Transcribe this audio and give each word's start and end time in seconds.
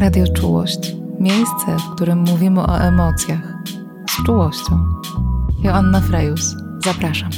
Radio 0.00 0.24
Czułość. 0.32 0.96
Miejsce, 1.18 1.76
w 1.78 1.94
którym 1.94 2.18
mówimy 2.18 2.60
o 2.60 2.78
emocjach. 2.78 3.54
Z 4.10 4.26
czułością. 4.26 4.78
Joanna 5.62 6.00
Frejus. 6.00 6.56
Zapraszam. 6.84 7.30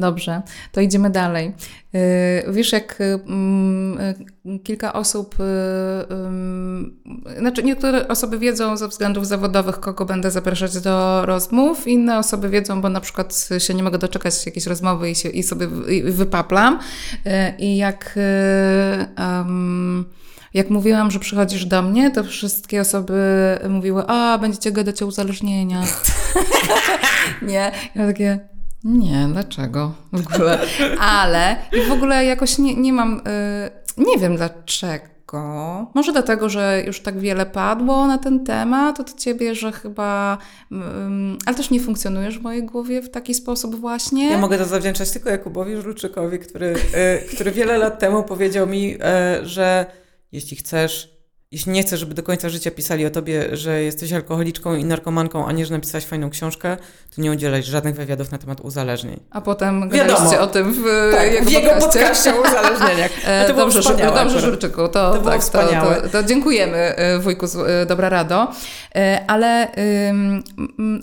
Dobrze, 0.00 0.42
to 0.72 0.80
idziemy 0.80 1.10
dalej. 1.10 1.52
Yy, 1.92 2.00
wiesz, 2.52 2.72
jak 2.72 2.98
yy, 4.44 4.58
kilka 4.58 4.92
osób, 4.92 5.34
znaczy 7.38 7.62
niektóre 7.62 8.08
osoby 8.08 8.38
wiedzą 8.38 8.76
ze 8.76 8.88
względów 8.88 9.26
zawodowych, 9.26 9.80
kogo 9.80 10.04
będę 10.04 10.30
zapraszać 10.30 10.80
do 10.80 11.26
rozmów, 11.26 11.86
inne 11.86 12.18
osoby 12.18 12.48
wiedzą, 12.48 12.80
bo 12.80 12.88
na 12.88 13.00
przykład 13.00 13.48
się 13.58 13.74
nie 13.74 13.82
mogę 13.82 13.98
doczekać 13.98 14.46
jakiejś 14.46 14.66
rozmowy 14.66 15.10
i, 15.10 15.14
się, 15.14 15.28
i 15.28 15.42
sobie 15.42 15.66
wypaplam. 16.04 16.78
I 17.58 17.76
jak. 17.76 18.18
Um, 19.18 20.04
jak 20.54 20.70
mówiłam, 20.70 21.10
że 21.10 21.18
przychodzisz 21.18 21.64
do 21.64 21.82
mnie, 21.82 22.10
to 22.10 22.24
wszystkie 22.24 22.80
osoby 22.80 23.22
mówiły, 23.68 24.04
a 24.06 24.38
będziecie 24.38 24.72
gadać 24.72 25.02
o 25.02 25.06
uzależnieniach. 25.06 26.04
nie? 27.42 27.72
Ja 27.94 28.06
takie, 28.06 28.38
nie, 28.84 29.28
dlaczego 29.32 29.94
w 30.12 30.34
ogóle? 30.34 30.58
Ale 31.00 31.56
w 31.88 31.92
ogóle 31.92 32.24
jakoś 32.24 32.58
nie, 32.58 32.74
nie 32.74 32.92
mam, 32.92 33.22
yy, 33.96 34.04
nie 34.04 34.18
wiem 34.18 34.36
dlaczego. 34.36 35.10
Może 35.94 36.12
dlatego, 36.12 36.48
że 36.48 36.82
już 36.86 37.00
tak 37.00 37.18
wiele 37.18 37.46
padło 37.46 38.06
na 38.06 38.18
ten 38.18 38.44
temat 38.44 39.00
od 39.00 39.14
ciebie, 39.14 39.54
że 39.54 39.72
chyba. 39.72 40.38
ale 41.46 41.56
też 41.56 41.70
nie 41.70 41.80
funkcjonujesz 41.80 42.38
w 42.38 42.42
mojej 42.42 42.64
głowie 42.66 43.02
w 43.02 43.10
taki 43.10 43.34
sposób 43.34 43.74
właśnie. 43.74 44.30
Ja 44.30 44.38
mogę 44.38 44.58
to 44.58 44.64
zawdzięczać 44.64 45.10
tylko 45.10 45.30
Jakubowi 45.30 45.76
Żulczykowi, 45.76 46.38
który, 46.38 46.66
y, 46.66 47.34
który 47.34 47.50
wiele 47.50 47.78
lat 47.78 47.98
temu 47.98 48.22
powiedział 48.22 48.66
mi, 48.66 48.94
y, 48.94 48.98
że 49.46 49.86
jeśli 50.32 50.56
chcesz 50.56 51.19
jeśli 51.52 51.72
nie 51.72 51.82
chcesz, 51.82 52.00
żeby 52.00 52.14
do 52.14 52.22
końca 52.22 52.48
życia 52.48 52.70
pisali 52.70 53.06
o 53.06 53.10
tobie, 53.10 53.56
że 53.56 53.82
jesteś 53.82 54.12
alkoholiczką 54.12 54.74
i 54.74 54.84
narkomanką, 54.84 55.46
a 55.46 55.52
nie, 55.52 55.66
że 55.66 55.74
napisałaś 55.74 56.04
fajną 56.04 56.30
książkę, 56.30 56.76
to 57.16 57.22
nie 57.22 57.30
udzielaj 57.30 57.62
żadnych 57.62 57.94
wywiadów 57.94 58.32
na 58.32 58.38
temat 58.38 58.60
uzależnień. 58.60 59.20
A 59.30 59.40
potem 59.40 59.88
gadaliście 59.88 60.40
o 60.40 60.46
tym 60.46 60.72
w 60.72 60.84
tak, 61.12 61.32
jego, 61.32 61.44
w 61.44 61.52
jego 61.52 61.70
podcaście 61.70 62.34
o 62.34 62.40
uzależnieniach. 62.40 63.10
No 63.40 63.48
to 63.48 63.54
dobrze, 63.54 63.80
wspaniałe, 63.80 64.24
dobrze 64.24 64.40
Żurczyku, 64.40 64.76
to, 64.76 64.88
to, 64.88 65.18
tak, 65.18 65.44
to, 65.44 65.58
to, 65.58 66.08
to, 66.08 66.22
dziękujemy 66.22 66.76
e, 66.76 67.18
wujku 67.18 67.46
e, 67.66 67.86
Dobra 67.86 68.08
Rado. 68.08 68.48
E, 68.94 69.24
ale, 69.26 69.68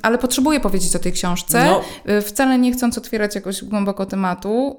ale 0.04 0.18
potrzebuję 0.18 0.60
powiedzieć 0.60 0.96
o 0.96 1.00
tej 1.00 1.12
książce, 1.12 1.66
no. 1.66 1.82
wcale 2.22 2.60
nie 2.60 2.72
chcąc 2.72 2.98
otwierać 2.98 3.36
jakoś 3.36 3.64
głęboko 3.64 4.06
tematu, 4.06 4.78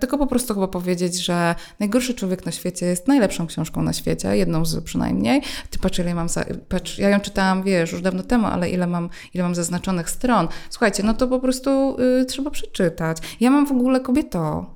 tylko 0.00 0.18
po 0.18 0.26
prostu 0.26 0.54
chyba 0.54 0.68
powiedzieć, 0.68 1.24
że 1.24 1.54
Najgorszy 1.80 2.14
człowiek 2.14 2.46
na 2.46 2.52
świecie 2.52 2.86
jest 2.86 3.08
najlepszą 3.08 3.46
książką 3.46 3.82
na 3.82 3.92
świecie, 3.92 4.36
jedną 4.36 4.64
z 4.64 4.89
przynajmniej. 4.90 5.42
Ty 5.70 5.78
patrz, 5.78 5.98
ile 5.98 6.14
mam, 6.14 6.28
za, 6.28 6.44
patrz, 6.68 6.98
ja 6.98 7.08
ją 7.08 7.20
czytałam, 7.20 7.62
wiesz, 7.62 7.92
już 7.92 8.02
dawno 8.02 8.22
temu, 8.22 8.46
ale 8.46 8.70
ile 8.70 8.86
mam, 8.86 9.08
ile 9.34 9.44
mam 9.44 9.54
zaznaczonych 9.54 10.10
stron. 10.10 10.48
Słuchajcie, 10.70 11.02
no 11.02 11.14
to 11.14 11.28
po 11.28 11.40
prostu 11.40 11.96
y, 12.00 12.24
trzeba 12.24 12.50
przeczytać. 12.50 13.18
Ja 13.40 13.50
mam 13.50 13.66
w 13.66 13.72
ogóle 13.72 14.00
kobieto, 14.00 14.66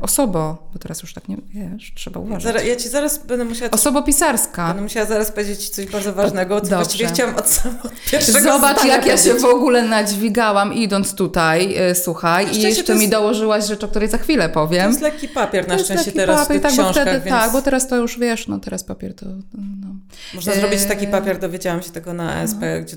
osobo, 0.00 0.68
bo 0.72 0.78
teraz 0.78 1.02
już 1.02 1.14
tak 1.14 1.28
nie 1.28 1.36
wiesz, 1.54 1.92
trzeba 1.94 2.20
uważać. 2.20 2.42
Zaraz, 2.42 2.66
ja 2.66 2.76
ci 2.76 2.88
zaraz 2.88 3.26
będę 3.26 3.44
musiała. 3.44 3.70
Osobopisarska. 3.70 4.66
Będę 4.66 4.82
musiała 4.82 5.06
zaraz 5.06 5.30
powiedzieć 5.30 5.64
ci 5.64 5.70
coś 5.70 5.86
bardzo 5.86 6.12
ważnego, 6.12 6.60
co 6.60 6.68
właściwie 6.68 7.06
chciałam 7.06 7.36
od, 7.36 7.62
od 7.84 7.92
pierwszego 8.10 8.40
Zobacz, 8.40 8.84
jak 8.84 9.06
ja 9.06 9.16
się 9.16 9.34
w 9.34 9.44
ogóle 9.44 9.82
nadźwigałam 9.82 10.74
idąc 10.74 11.14
tutaj, 11.14 11.90
y, 11.90 11.94
słuchaj, 11.94 12.56
i 12.56 12.62
jeszcze 12.62 12.92
jest... 12.92 13.04
mi 13.04 13.08
dołożyłaś 13.08 13.66
rzecz, 13.66 13.84
o 13.84 13.88
której 13.88 14.08
za 14.08 14.18
chwilę 14.18 14.48
powiem. 14.48 14.82
To 14.82 14.88
jest 14.88 15.00
lekki 15.00 15.28
papier 15.28 15.68
na 15.68 15.78
szczęście 15.78 16.12
teraz 16.12 16.40
papier, 16.40 16.60
w 16.60 16.62
tych 16.62 16.62
tak, 16.62 16.72
książkach, 16.72 17.04
bo 17.04 17.10
wtedy, 17.10 17.24
więc... 17.24 17.38
Tak, 17.38 17.52
bo 17.52 17.62
teraz 17.62 17.88
to 17.88 17.96
już 17.96 18.18
wiesz, 18.18 18.48
no 18.48 18.58
teraz 18.58 18.84
papier 18.84 19.14
to... 19.14 19.26
No. 19.54 19.94
Można 20.34 20.52
e... 20.52 20.60
zrobić 20.60 20.84
taki 20.84 21.06
papier, 21.06 21.38
dowiedziałam 21.38 21.82
się 21.82 21.90
tego 21.90 22.12
na 22.12 22.34
ASP, 22.34 22.60
no. 22.60 22.82
gdzie 22.82 22.96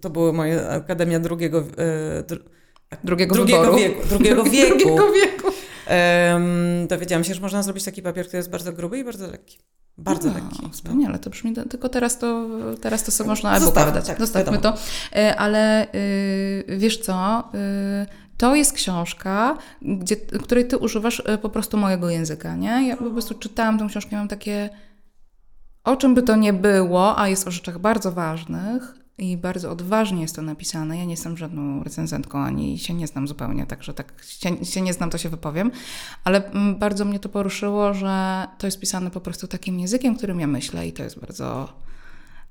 to 0.00 0.10
była 0.10 0.32
moja 0.32 0.68
Akademia 0.68 1.20
drugiego... 1.20 1.58
E, 1.58 2.22
dru... 2.22 2.38
drugiego, 3.04 3.34
drugiego 3.34 3.74
wieku. 3.78 4.08
Drugiego 4.08 4.44
wieku. 4.44 4.78
drugiego 4.78 5.12
wieku. 5.12 5.52
Um, 5.88 6.86
dowiedziałam 6.86 7.24
się, 7.24 7.34
że 7.34 7.40
można 7.40 7.62
zrobić 7.62 7.84
taki 7.84 8.02
papier, 8.02 8.26
który 8.26 8.38
jest 8.38 8.50
bardzo 8.50 8.72
gruby 8.72 8.98
i 8.98 9.04
bardzo 9.04 9.26
lekki. 9.26 9.58
Bardzo 9.98 10.28
no, 10.28 10.34
lekki. 10.34 10.70
Wspaniale, 10.72 11.18
to 11.18 11.30
brzmi, 11.30 11.54
tylko 11.70 11.88
teraz 11.88 12.18
to, 12.18 12.48
teraz 12.80 13.04
to 13.04 13.10
sobie 13.10 13.30
można 13.30 13.50
albo 13.50 13.70
wydać. 13.70 14.06
Tak, 14.06 14.18
Zostawmy 14.18 14.58
to. 14.58 14.74
E, 15.16 15.36
ale 15.36 15.86
yy, 16.68 16.78
wiesz 16.78 16.98
co, 16.98 17.48
yy, 17.52 18.06
to 18.36 18.54
jest 18.54 18.72
książka, 18.72 19.58
gdzie, 19.82 20.16
której 20.16 20.68
ty 20.68 20.78
używasz 20.78 21.22
e, 21.26 21.38
po 21.38 21.48
prostu 21.48 21.76
mojego 21.76 22.10
języka, 22.10 22.56
nie? 22.56 22.88
Ja 22.88 22.96
po 22.96 23.10
prostu 23.10 23.34
czytałam 23.34 23.78
tę 23.78 23.86
książkę 23.86 24.10
i 24.12 24.18
mam 24.18 24.28
takie, 24.28 24.70
o 25.84 25.96
czym 25.96 26.14
by 26.14 26.22
to 26.22 26.36
nie 26.36 26.52
było, 26.52 27.18
a 27.18 27.28
jest 27.28 27.48
o 27.48 27.50
rzeczach 27.50 27.78
bardzo 27.78 28.12
ważnych, 28.12 28.94
i 29.18 29.36
bardzo 29.36 29.70
odważnie 29.70 30.22
jest 30.22 30.36
to 30.36 30.42
napisane. 30.42 30.98
Ja 30.98 31.04
nie 31.04 31.10
jestem 31.10 31.36
żadną 31.36 31.84
recenzentką, 31.84 32.38
ani 32.38 32.78
się 32.78 32.94
nie 32.94 33.06
znam 33.06 33.28
zupełnie, 33.28 33.66
także 33.66 33.94
tak 33.94 34.12
się, 34.24 34.64
się, 34.64 34.80
nie 34.80 34.92
znam, 34.92 35.10
to 35.10 35.18
się 35.18 35.28
wypowiem. 35.28 35.70
Ale 36.24 36.50
mm, 36.50 36.78
bardzo 36.78 37.04
mnie 37.04 37.18
to 37.18 37.28
poruszyło, 37.28 37.94
że 37.94 38.46
to 38.58 38.66
jest 38.66 38.80
pisane 38.80 39.10
po 39.10 39.20
prostu 39.20 39.48
takim 39.48 39.80
językiem, 39.80 40.16
którym 40.16 40.40
ja 40.40 40.46
myślę 40.46 40.86
i 40.86 40.92
to 40.92 41.02
jest 41.02 41.20
bardzo 41.20 41.72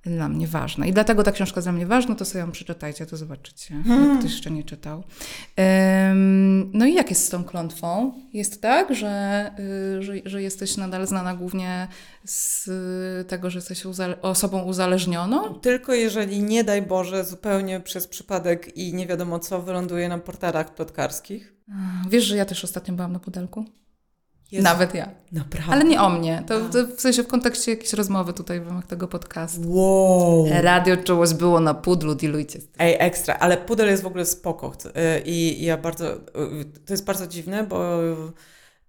dla 0.05 0.29
mnie 0.29 0.47
ważna. 0.47 0.85
I 0.85 0.93
dlatego 0.93 1.23
ta 1.23 1.31
książka 1.31 1.57
jest 1.57 1.65
dla 1.65 1.71
mnie 1.71 1.85
ważna, 1.85 2.15
to 2.15 2.25
sobie 2.25 2.39
ją 2.39 2.51
przeczytajcie, 2.51 3.05
to 3.05 3.17
zobaczycie, 3.17 3.75
hmm. 3.83 4.09
jak 4.09 4.19
ktoś 4.19 4.31
jeszcze 4.31 4.51
nie 4.51 4.63
czytał. 4.63 5.03
Um, 5.57 6.71
no 6.73 6.85
i 6.85 6.93
jak 6.93 7.09
jest 7.09 7.25
z 7.25 7.29
tą 7.29 7.43
klątwą? 7.43 8.13
Jest 8.33 8.61
tak, 8.61 8.95
że, 8.95 9.51
y, 9.99 10.03
że, 10.03 10.13
że, 10.25 10.41
jesteś 10.41 10.77
nadal 10.77 11.07
znana 11.07 11.35
głównie 11.35 11.87
z 12.23 12.69
tego, 13.27 13.49
że 13.49 13.57
jesteś 13.57 13.85
uzale 13.85 14.21
osobą 14.21 14.61
uzależnioną? 14.61 15.53
Tylko 15.53 15.93
jeżeli, 15.93 16.43
nie 16.43 16.63
daj 16.63 16.81
Boże, 16.81 17.23
zupełnie 17.23 17.79
przez 17.79 18.07
przypadek 18.07 18.77
i 18.77 18.93
nie 18.93 19.07
wiadomo 19.07 19.39
co, 19.39 19.61
wyląduje 19.61 20.09
na 20.09 20.17
portalach 20.17 20.75
plotkarskich. 20.75 21.53
Wiesz, 22.09 22.23
że 22.23 22.35
ja 22.35 22.45
też 22.45 22.63
ostatnio 22.63 22.93
byłam 22.93 23.13
na 23.13 23.19
pudelku? 23.19 23.65
Jezu, 24.51 24.63
Nawet 24.63 24.93
ja. 24.93 25.09
Naprawdę. 25.31 25.73
Ale 25.73 25.83
nie 25.83 26.01
o 26.01 26.09
mnie. 26.09 26.43
To, 26.47 26.59
to, 26.59 26.87
w 26.97 27.01
sensie 27.01 27.23
w 27.23 27.27
kontekście 27.27 27.71
jakiejś 27.71 27.93
rozmowy 27.93 28.33
tutaj 28.33 28.61
w 28.61 28.67
ramach 28.67 28.87
tego 28.87 29.07
podcastu. 29.07 29.61
Wow. 29.67 30.47
Radio 30.61 30.97
czułość 30.97 31.33
było 31.33 31.59
na 31.59 31.73
pudlu, 31.73 32.15
dilujcie. 32.15 32.59
Ej, 32.79 32.95
ekstra. 32.99 33.35
Ale 33.39 33.57
pudel 33.57 33.87
jest 33.87 34.03
w 34.03 34.07
ogóle 34.07 34.25
spoko. 34.25 34.73
Y, 34.85 35.21
I, 35.25 35.61
i 35.61 35.65
ja 35.65 35.77
bardzo... 35.77 36.13
Y, 36.13 36.19
to 36.85 36.93
jest 36.93 37.05
bardzo 37.05 37.27
dziwne, 37.27 37.63
bo 37.63 37.99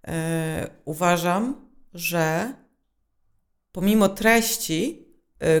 e, 0.07 0.69
uważam, 0.85 1.55
że 1.93 2.53
pomimo 3.71 4.09
treści, 4.09 5.07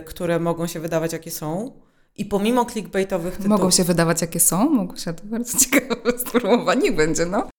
które 0.05 0.39
mogą 0.39 0.67
się 0.67 0.79
wydawać 0.79 1.13
jakie 1.13 1.31
są, 1.31 1.81
i 2.15 2.25
pomimo 2.25 2.65
clickbaitowych 2.65 3.37
tytułów... 3.37 3.49
Mogą 3.49 3.71
się 3.71 3.83
wydawać 3.83 4.21
jakie 4.21 4.39
są? 4.39 4.69
Mogą 4.69 4.95
się, 4.95 5.13
to 5.13 5.23
bardzo 5.25 5.59
ciekawe 5.65 6.19
sformułowanie 6.19 6.91
będzie, 6.91 7.25
no. 7.25 7.49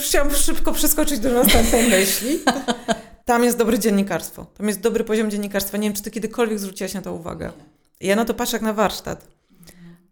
Chciałam 0.00 0.34
szybko 0.34 0.72
przeskoczyć 0.72 1.18
do 1.18 1.32
następnej 1.32 1.90
myśli. 2.00 2.38
Tam 3.24 3.44
jest 3.44 3.58
dobre 3.58 3.78
dziennikarstwo. 3.78 4.46
Tam 4.58 4.68
jest 4.68 4.80
dobry 4.80 5.04
poziom 5.04 5.30
dziennikarstwa. 5.30 5.78
Nie 5.78 5.88
wiem, 5.88 5.96
czy 5.96 6.02
ty 6.02 6.10
kiedykolwiek 6.10 6.58
zwróciłaś 6.58 6.94
na 6.94 7.02
to 7.02 7.12
uwagę. 7.12 7.52
Ja 8.00 8.16
na 8.16 8.24
to 8.24 8.34
patrzę 8.34 8.56
jak 8.56 8.62
na 8.62 8.72
warsztat. 8.72 9.26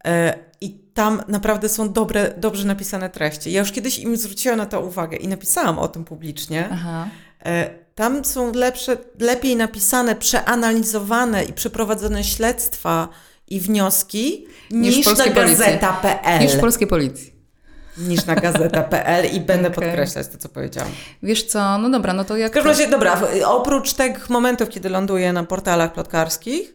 E, 0.05 0.39
I 0.61 0.71
tam 0.71 1.23
naprawdę 1.29 1.69
są 1.69 1.93
dobre, 1.93 2.35
dobrze 2.37 2.67
napisane 2.67 3.11
treści. 3.11 3.53
Ja 3.53 3.61
już 3.61 3.73
kiedyś 3.73 3.99
im 3.99 4.17
zwróciłam 4.17 4.59
na 4.59 4.67
to 4.67 4.81
uwagę 4.81 5.17
i 5.17 5.29
napisałam 5.29 5.79
o 5.79 5.89
tym 5.89 6.05
publicznie. 6.05 6.69
Aha. 6.73 7.09
E, 7.45 7.71
tam 7.95 8.25
są 8.25 8.53
lepsze, 8.53 8.97
lepiej 9.21 9.57
napisane, 9.57 10.17
przeanalizowane 10.17 11.45
i 11.45 11.53
przeprowadzone 11.53 12.25
śledztwa 12.25 13.09
i 13.49 13.61
wnioski 13.61 14.47
niż, 14.71 14.97
niż 14.97 15.19
na 15.19 15.27
gazeta.pl. 15.27 16.41
Niż 16.41 16.57
polskiej 16.57 16.87
policji 16.87 17.34
niż 17.99 18.27
na 18.27 18.35
gazeta.pl 18.35 19.27
i 19.37 19.41
będę 19.41 19.69
okay. 19.69 19.85
podkreślać 19.85 20.29
to, 20.29 20.39
co 20.39 20.49
powiedziałam. 20.49 20.91
Wiesz 21.23 21.45
co, 21.45 21.79
no 21.79 21.91
dobra, 21.91 22.13
no 22.13 22.25
to 22.25 22.37
jak... 22.37 22.53
W 22.53 22.55
każdym 22.55 22.71
razie, 22.71 22.89
dobra, 22.89 23.21
oprócz 23.47 23.93
tych 23.93 24.31
momentów, 24.31 24.69
kiedy 24.69 24.89
ląduję 24.89 25.33
na 25.33 25.45
portalach 25.45 25.93
plotkarskich, 25.93 26.75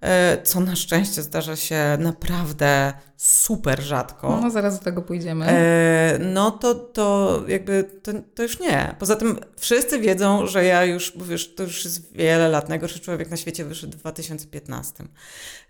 e, 0.00 0.42
co 0.42 0.60
na 0.60 0.76
szczęście 0.76 1.22
zdarza 1.22 1.56
się 1.56 1.96
naprawdę 1.98 2.92
super 3.18 3.82
rzadko. 3.82 4.40
No, 4.42 4.50
zaraz 4.50 4.78
do 4.78 4.84
tego 4.84 5.02
pójdziemy. 5.02 5.46
E, 5.46 6.18
no 6.18 6.50
to, 6.50 6.74
to 6.74 7.40
jakby 7.48 7.84
to, 8.02 8.12
to, 8.34 8.42
już 8.42 8.60
nie. 8.60 8.94
Poza 8.98 9.16
tym 9.16 9.38
wszyscy 9.56 9.98
wiedzą, 9.98 10.46
że 10.46 10.64
ja 10.64 10.84
już, 10.84 11.12
bo 11.16 11.24
wiesz, 11.24 11.54
to 11.54 11.62
już 11.62 11.84
jest 11.84 12.12
wiele 12.12 12.48
lat, 12.48 12.68
najgorszy 12.68 13.00
człowiek 13.00 13.30
na 13.30 13.36
świecie 13.36 13.64
wyszedł 13.64 13.92
w 13.92 14.00
2015. 14.00 15.04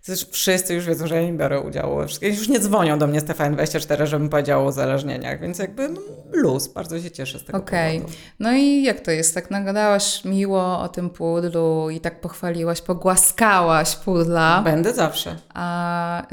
Zresztą 0.03 0.31
wszyscy 0.31 0.73
już 0.73 0.85
wiedzą, 0.85 1.07
że 1.07 1.15
ja 1.15 1.21
nie 1.21 1.33
biorę 1.33 1.61
udziału 1.61 1.97
we. 1.97 2.27
Już 2.27 2.47
nie 2.47 2.59
dzwonią 2.59 2.99
do 2.99 3.07
mnie 3.07 3.19
z 3.19 3.23
TVN24, 3.23 4.05
żebym 4.05 4.29
powiedziała 4.29 4.63
o 4.63 4.67
uzależnieniach, 4.67 5.39
więc 5.39 5.59
jakby 5.59 5.89
no, 5.89 6.01
luz, 6.31 6.67
bardzo 6.67 7.01
się 7.01 7.11
cieszę 7.11 7.39
z 7.39 7.45
tego 7.45 7.57
Okej. 7.57 7.97
Okay. 7.97 8.11
No 8.39 8.53
i 8.53 8.83
jak 8.83 8.99
to 8.99 9.11
jest? 9.11 9.33
Tak 9.33 9.51
nagadałaś 9.51 10.25
miło 10.25 10.79
o 10.79 10.89
tym 10.89 11.09
pudlu 11.09 11.89
i 11.89 11.99
tak 11.99 12.21
pochwaliłaś, 12.21 12.81
pogłaskałaś 12.81 13.95
pudla. 13.95 14.61
Będę 14.61 14.93
zawsze. 14.93 15.35
A... 15.53 16.27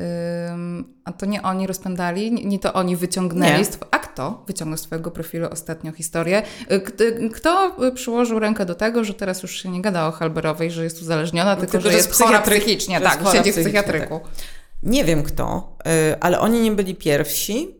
Ym 0.52 0.96
A 1.06 1.12
to 1.12 1.26
nie 1.26 1.42
oni 1.42 1.66
rozpędzali, 1.66 2.32
nie 2.32 2.58
to 2.58 2.72
oni 2.72 2.96
wyciągnęli. 2.96 3.64
Z 3.64 3.78
a 3.90 3.98
kto 3.98 4.44
wyciągnął 4.46 4.78
z 4.78 4.82
Twojego 4.82 5.10
profilu 5.10 5.48
ostatnią 5.50 5.92
historię? 5.92 6.42
Kto 7.34 7.76
przyłożył 7.94 8.38
rękę 8.38 8.66
do 8.66 8.74
tego, 8.74 9.04
że 9.04 9.14
teraz 9.14 9.42
już 9.42 9.62
się 9.62 9.68
nie 9.68 9.82
gada 9.82 10.06
o 10.06 10.12
Halberowej, 10.12 10.70
że 10.70 10.84
jest 10.84 11.02
uzależniona, 11.02 11.54
no, 11.54 11.60
tylko, 11.60 11.72
tylko, 11.72 11.90
że 11.90 11.96
jest 11.96 12.12
chora 12.12 12.42
psychicznie, 12.42 13.00
tak, 13.00 13.20
siedzi 13.32 13.52
w 13.52 13.56
psychiatryku. 13.56 14.20
Tak. 14.20 14.32
Nie 14.82 15.04
wiem 15.04 15.22
kto, 15.22 15.76
y, 16.12 16.20
ale 16.20 16.40
oni 16.40 16.60
nie 16.60 16.72
byli 16.72 16.94
pierwsi. 16.94 17.78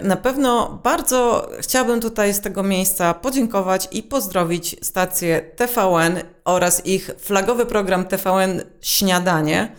Y, 0.00 0.04
na 0.04 0.16
pewno 0.16 0.80
bardzo 0.84 1.50
chciałabym 1.60 2.00
tutaj 2.00 2.34
z 2.34 2.40
tego 2.40 2.62
miejsca 2.62 3.14
podziękować 3.14 3.88
i 3.92 4.02
pozdrowić 4.02 4.76
stację 4.82 5.40
TVN 5.40 6.20
oraz 6.44 6.86
ich 6.86 7.10
flagowy 7.18 7.66
program 7.66 8.04
TVN 8.04 8.62
Śniadanie. 8.80 9.72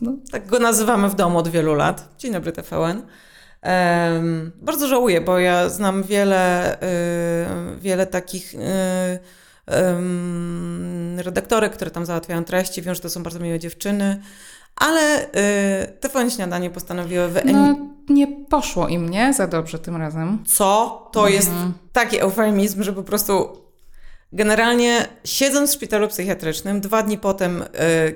No, 0.00 0.12
tak 0.30 0.46
go 0.46 0.58
nazywamy 0.58 1.08
w 1.08 1.14
domu 1.14 1.38
od 1.38 1.48
wielu 1.48 1.74
lat. 1.74 2.08
Dzień 2.18 2.32
dobry 2.32 2.52
TVN. 2.52 3.02
Um, 3.62 4.52
bardzo 4.62 4.88
żałuję, 4.88 5.20
bo 5.20 5.38
ja 5.38 5.68
znam 5.68 6.02
wiele, 6.02 6.76
y, 6.82 7.80
wiele 7.80 8.06
takich 8.06 8.54
y, 8.54 8.58
y, 11.18 11.22
redaktorek, 11.22 11.72
które 11.72 11.90
tam 11.90 12.06
załatwiają 12.06 12.44
treści. 12.44 12.82
Wiem, 12.82 12.94
że 12.94 13.00
to 13.00 13.10
są 13.10 13.22
bardzo 13.22 13.40
miłe 13.40 13.58
dziewczyny, 13.58 14.22
ale 14.76 15.24
y, 15.24 15.28
TVN 16.00 16.30
Śniadanie 16.30 16.70
postanowiły 16.70 17.28
No, 17.44 17.76
nie 18.08 18.26
poszło 18.26 18.88
im, 18.88 19.08
nie? 19.08 19.34
Za 19.34 19.46
dobrze 19.46 19.78
tym 19.78 19.96
razem. 19.96 20.44
Co? 20.46 21.08
To 21.12 21.20
mhm. 21.20 21.34
jest 21.34 21.50
taki 21.92 22.20
eufemizm, 22.20 22.82
że 22.82 22.92
po 22.92 23.02
prostu 23.02 23.58
generalnie 24.32 25.08
siedząc 25.24 25.70
w 25.70 25.74
szpitalu 25.74 26.08
psychiatrycznym, 26.08 26.80
dwa 26.80 27.02
dni 27.02 27.18
potem, 27.18 27.62
y, 27.62 27.66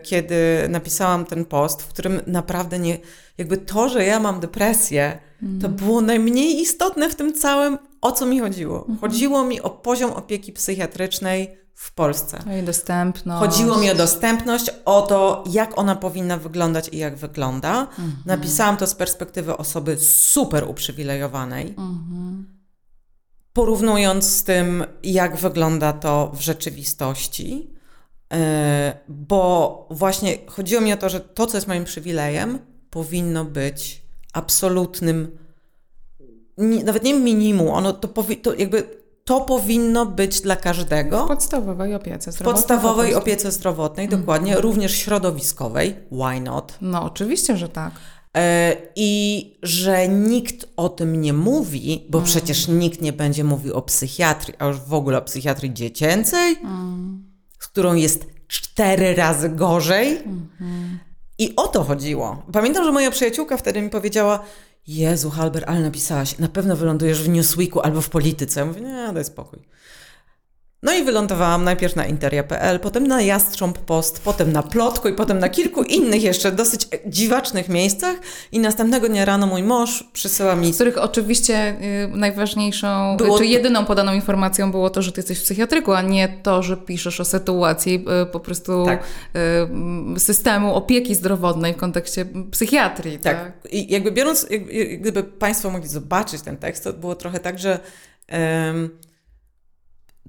kiedy 0.03 0.37
napisałam 0.69 1.25
ten 1.25 1.45
post, 1.45 1.83
w 1.83 1.89
którym 1.89 2.21
naprawdę 2.27 2.79
nie, 2.79 2.99
jakby 3.39 3.57
to, 3.57 3.89
że 3.89 4.05
ja 4.05 4.21
mam 4.21 4.41
depresję, 4.41 5.19
mhm. 5.43 5.61
to 5.61 5.69
było 5.85 6.01
najmniej 6.01 6.61
istotne 6.61 7.11
w 7.11 7.15
tym 7.15 7.35
całym, 7.35 7.79
o 8.01 8.13
co 8.13 8.27
mi 8.27 8.41
chodziło. 8.41 8.79
Mhm. 8.79 8.99
Chodziło 8.99 9.45
mi 9.45 9.61
o 9.61 9.71
poziom 9.71 10.11
opieki 10.11 10.53
psychiatrycznej 10.53 11.63
w 11.75 11.93
Polsce. 11.93 12.39
I 12.61 12.63
dostępność. 12.63 13.41
Chodziło 13.41 13.79
mi 13.79 13.91
o 13.91 13.95
dostępność, 13.95 14.71
o 14.85 15.03
to, 15.03 15.45
jak 15.51 15.79
ona 15.79 15.97
powinna 15.97 16.37
wyglądać 16.37 16.89
i 16.93 16.99
jak 16.99 17.17
wygląda. 17.17 17.81
Mhm. 17.81 18.13
Napisałam 18.27 18.77
to 18.77 18.87
z 18.87 18.95
perspektywy 18.95 19.57
osoby 19.57 19.97
super 19.99 20.65
uprzywilejowanej. 20.69 21.75
Porównując 23.53 24.25
z 24.25 24.45
tym, 24.45 24.85
jak 25.03 25.37
wygląda 25.37 25.93
to 25.93 26.31
w 26.35 26.41
rzeczywistości, 26.41 27.71
e, 28.33 28.99
bo 29.09 29.87
właśnie 29.91 30.39
chodziło 30.47 30.81
mi 30.81 30.93
o 30.93 30.97
to, 30.97 31.09
że 31.09 31.21
to, 31.21 31.47
co 31.47 31.57
jest 31.57 31.69
moim 31.69 31.85
przywilejem, 31.85 32.59
powinno 32.91 33.45
być 33.45 34.03
absolutnym, 34.33 35.39
nawet 36.85 37.03
nie 37.03 37.15
minimum, 37.15 37.69
ono 37.69 37.93
to, 37.93 38.09
powi, 38.09 38.37
to 38.37 38.55
jakby 38.55 39.03
to 39.25 39.41
powinno 39.41 40.07
być 40.07 40.41
dla 40.41 40.57
każdego. 40.57 41.25
W 41.25 41.29
podstawowej 41.29 41.95
opiece 41.95 42.33
zdrowotnej. 42.33 42.53
W 42.53 42.57
podstawowej 42.57 43.15
opiece 43.15 43.53
zdrowotnej, 43.53 44.07
mm. 44.07 44.21
dokładnie, 44.21 44.61
również 44.61 44.93
środowiskowej. 44.93 45.97
Why 46.13 46.41
not? 46.41 46.79
No, 46.81 47.05
oczywiście, 47.05 47.57
że 47.57 47.69
tak. 47.69 47.93
E, 48.37 48.77
I 48.97 49.59
że 49.63 50.09
nikt 50.09 50.67
o 50.77 50.89
tym 50.89 51.21
nie 51.21 51.33
mówi, 51.33 52.07
bo 52.11 52.19
mm. 52.19 52.27
przecież 52.27 52.69
nikt 52.69 53.01
nie 53.01 53.13
będzie 53.13 53.45
mówił 53.45 53.75
o 53.75 53.83
psychiatrii, 53.83 54.55
a 54.59 54.67
już 54.67 54.77
w 54.81 54.95
ogóle 54.95 55.19
o 55.19 55.23
psychiatrii 55.23 55.75
dziecięcej, 55.75 56.57
mm. 56.63 57.25
z 57.59 57.69
którą 57.69 57.95
jest 57.95 58.27
cztery 58.49 59.15
razy 59.15 59.49
gorzej. 59.49 60.19
-hmm. 60.19 60.99
I 61.39 61.57
o 61.57 61.69
to 61.69 61.85
chodziło. 61.85 62.43
Pamiętam, 62.53 62.85
że 62.85 62.93
moja 62.93 63.11
przyjaciółka 63.11 63.57
wtedy 63.57 63.83
mi 63.83 63.91
powiedziała: 63.91 64.45
Jezu, 64.87 65.31
Halber, 65.31 65.65
ale 65.67 65.81
napisałaś, 65.81 66.39
na 66.39 66.49
pewno 66.49 66.77
wylądujesz 66.77 67.23
w 67.23 67.29
Newsweeku 67.29 67.81
albo 67.81 68.01
w 68.01 68.09
polityce. 68.09 68.61
Ja 68.61 68.67
mówię, 68.67 68.81
nie, 68.81 69.13
daj 69.15 69.25
spokój. 69.25 69.59
No 70.85 70.93
i 70.95 71.05
wylądowałam 71.05 71.65
najpierw 71.65 71.97
na 71.97 72.07
interia.pl, 72.07 72.81
potem 72.81 73.07
na 73.07 73.23
Jastrząb 73.23 73.79
Post, 73.79 74.25
potem 74.25 74.53
na 74.53 74.63
Plotku 74.63 75.09
i 75.09 75.13
potem 75.13 75.39
na 75.39 75.49
kilku 75.49 75.83
innych 75.83 76.23
jeszcze 76.23 76.53
dosyć 76.53 76.89
dziwacznych 77.07 77.69
miejscach 77.69 78.17
i 78.53 78.59
następnego 78.59 79.09
dnia 79.09 79.25
rano 79.25 79.47
mój 79.47 79.63
mąż 79.63 80.05
przysyła 80.13 80.57
mi... 80.57 80.73
Z 80.73 80.75
których 80.75 80.99
oczywiście 80.99 81.77
y, 82.15 82.17
najważniejszą, 82.17 83.17
było... 83.17 83.39
czy 83.39 83.47
jedyną 83.47 83.85
podaną 83.85 84.15
informacją 84.15 84.71
było 84.71 84.91
to, 84.91 85.03
że 85.03 85.13
ty 85.13 85.19
jesteś 85.21 85.39
w 85.39 85.43
psychiatryku, 85.43 85.93
a 85.93 86.03
nie 86.03 86.29
to, 86.43 86.63
że 86.63 86.77
piszesz 86.77 87.21
o 87.21 87.25
sytuacji 87.25 88.05
y, 88.23 88.27
po 88.27 88.41
prostu 88.41 88.87
tak. 88.87 89.05
y, 90.17 90.21
systemu 90.21 90.75
opieki 90.75 91.15
zdrowotnej 91.15 91.75
w 91.75 91.77
kontekście 91.77 92.27
psychiatrii. 92.51 93.19
Tak, 93.19 93.37
tak? 93.37 93.73
i 93.73 93.93
jakby 93.93 94.13
biorąc, 94.13 94.47
jakby, 94.51 94.87
gdyby 95.01 95.25
Państwo 95.25 95.71
mogli 95.71 95.89
zobaczyć 95.89 96.43
ten 96.43 96.57
tekst, 96.57 96.85
to 96.85 96.93
było 96.93 97.15
trochę 97.15 97.41
tak, 97.41 97.59
że 97.59 97.79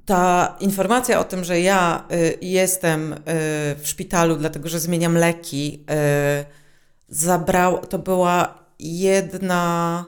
ta 0.05 0.55
informacja 0.59 1.19
o 1.19 1.23
tym, 1.23 1.43
że 1.43 1.59
ja 1.59 2.07
y, 2.11 2.37
jestem 2.41 3.13
y, 3.13 3.17
w 3.75 3.81
szpitalu, 3.83 4.35
dlatego 4.35 4.69
że 4.69 4.79
zmieniam 4.79 5.17
leki, 5.17 5.85
y, 6.41 6.45
zabrał, 7.07 7.85
to 7.85 7.99
była 7.99 8.63
jedna 8.79 10.05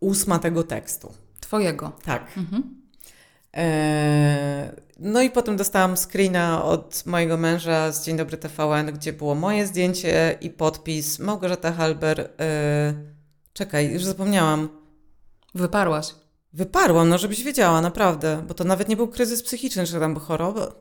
ósma 0.00 0.38
tego 0.38 0.64
tekstu. 0.64 1.14
Twojego. 1.40 1.92
Tak. 2.04 2.38
Mhm. 2.38 2.80
E, 3.56 4.72
no 4.98 5.22
i 5.22 5.30
potem 5.30 5.56
dostałam 5.56 5.96
screena 5.96 6.64
od 6.64 7.06
mojego 7.06 7.36
męża 7.36 7.92
z 7.92 8.04
Dzień 8.04 8.16
Dobry 8.16 8.36
TVN, 8.36 8.86
gdzie 8.92 9.12
było 9.12 9.34
moje 9.34 9.66
zdjęcie 9.66 10.38
i 10.40 10.50
podpis 10.50 11.18
Małgorzata 11.18 11.72
Halber. 11.72 12.30
Czekaj, 13.52 13.92
już 13.92 14.04
zapomniałam. 14.04 14.68
Wyparłaś. 15.54 16.14
Wyparłam, 16.52 17.08
no 17.08 17.18
żebyś 17.18 17.44
wiedziała, 17.44 17.80
naprawdę, 17.80 18.42
bo 18.48 18.54
to 18.54 18.64
nawet 18.64 18.88
nie 18.88 18.96
był 18.96 19.08
kryzys 19.08 19.42
psychiczny, 19.42 19.86
czy 19.86 20.00
tam 20.00 20.16
choroba. 20.16 20.72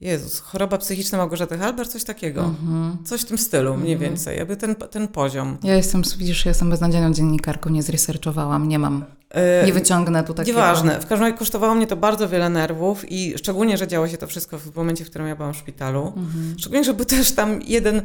Jezus, 0.00 0.38
choroba 0.38 0.78
psychiczna 0.78 1.18
Małgorzaty 1.18 1.58
Halber, 1.58 1.88
coś 1.88 2.04
takiego. 2.04 2.42
-hmm. 2.42 2.96
Coś 3.04 3.20
w 3.20 3.24
tym 3.24 3.38
stylu, 3.38 3.76
mniej 3.76 3.96
-hmm. 3.96 4.00
więcej, 4.00 4.38
jakby 4.38 4.56
ten, 4.56 4.74
ten 4.74 5.08
poziom. 5.08 5.58
Ja 5.62 5.76
jestem, 5.76 6.02
widzisz, 6.18 6.44
ja 6.44 6.50
jestem 6.50 6.70
beznadziejną 6.70 7.12
dziennikarką, 7.12 7.70
nie 7.70 7.82
zresearchowałam, 7.82 8.68
nie 8.68 8.78
mam, 8.78 9.04
yy, 9.34 9.66
nie 9.66 9.72
wyciągnę 9.72 10.24
tu 10.24 10.34
takiego. 10.34 10.58
Nieważne, 10.58 11.00
w 11.00 11.06
każdym 11.06 11.26
razie 11.26 11.38
kosztowało 11.38 11.74
mnie 11.74 11.86
to 11.86 11.96
bardzo 11.96 12.28
wiele 12.28 12.50
nerwów 12.50 13.12
i 13.12 13.38
szczególnie, 13.38 13.78
że 13.78 13.88
działo 13.88 14.08
się 14.08 14.16
to 14.16 14.26
wszystko 14.26 14.58
w 14.58 14.76
momencie, 14.76 15.04
w 15.04 15.10
którym 15.10 15.28
ja 15.28 15.36
byłam 15.36 15.54
w 15.54 15.56
szpitalu. 15.56 16.12
-hmm. 16.16 16.58
Szczególnie, 16.58 16.84
że 16.84 16.94
był 16.94 17.04
też 17.04 17.32
tam 17.32 17.62
jeden 17.62 18.02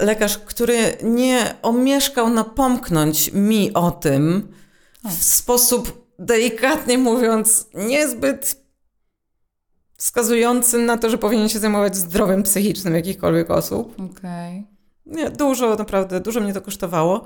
lekarz, 0.00 0.38
który 0.38 0.78
nie 1.02 1.54
omieszkał 1.62 2.30
napomknąć 2.30 3.32
mi 3.32 3.74
o 3.74 3.90
tym 3.90 4.48
o. 5.04 5.08
w 5.08 5.22
sposób 5.22 6.07
delikatnie 6.18 6.98
mówiąc, 6.98 7.68
niezbyt 7.74 8.56
wskazujący 9.96 10.78
na 10.78 10.98
to, 10.98 11.10
że 11.10 11.18
powinien 11.18 11.48
się 11.48 11.58
zajmować 11.58 11.96
zdrowiem 11.96 12.42
psychicznym 12.42 12.94
jakichkolwiek 12.94 13.50
osób. 13.50 13.92
Okej. 13.92 14.10
Okay. 14.12 14.64
Nie, 15.06 15.30
dużo, 15.30 15.76
naprawdę, 15.76 16.20
dużo 16.20 16.40
mnie 16.40 16.54
to 16.54 16.60
kosztowało. 16.60 17.24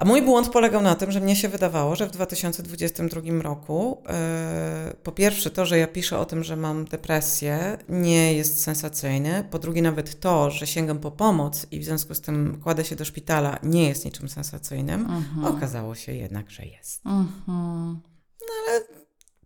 A 0.00 0.04
mój 0.04 0.22
błąd 0.22 0.48
polegał 0.48 0.82
na 0.82 0.94
tym, 0.94 1.12
że 1.12 1.20
mnie 1.20 1.36
się 1.36 1.48
wydawało, 1.48 1.96
że 1.96 2.06
w 2.06 2.10
2022 2.10 3.20
roku 3.42 4.02
yy, 4.86 4.94
po 5.02 5.12
pierwsze 5.12 5.50
to, 5.50 5.66
że 5.66 5.78
ja 5.78 5.86
piszę 5.86 6.18
o 6.18 6.24
tym, 6.24 6.44
że 6.44 6.56
mam 6.56 6.84
depresję, 6.84 7.78
nie 7.88 8.34
jest 8.34 8.62
sensacyjne. 8.62 9.44
Po 9.50 9.58
drugie, 9.58 9.82
nawet 9.82 10.20
to, 10.20 10.50
że 10.50 10.66
sięgam 10.66 10.98
po 10.98 11.10
pomoc 11.10 11.66
i 11.70 11.80
w 11.80 11.84
związku 11.84 12.14
z 12.14 12.20
tym 12.20 12.60
kładę 12.62 12.84
się 12.84 12.96
do 12.96 13.04
szpitala, 13.04 13.58
nie 13.62 13.88
jest 13.88 14.04
niczym 14.04 14.28
sensacyjnym. 14.28 15.06
Uh-huh. 15.06 15.56
Okazało 15.56 15.94
się 15.94 16.12
jednak, 16.12 16.50
że 16.50 16.66
jest. 16.66 17.04
Uh-huh. 17.04 17.96
No 18.40 18.54
ale 18.66 18.99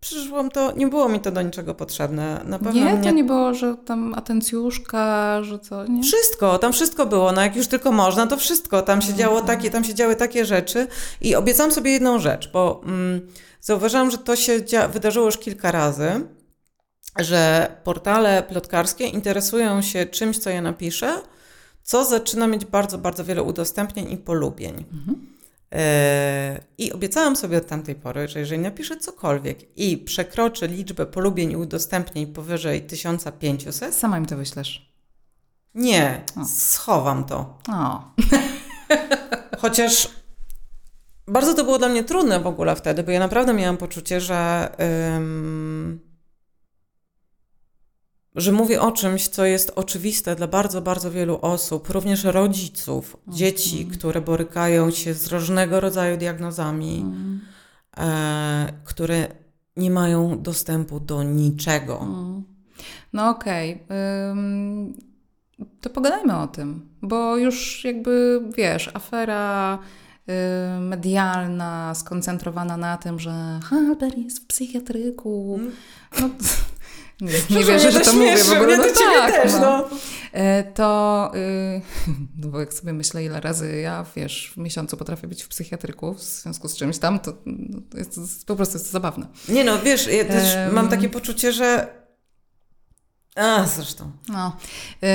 przyszłam 0.05 0.51
to, 0.51 0.71
nie 0.71 0.87
było 0.87 1.09
mi 1.09 1.19
to 1.19 1.31
do 1.31 1.41
niczego 1.41 1.75
potrzebne. 1.75 2.41
Na 2.45 2.59
pewno 2.59 2.85
nie, 2.85 2.93
mnie... 2.93 3.03
to 3.03 3.11
nie 3.11 3.23
było, 3.23 3.53
że 3.53 3.75
tam 3.85 4.13
atencjuszka, 4.13 5.43
że 5.43 5.59
co, 5.59 5.87
nie? 5.87 6.03
Wszystko, 6.03 6.57
tam 6.57 6.73
wszystko 6.73 7.05
było, 7.05 7.31
no 7.31 7.41
jak 7.41 7.55
już 7.55 7.67
tylko 7.67 7.91
można, 7.91 8.27
to 8.27 8.37
wszystko. 8.37 8.81
Tam 8.81 9.01
się, 9.01 9.13
działo 9.13 9.39
mhm. 9.39 9.47
takie, 9.47 9.71
tam 9.71 9.83
się 9.83 9.93
działy 9.93 10.15
takie 10.15 10.45
rzeczy 10.45 10.87
i 11.21 11.35
obiecałam 11.35 11.71
sobie 11.71 11.91
jedną 11.91 12.19
rzecz, 12.19 12.51
bo 12.51 12.81
mm, 12.85 13.27
zauważyłam, 13.61 14.11
że 14.11 14.17
to 14.17 14.35
się 14.35 14.63
dzia- 14.63 14.89
wydarzyło 14.89 15.25
już 15.25 15.37
kilka 15.37 15.71
razy, 15.71 16.27
że 17.19 17.71
portale 17.83 18.43
plotkarskie 18.43 19.07
interesują 19.07 19.81
się 19.81 20.05
czymś, 20.05 20.37
co 20.37 20.49
ja 20.49 20.61
napiszę, 20.61 21.21
co 21.83 22.05
zaczyna 22.05 22.47
mieć 22.47 22.65
bardzo, 22.65 22.97
bardzo 22.97 23.25
wiele 23.25 23.43
udostępnień 23.43 24.11
i 24.11 24.17
polubień. 24.17 24.85
Mhm. 24.93 25.34
Yy, 25.71 25.79
I 26.77 26.93
obiecałam 26.93 27.35
sobie 27.35 27.57
od 27.57 27.67
tamtej 27.67 27.95
pory, 27.95 28.27
że 28.27 28.39
jeżeli 28.39 28.61
napiszę 28.61 28.97
cokolwiek 28.97 29.77
i 29.77 29.97
przekroczę 29.97 30.67
liczbę 30.67 31.05
polubień 31.05 31.51
i 31.51 31.57
udostępnień 31.57 32.27
powyżej 32.27 32.81
1500. 32.81 33.95
Sama 33.95 34.17
im 34.17 34.25
to 34.25 34.37
wyślesz. 34.37 34.95
Nie, 35.75 36.23
o. 36.41 36.45
schowam 36.45 37.23
to. 37.23 37.57
O. 37.69 38.11
Chociaż 39.61 40.09
bardzo 41.27 41.53
to 41.53 41.63
było 41.63 41.77
dla 41.77 41.89
mnie 41.89 42.03
trudne 42.03 42.39
w 42.39 42.47
ogóle 42.47 42.75
wtedy, 42.75 43.03
bo 43.03 43.11
ja 43.11 43.19
naprawdę 43.19 43.53
miałam 43.53 43.77
poczucie, 43.77 44.21
że. 44.21 44.69
Że 48.35 48.51
mówię 48.51 48.81
o 48.81 48.91
czymś, 48.91 49.27
co 49.27 49.45
jest 49.45 49.71
oczywiste 49.75 50.35
dla 50.35 50.47
bardzo, 50.47 50.81
bardzo 50.81 51.11
wielu 51.11 51.39
osób, 51.41 51.89
również 51.89 52.23
rodziców, 52.23 53.15
mhm. 53.15 53.37
dzieci, 53.37 53.85
które 53.85 54.21
borykają 54.21 54.91
się 54.91 55.13
z 55.13 55.27
różnego 55.27 55.79
rodzaju 55.79 56.17
diagnozami, 56.17 56.97
mhm. 56.97 57.41
e, 57.97 58.73
które 58.83 59.27
nie 59.77 59.91
mają 59.91 60.41
dostępu 60.41 60.99
do 60.99 61.23
niczego. 61.23 61.99
Mhm. 62.01 62.43
No 63.13 63.29
okej. 63.29 63.83
Okay. 63.85 65.15
To 65.81 65.89
pogadajmy 65.89 66.37
o 66.37 66.47
tym, 66.47 66.89
bo 67.01 67.37
już 67.37 67.83
jakby 67.83 68.41
wiesz, 68.57 68.91
afera 68.93 69.79
y, 70.29 70.79
medialna, 70.79 71.95
skoncentrowana 71.95 72.77
na 72.77 72.97
tym, 72.97 73.19
że 73.19 73.59
Halber 73.63 74.17
jest 74.17 74.39
w 74.39 74.45
psychiatryku. 74.45 75.59
No, 76.21 76.29
nie, 77.21 77.33
nie 77.59 77.65
wierzę, 77.65 77.91
że 77.91 77.99
to 77.99 78.13
mówię 78.13 78.43
w 78.43 78.51
ogóle. 78.51 78.77
No 78.77 78.83
tak, 78.83 79.31
też, 79.31 79.51
no. 79.53 79.59
no. 79.59 79.89
E, 80.33 80.63
to, 80.63 81.31
y, 81.35 81.81
no 82.41 82.47
bo 82.47 82.59
jak 82.59 82.73
sobie 82.73 82.93
myślę, 82.93 83.23
ile 83.23 83.41
razy 83.41 83.81
ja, 83.81 84.05
wiesz, 84.15 84.51
w 84.53 84.57
miesiącu 84.57 84.97
potrafię 84.97 85.27
być 85.27 85.43
w 85.43 85.47
psychiatryku 85.47 86.13
w 86.13 86.21
związku 86.21 86.67
z 86.67 86.77
czymś 86.77 86.97
tam, 86.97 87.19
to, 87.19 87.33
no, 87.45 87.79
to 87.89 87.97
jest, 87.97 88.45
po 88.45 88.55
prostu 88.55 88.75
jest 88.75 88.85
to 88.85 88.91
zabawne. 88.91 89.27
Nie 89.49 89.63
no, 89.63 89.79
wiesz, 89.79 90.07
ja 90.07 90.25
też 90.25 90.55
um, 90.55 90.73
mam 90.73 90.89
takie 90.89 91.09
poczucie, 91.09 91.51
że 91.51 91.87
a, 93.35 93.65
zresztą. 93.67 94.11
No, 94.29 94.57
y, 95.03 95.07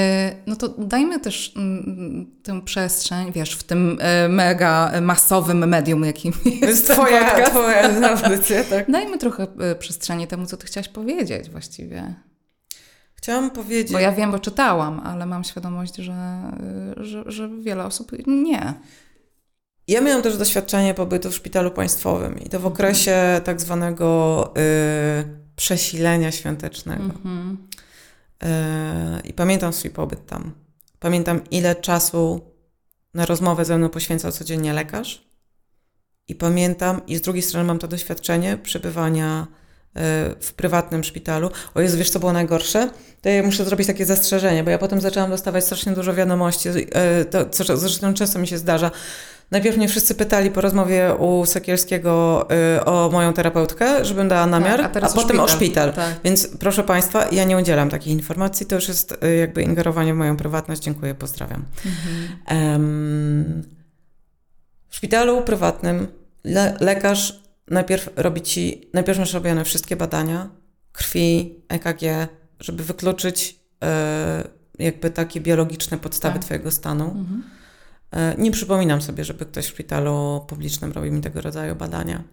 no 0.46 0.56
to 0.56 0.68
dajmy 0.68 1.20
też 1.20 1.52
mm, 1.56 2.26
tę 2.42 2.62
przestrzeń, 2.62 3.32
wiesz, 3.32 3.52
w 3.52 3.62
tym 3.62 3.98
y, 4.24 4.28
mega 4.28 4.92
masowym 5.00 5.68
medium, 5.68 6.04
jakim 6.04 6.32
jest, 6.44 6.62
jest 6.62 6.90
twoja, 6.90 7.46
twoja 7.46 8.10
audycja, 8.10 8.64
tak? 8.70 8.90
Dajmy 8.90 9.18
trochę 9.18 9.46
y, 9.72 9.76
przestrzeni 9.78 10.26
temu, 10.26 10.46
co 10.46 10.56
ty 10.56 10.66
chciałaś 10.66 10.88
powiedzieć 10.88 11.50
właściwie. 11.50 12.14
Chciałam 13.14 13.50
powiedzieć... 13.50 13.92
Bo 13.92 13.98
ja 13.98 14.12
wiem, 14.12 14.30
bo 14.30 14.38
czytałam, 14.38 15.00
ale 15.00 15.26
mam 15.26 15.44
świadomość, 15.44 15.96
że, 15.96 16.40
że, 16.96 17.24
że 17.26 17.48
wiele 17.60 17.84
osób 17.84 18.12
nie. 18.26 18.74
Ja 19.88 20.00
miałam 20.00 20.22
też 20.22 20.36
doświadczenie 20.36 20.94
pobytu 20.94 21.30
w 21.30 21.34
szpitalu 21.34 21.70
państwowym 21.70 22.38
i 22.38 22.48
to 22.48 22.60
w 22.60 22.66
okresie 22.66 23.40
tak 23.44 23.60
zwanego 23.60 24.44
y, 24.56 25.40
przesilenia 25.56 26.32
świątecznego. 26.32 27.04
Mm. 27.24 27.58
Yy, 27.64 27.69
I 29.24 29.32
pamiętam 29.32 29.72
swój 29.72 29.90
pobyt 29.90 30.26
tam. 30.26 30.52
Pamiętam, 30.98 31.40
ile 31.50 31.74
czasu 31.74 32.40
na 33.14 33.26
rozmowę 33.26 33.64
ze 33.64 33.78
mną 33.78 33.88
poświęcał 33.88 34.32
codziennie 34.32 34.72
lekarz. 34.72 35.30
I 36.28 36.34
pamiętam, 36.34 37.06
i 37.06 37.16
z 37.16 37.20
drugiej 37.20 37.42
strony 37.42 37.66
mam 37.66 37.78
to 37.78 37.88
doświadczenie 37.88 38.56
przebywania 38.56 39.46
yy, 39.94 40.02
w 40.40 40.52
prywatnym 40.56 41.04
szpitalu. 41.04 41.50
O 41.74 41.80
Jezu, 41.80 41.98
wiesz 41.98 42.10
co 42.10 42.20
było 42.20 42.32
najgorsze? 42.32 42.90
To 43.22 43.28
ja 43.28 43.42
muszę 43.42 43.64
zrobić 43.64 43.86
takie 43.86 44.06
zastrzeżenie, 44.06 44.64
bo 44.64 44.70
ja 44.70 44.78
potem 44.78 45.00
zaczęłam 45.00 45.30
dostawać 45.30 45.64
strasznie 45.64 45.92
dużo 45.92 46.14
wiadomości, 46.14 46.68
yy, 46.68 47.24
to, 47.30 47.46
co 47.50 47.76
zresztą 47.76 48.14
często 48.14 48.38
mi 48.38 48.48
się 48.48 48.58
zdarza, 48.58 48.90
Najpierw 49.50 49.76
mnie 49.76 49.88
wszyscy 49.88 50.14
pytali 50.14 50.50
po 50.50 50.60
rozmowie 50.60 51.14
u 51.18 51.46
Sekielskiego 51.46 52.46
y, 52.76 52.84
o 52.84 53.10
moją 53.12 53.32
terapeutkę, 53.32 54.04
żebym 54.04 54.28
dała 54.28 54.42
tak, 54.42 54.50
namiar, 54.50 54.90
tak, 54.92 55.04
a, 55.04 55.06
a, 55.06 55.08
potem 55.08 55.28
szpital. 55.28 55.44
o 55.44 55.48
szpital. 55.48 55.92
Tak. 55.92 56.14
Więc 56.24 56.48
proszę 56.58 56.82
Państwa, 56.84 57.28
ja 57.32 57.44
nie 57.44 57.56
udzielam 57.56 57.90
takich 57.90 58.12
informacji, 58.12 58.66
to 58.66 58.74
już 58.74 58.88
jest 58.88 59.24
y, 59.24 59.36
jakby 59.36 59.62
ingerowanie 59.62 60.14
w 60.14 60.16
moją 60.16 60.36
prywatność. 60.36 60.82
Dziękuję, 60.82 61.14
pozdrawiam. 61.14 61.64
Mhm. 61.86 62.72
Um, 62.72 63.62
w 64.88 64.96
szpitalu 64.96 65.42
prywatnym 65.42 66.06
le 66.44 66.76
lekarz 66.80 67.40
najpierw 67.68 68.10
robi 68.16 68.42
ci, 68.42 68.90
najpierw 68.94 69.18
masz 69.18 69.34
robione 69.34 69.64
wszystkie 69.64 69.96
badania 69.96 70.48
krwi, 70.92 71.54
EKG, 71.68 72.02
żeby 72.60 72.84
wykluczyć 72.84 73.60
y, 74.78 74.84
jakby 74.84 75.10
takie 75.10 75.40
biologiczne 75.40 75.98
podstawy 75.98 76.34
tak. 76.34 76.44
Twojego 76.44 76.70
stanu. 76.70 77.04
Mhm 77.04 77.59
nie 78.38 78.50
przypominam 78.50 79.02
sobie, 79.02 79.24
żeby 79.24 79.46
ktoś 79.46 79.64
w 79.64 79.68
szpitalu 79.68 80.44
publicznym 80.48 80.92
robił 80.92 81.12
mi 81.12 81.20
tego 81.20 81.40
rodzaju 81.40 81.76
badania. 81.76 82.24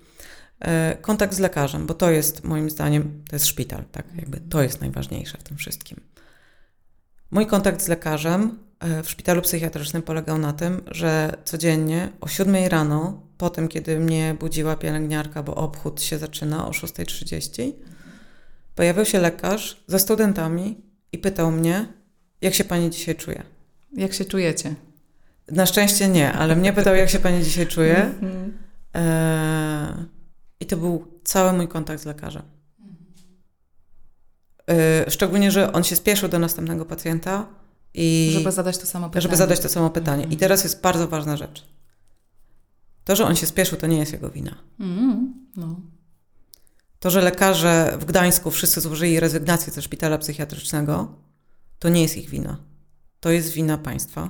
E, 0.60 0.98
kontakt 1.02 1.34
z 1.34 1.40
lekarzem, 1.40 1.86
bo 1.86 1.94
to 1.94 2.12
jest 2.12 2.44
moim 2.44 2.70
zdaniem, 2.70 3.24
to 3.30 3.36
jest 3.36 3.46
szpital, 3.46 3.84
tak? 3.92 4.06
Jakby 4.16 4.40
to 4.40 4.62
jest 4.62 4.82
najważniejsze 4.82 5.38
w 5.38 5.44
tym 5.44 5.58
wszystkim. 5.58 6.02
Mój 7.32 7.48
kontakt 7.48 7.82
z 7.82 7.88
lekarzem 7.88 8.60
e, 8.80 9.04
w 9.04 9.10
szpitalu 9.10 9.42
psychiatrycznym 9.42 10.02
polegał 10.02 10.38
na 10.38 10.54
tym, 10.54 10.82
że 10.92 11.38
codziennie 11.46 12.10
o 12.22 12.28
7 12.28 12.56
rano, 12.68 13.22
po 13.38 13.50
tym 13.50 13.68
kiedy 13.68 14.00
mnie 14.00 14.36
budziła 14.40 14.76
pielęgniarka, 14.76 15.44
bo 15.44 15.56
obchód 15.56 16.02
się 16.02 16.18
zaczyna 16.18 16.68
o 16.68 16.72
6.30, 16.72 17.74
pojawił 18.76 19.06
się 19.06 19.20
lekarz 19.20 19.84
ze 19.88 20.00
studentami 20.00 20.82
i 21.12 21.18
pytał 21.18 21.52
mnie, 21.52 21.88
jak 22.42 22.54
się 22.54 22.64
pani 22.64 22.90
dzisiaj 22.90 23.16
czuje. 23.16 23.44
Jak 23.94 24.14
się 24.14 24.26
czujecie? 24.26 24.76
Na 25.52 25.66
szczęście 25.66 26.08
nie, 26.08 26.34
ale 26.34 26.56
mnie 26.56 26.74
pytał, 26.74 26.96
jak 26.96 27.10
się 27.10 27.20
pani 27.20 27.44
dzisiaj 27.44 27.68
czuje. 27.68 28.04
Mhm. 28.04 28.58
E, 28.96 30.06
I 30.60 30.66
to 30.66 30.78
był 30.78 31.08
cały 31.24 31.54
mój 31.54 31.68
kontakt 31.68 32.02
z 32.02 32.06
lekarzem. 32.06 32.44
E, 34.70 35.12
szczególnie, 35.12 35.52
że 35.52 35.74
on 35.74 35.84
się 35.84 35.96
spieszył 35.96 36.30
do 36.30 36.40
następnego 36.40 36.86
pacjenta 36.86 37.46
i. 37.94 38.32
Żeby 38.34 38.52
zadać 38.52 38.78
to 38.78 38.86
samo 38.86 39.10
pytanie. 39.10 39.22
Żeby 39.22 39.36
zadać 39.36 39.60
to 39.60 39.70
samo 39.70 39.90
pytanie. 39.90 40.28
I 40.30 40.38
teraz 40.38 40.64
jest 40.64 40.82
bardzo 40.82 41.08
ważna 41.08 41.38
rzecz. 41.38 41.68
To, 43.04 43.16
że 43.16 43.26
on 43.26 43.36
się 43.36 43.46
spieszył, 43.46 43.78
to 43.78 43.88
nie 43.88 43.98
jest 43.98 44.14
jego 44.14 44.30
wina. 44.30 44.56
Mm, 44.80 45.34
no. 45.56 45.80
To, 47.00 47.10
że 47.10 47.22
lekarze 47.22 47.98
w 48.00 48.06
Gdańsku 48.06 48.52
wszyscy 48.52 48.82
złożyli 48.82 49.20
rezygnację 49.20 49.74
ze 49.74 49.82
szpitala 49.82 50.18
psychiatrycznego, 50.18 51.16
to 51.80 51.90
nie 51.90 52.02
jest 52.02 52.18
ich 52.18 52.30
wina. 52.30 52.58
To 53.20 53.30
jest 53.30 53.52
wina 53.52 53.78
państwa 53.78 54.30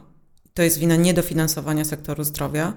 to 0.57 0.63
jest 0.63 0.77
wina 0.77 0.95
niedofinansowania 0.95 1.85
sektoru 1.85 2.23
zdrowia. 2.23 2.73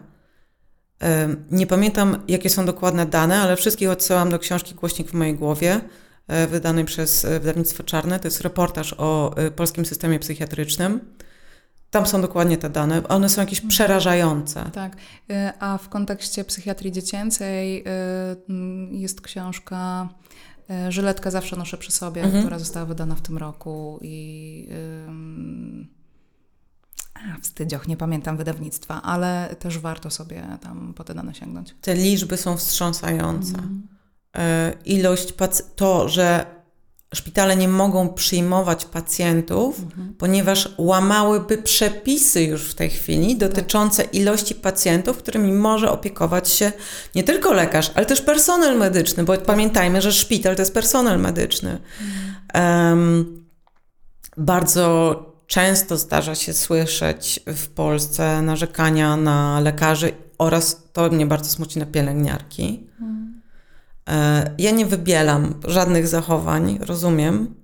Nie 1.51 1.67
pamiętam, 1.67 2.23
jakie 2.29 2.51
są 2.51 2.67
dokładne 2.67 3.07
dane, 3.07 3.39
ale 3.39 3.57
wszystkich 3.57 3.91
odsyłam 3.91 4.31
do 4.31 4.39
książki 4.39 4.75
Głośnik 4.75 5.11
w 5.11 5.15
mojej 5.15 5.35
głowie, 5.35 5.81
e, 6.29 6.47
wydanej 6.47 6.85
przez 6.85 7.25
e, 7.25 7.41
wydawnictwo 7.41 7.83
Czarne. 7.83 8.21
To 8.21 8.27
jest 8.27 8.41
reportaż 8.41 8.95
o 8.99 9.37
e, 9.37 9.51
polskim 9.51 9.87
systemie 9.87 10.19
psychiatrycznym. 10.19 11.01
Tam 11.91 12.07
są 12.07 12.23
dokładnie 12.23 12.57
te 12.57 12.71
dane. 12.71 13.09
One 13.09 13.29
są 13.29 13.41
jakieś 13.41 13.59
mhm. 13.59 13.71
przerażające. 13.71 14.71
Tak. 14.73 14.97
A 15.59 15.79
w 15.79 15.89
kontekście 15.89 16.45
psychiatrii 16.45 16.93
dziecięcej 16.93 17.85
jest 18.91 19.21
książka 19.21 20.09
Żyletka 20.89 21.31
zawsze 21.31 21.57
noszę 21.57 21.79
przy 21.79 21.93
sobie, 21.93 22.23
mhm. 22.23 22.43
która 22.43 22.59
została 22.59 22.87
wydana 22.87 23.15
w 23.15 23.21
tym 23.21 23.39
roku 23.39 23.99
i 24.03 24.69
wstydzioch, 27.43 27.89
nie 27.89 27.97
pamiętam 27.97 28.37
wydawnictwa, 28.37 29.03
ale 29.03 29.57
też 29.59 29.79
warto 29.79 30.11
sobie 30.11 30.43
tam 30.63 30.95
po 30.95 31.05
te 31.05 31.15
dane 31.15 31.35
sięgnąć. 31.35 31.75
Te 31.81 31.95
liczby 31.95 32.37
są 32.37 32.57
wstrząsające. 32.57 33.59
Mm. 33.59 33.89
Ilość, 34.85 35.35
to, 35.77 36.09
że 36.09 36.47
szpitale 37.15 37.57
nie 37.57 37.69
mogą 37.69 38.09
przyjmować 38.09 38.85
pacjentów, 38.85 39.79
mhm. 39.79 40.15
ponieważ 40.19 40.69
łamałyby 40.79 41.59
przepisy 41.59 42.43
już 42.43 42.71
w 42.71 42.75
tej 42.75 42.91
chwili 42.91 43.37
dotyczące 43.37 44.03
tak. 44.03 44.15
ilości 44.15 44.55
pacjentów, 44.55 45.19
którymi 45.19 45.53
może 45.53 45.91
opiekować 45.91 46.49
się 46.49 46.73
nie 47.15 47.25
tylko 47.25 47.53
lekarz, 47.53 47.91
ale 47.95 48.07
też 48.07 48.21
personel 48.21 48.79
medyczny, 48.79 49.25
bo 49.25 49.37
tak. 49.37 49.47
pamiętajmy, 49.47 50.03
że 50.03 50.13
szpital 50.13 50.57
to 50.57 50.63
jest 50.63 50.75
personel 50.75 51.21
medyczny. 51.21 51.79
Mhm. 52.01 52.91
Um, 52.93 53.45
bardzo 54.37 55.30
Często 55.51 55.97
zdarza 55.97 56.35
się 56.35 56.53
słyszeć 56.53 57.41
w 57.47 57.69
Polsce 57.69 58.43
narzekania 58.43 59.17
na 59.17 59.61
lekarzy 59.61 60.13
oraz, 60.39 60.83
to 60.93 61.11
mnie 61.11 61.27
bardzo 61.27 61.51
smuci, 61.51 61.79
na 61.79 61.87
pielęgniarki. 61.87 62.87
Hmm. 62.99 63.41
Ja 64.59 64.71
nie 64.71 64.87
wybielam 64.87 65.55
żadnych 65.65 66.09
zachowań, 66.09 66.79
rozumiem. 66.81 67.55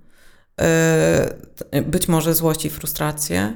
E, 0.61 1.81
być 1.81 2.07
może 2.07 2.35
złość 2.35 2.65
i 2.65 2.69
frustrację, 2.69 3.55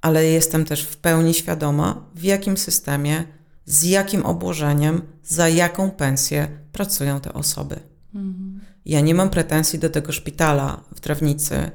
ale 0.00 0.24
jestem 0.24 0.64
też 0.64 0.82
w 0.84 0.96
pełni 0.96 1.34
świadoma, 1.34 2.04
w 2.14 2.22
jakim 2.22 2.56
systemie, 2.56 3.24
z 3.64 3.82
jakim 3.82 4.26
obłożeniem, 4.26 5.02
za 5.24 5.48
jaką 5.48 5.90
pensję 5.90 6.48
pracują 6.72 7.20
te 7.20 7.32
osoby. 7.32 7.80
Hmm. 8.12 8.60
Ja 8.84 9.00
nie 9.00 9.14
mam 9.14 9.30
pretensji 9.30 9.78
do 9.78 9.90
tego 9.90 10.12
szpitala 10.12 10.80
w 10.94 11.00
Trawnicy, 11.00 11.70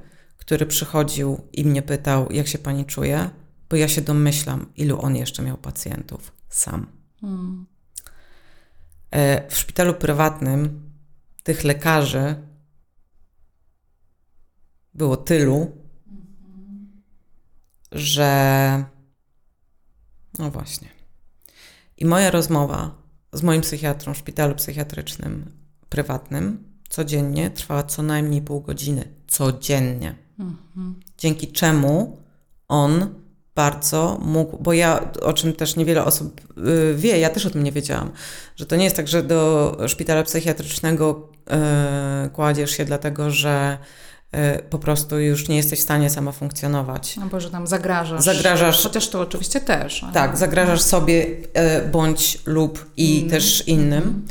który 0.45 0.65
przychodził 0.65 1.47
i 1.53 1.65
mnie 1.65 1.81
pytał, 1.81 2.31
jak 2.31 2.47
się 2.47 2.57
pani 2.57 2.85
czuje, 2.85 3.29
bo 3.69 3.75
ja 3.75 3.87
się 3.87 4.01
domyślam, 4.01 4.65
ilu 4.75 5.01
on 5.01 5.15
jeszcze 5.15 5.43
miał 5.43 5.57
pacjentów 5.57 6.31
sam. 6.49 6.87
Hmm. 7.21 7.65
W 9.49 9.57
szpitalu 9.57 9.93
prywatnym 9.93 10.91
tych 11.43 11.63
lekarzy 11.63 12.35
było 14.93 15.17
tylu, 15.17 15.71
że. 17.91 18.85
No 20.39 20.51
właśnie. 20.51 20.87
I 21.97 22.05
moja 22.05 22.31
rozmowa 22.31 22.95
z 23.33 23.43
moim 23.43 23.61
psychiatrą 23.61 24.13
w 24.13 24.17
szpitalu 24.17 24.55
psychiatrycznym 24.55 25.51
prywatnym 25.89 26.73
codziennie 26.89 27.51
trwała 27.51 27.83
co 27.83 28.03
najmniej 28.03 28.41
pół 28.41 28.61
godziny. 28.61 29.13
Codziennie. 29.27 30.22
Mhm. 30.39 30.99
Dzięki 31.17 31.47
czemu 31.47 32.17
on 32.67 33.23
bardzo 33.55 34.19
mógł, 34.21 34.57
bo 34.63 34.73
ja, 34.73 35.11
o 35.21 35.33
czym 35.33 35.53
też 35.53 35.75
niewiele 35.75 36.05
osób 36.05 36.41
y, 36.57 36.95
wie, 36.95 37.19
ja 37.19 37.29
też 37.29 37.45
o 37.45 37.49
tym 37.49 37.63
nie 37.63 37.71
wiedziałam, 37.71 38.11
że 38.55 38.65
to 38.65 38.75
nie 38.75 38.83
jest 38.83 38.95
tak, 38.95 39.07
że 39.07 39.23
do 39.23 39.77
szpitala 39.87 40.23
psychiatrycznego 40.23 41.29
y, 42.25 42.29
kładziesz 42.29 42.71
się 42.71 42.85
dlatego, 42.85 43.31
że 43.31 43.77
y, 44.35 44.63
po 44.69 44.79
prostu 44.79 45.19
już 45.19 45.47
nie 45.47 45.57
jesteś 45.57 45.79
w 45.79 45.83
stanie 45.83 46.09
sama 46.09 46.31
funkcjonować. 46.31 47.17
No 47.17 47.25
bo 47.25 47.39
że 47.39 47.49
tam 47.49 47.67
zagrażasz. 47.67 48.23
Zagrażasz. 48.23 48.83
Chociaż 48.83 49.09
to 49.09 49.21
oczywiście 49.21 49.61
też. 49.61 50.05
Tak, 50.13 50.37
zagrażasz 50.37 50.81
sobie 50.81 51.27
bądź 51.91 52.39
lub 52.45 52.91
i 52.97 53.17
mm. 53.17 53.29
też 53.29 53.67
innym. 53.67 54.25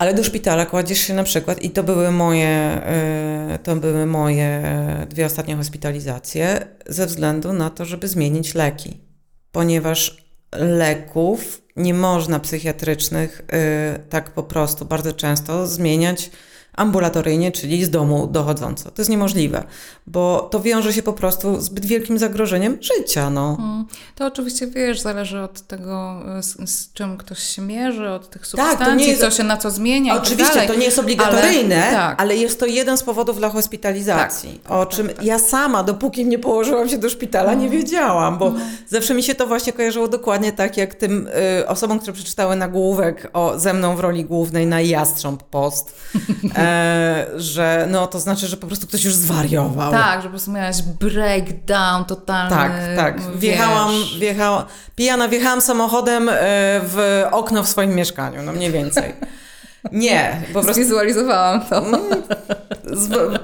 Ale 0.00 0.14
do 0.14 0.24
szpitala 0.24 0.66
kładziesz 0.66 0.98
się 0.98 1.14
na 1.14 1.24
przykład, 1.24 1.62
i 1.62 1.70
to 1.70 1.82
były 1.82 2.10
moje, 2.10 2.48
e, 2.48 3.58
to 3.62 3.76
były 3.76 4.06
moje 4.06 4.62
dwie 5.08 5.26
ostatnie 5.26 5.56
hospitalizacje, 5.56 6.66
ze 6.86 7.06
względu 7.06 7.52
na 7.52 7.70
to, 7.70 7.84
żeby 7.84 8.08
zmienić 8.08 8.54
leki. 8.54 9.00
Ponieważ 9.52 10.24
leków 10.52 11.62
nie 11.76 11.94
można 11.94 12.40
psychiatrycznych 12.40 13.42
e, 13.52 13.98
tak 14.10 14.30
po 14.30 14.42
prostu 14.42 14.84
bardzo 14.84 15.12
często 15.12 15.66
zmieniać 15.66 16.30
ambulatoryjnie, 16.80 17.52
czyli 17.52 17.84
z 17.84 17.90
domu 17.90 18.26
dochodząco. 18.26 18.90
To 18.90 19.02
jest 19.02 19.10
niemożliwe, 19.10 19.64
bo 20.06 20.48
to 20.50 20.60
wiąże 20.60 20.92
się 20.92 21.02
po 21.02 21.12
prostu 21.12 21.60
z 21.60 21.70
zbyt 21.70 21.86
wielkim 21.86 22.18
zagrożeniem 22.18 22.78
życia. 22.80 23.30
No. 23.30 23.56
Hmm. 23.56 23.86
To 24.14 24.26
oczywiście, 24.26 24.66
wiesz, 24.66 25.00
zależy 25.00 25.40
od 25.40 25.60
tego, 25.60 26.22
z, 26.40 26.70
z, 26.70 26.92
czym 26.92 27.16
ktoś 27.16 27.38
się 27.38 27.62
mierzy, 27.62 28.08
od 28.08 28.30
tych 28.30 28.46
substancji, 28.46 28.78
tak, 28.78 28.88
to 28.88 28.94
nie 28.94 29.08
jest, 29.08 29.20
co 29.20 29.30
się 29.30 29.42
na 29.42 29.56
co 29.56 29.70
zmienia 29.70 30.16
Oczywiście, 30.16 30.54
tak 30.54 30.66
to 30.66 30.74
nie 30.74 30.84
jest 30.84 30.98
obligatoryjne, 30.98 31.82
ale, 31.84 31.92
tak. 31.92 32.20
ale, 32.22 32.36
jest 32.36 32.60
to 32.60 32.66
jeden 32.66 32.96
z 32.96 33.02
powodów 33.02 33.38
dla 33.38 33.50
hospitalizacji, 33.50 34.60
tak, 34.62 34.72
o 34.72 34.86
tak, 34.86 34.94
czym 34.96 35.08
tak, 35.08 35.24
ja 35.24 35.38
sama, 35.38 35.82
dopóki 35.82 36.26
nie 36.26 36.38
położyłam 36.38 36.88
się 36.88 36.98
do 36.98 37.10
szpitala, 37.10 37.54
nie 37.54 37.68
hmm. 37.68 37.78
wiedziałam, 37.78 38.38
bo 38.38 38.50
hmm. 38.50 38.68
zawsze 38.88 39.14
mi 39.14 39.22
się 39.22 39.34
to 39.34 39.46
właśnie 39.46 39.72
kojarzyło 39.72 40.08
dokładnie 40.08 40.52
tak, 40.52 40.76
jak 40.76 40.94
tym 40.94 41.28
y, 41.60 41.68
osobom, 41.68 41.98
które 41.98 42.12
przeczytały 42.12 42.56
nagłówek 42.56 43.30
o, 43.32 43.58
ze 43.58 43.72
mną 43.74 43.96
w 43.96 44.00
roli 44.00 44.24
głównej 44.24 44.66
na 44.66 44.80
Jastrząb 44.80 45.42
Post, 45.42 45.94
E, 46.70 47.26
że 47.36 47.86
no 47.90 48.06
to 48.06 48.20
znaczy, 48.20 48.46
że 48.46 48.56
po 48.56 48.66
prostu 48.66 48.86
ktoś 48.86 49.04
już 49.04 49.14
zwariował. 49.14 49.92
Tak, 49.92 50.20
że 50.20 50.22
po 50.22 50.30
prostu 50.30 50.50
miałaś 50.50 50.82
breakdown 50.82 52.04
totalny. 52.04 52.56
Tak, 52.56 52.72
tak. 52.96 53.36
Wjechałam, 53.36 53.90
wjechałam, 54.18 54.64
pijana 54.94 55.28
wjechałam 55.28 55.60
samochodem 55.60 56.28
e, 56.28 56.32
w 56.84 57.24
okno 57.30 57.62
w 57.62 57.68
swoim 57.68 57.94
mieszkaniu, 57.94 58.42
no 58.42 58.52
mniej 58.52 58.72
więcej. 58.72 59.14
Nie, 59.92 60.42
po 60.46 60.52
prostu. 60.52 60.74
Zwizualizowałam 60.74 61.66
to. 61.66 61.86
Mm, 61.86 61.98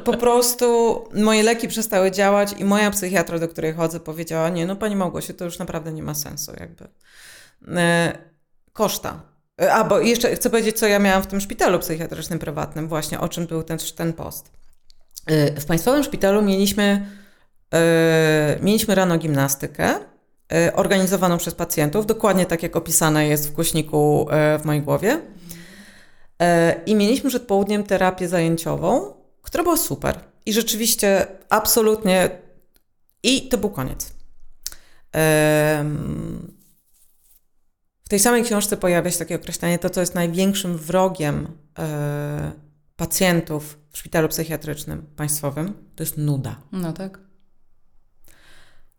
po 0.05 0.17
prostu 0.17 0.99
moje 1.15 1.43
leki 1.43 1.69
przestały 1.69 2.11
działać 2.11 2.55
i 2.59 2.65
moja 2.65 2.91
psychiatra, 2.91 3.39
do 3.39 3.49
której 3.49 3.75
chodzę, 3.75 4.01
powiedziała: 4.01 4.49
Nie, 4.49 4.67
no 4.67 4.77
pani 4.77 4.97
Małgosiu, 4.97 5.35
to 5.35 5.45
już 5.45 5.59
naprawdę 5.59 5.93
nie 5.93 6.03
ma 6.03 6.15
sensu, 6.15 6.53
jakby. 6.61 6.89
E, 7.81 8.19
koszta. 8.73 9.21
A, 9.59 9.85
bo 9.85 10.01
jeszcze 10.01 10.37
chcę 10.37 10.51
powiedzieć, 10.51 10.79
co 10.79 10.87
ja 10.87 10.99
miałam 10.99 11.23
w 11.23 11.27
tym 11.27 11.41
szpitalu 11.41 11.79
psychiatrycznym 11.79 12.39
prywatnym, 12.39 12.89
właśnie 12.89 13.21
o 13.21 13.29
czym 13.29 13.47
był 13.47 13.63
ten, 13.63 13.79
ten 13.97 14.13
post. 14.13 14.51
Y, 15.31 15.61
w 15.61 15.65
państwowym 15.65 16.05
szpitalu 16.05 16.43
mieliśmy, 16.43 17.07
yy, 17.73 17.79
mieliśmy 18.63 18.95
rano 18.95 19.19
gimnastykę 19.19 19.95
organizowaną 20.75 21.39
przez 21.39 21.55
pacjentów, 21.55 22.07
dokładnie 22.07 22.47
tak 22.47 22.63
jak 22.63 22.77
opisane 22.77 23.29
jest 23.29 23.49
w 23.49 23.53
głośniku 23.53 24.29
w 24.59 24.65
mojej 24.65 24.83
głowie. 24.83 25.21
I 26.87 26.95
mieliśmy 26.95 27.31
przed 27.31 27.43
południem 27.43 27.85
terapię 27.85 28.29
zajęciową, 28.29 29.15
która 29.43 29.65
była 29.65 29.77
super. 29.77 30.21
I 30.47 30.53
rzeczywiście 30.53 31.27
absolutnie. 31.49 32.31
I 33.23 33.49
to 33.49 33.59
był 33.59 33.71
koniec. 33.71 34.13
W 38.07 38.09
tej 38.09 38.19
samej 38.19 38.45
książce 38.45 38.77
pojawia 38.77 39.11
się 39.11 39.19
takie 39.19 39.37
określenie, 39.37 39.79
to 39.79 39.91
co 39.91 40.01
jest 40.01 40.15
największym 40.15 40.77
wrogiem 40.79 41.49
e, 41.79 42.53
pacjentów 42.97 43.79
w 43.91 43.99
szpitalu 43.99 44.29
psychiatrycznym 44.29 45.07
państwowym, 45.17 45.75
to 45.97 46.03
jest 46.03 46.19
nuda. 46.19 46.61
No 46.73 46.93
tak. 46.93 47.21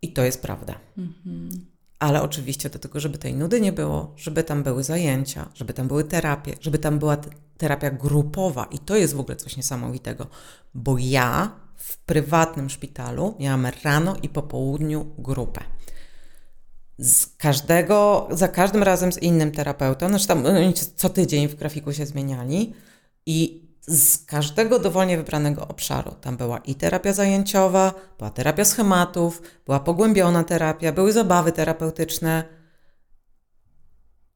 I 0.01 0.13
to 0.13 0.23
jest 0.23 0.41
prawda. 0.41 0.79
Mhm. 0.97 1.65
Ale 1.99 2.21
oczywiście 2.21 2.69
do 2.69 2.79
tego, 2.79 2.99
żeby 2.99 3.17
tej 3.17 3.35
nudy 3.35 3.61
nie 3.61 3.71
było, 3.71 4.13
żeby 4.17 4.43
tam 4.43 4.63
były 4.63 4.83
zajęcia, 4.83 5.49
żeby 5.53 5.73
tam 5.73 5.87
były 5.87 6.03
terapie, 6.03 6.53
żeby 6.61 6.77
tam 6.79 6.99
była 6.99 7.17
terapia 7.57 7.91
grupowa. 7.91 8.65
I 8.71 8.79
to 8.79 8.95
jest 8.95 9.15
w 9.15 9.19
ogóle 9.19 9.35
coś 9.35 9.57
niesamowitego, 9.57 10.27
bo 10.73 10.97
ja 10.99 11.51
w 11.75 11.97
prywatnym 11.97 12.69
szpitalu 12.69 13.35
miałam 13.39 13.67
rano 13.83 14.15
i 14.21 14.29
po 14.29 14.43
południu 14.43 15.05
grupę 15.17 15.61
z 16.99 17.25
każdego, 17.37 18.27
za 18.31 18.47
każdym 18.47 18.83
razem 18.83 19.13
z 19.13 19.17
innym 19.17 19.51
terapeutą, 19.51 20.07
znaczy 20.07 20.27
tam 20.27 20.45
oni 20.45 20.73
co 20.73 21.09
tydzień 21.09 21.47
w 21.47 21.55
grafiku 21.55 21.93
się 21.93 22.05
zmieniali 22.05 22.73
i 23.25 23.67
z 23.81 24.25
każdego 24.25 24.79
dowolnie 24.79 25.17
wybranego 25.17 25.67
obszaru. 25.67 26.11
Tam 26.21 26.37
była 26.37 26.57
i 26.57 26.75
terapia 26.75 27.13
zajęciowa, 27.13 27.93
była 28.17 28.29
terapia 28.29 28.65
schematów, 28.65 29.41
była 29.65 29.79
pogłębiona 29.79 30.43
terapia, 30.43 30.91
były 30.91 31.13
zabawy 31.13 31.51
terapeutyczne. 31.51 32.43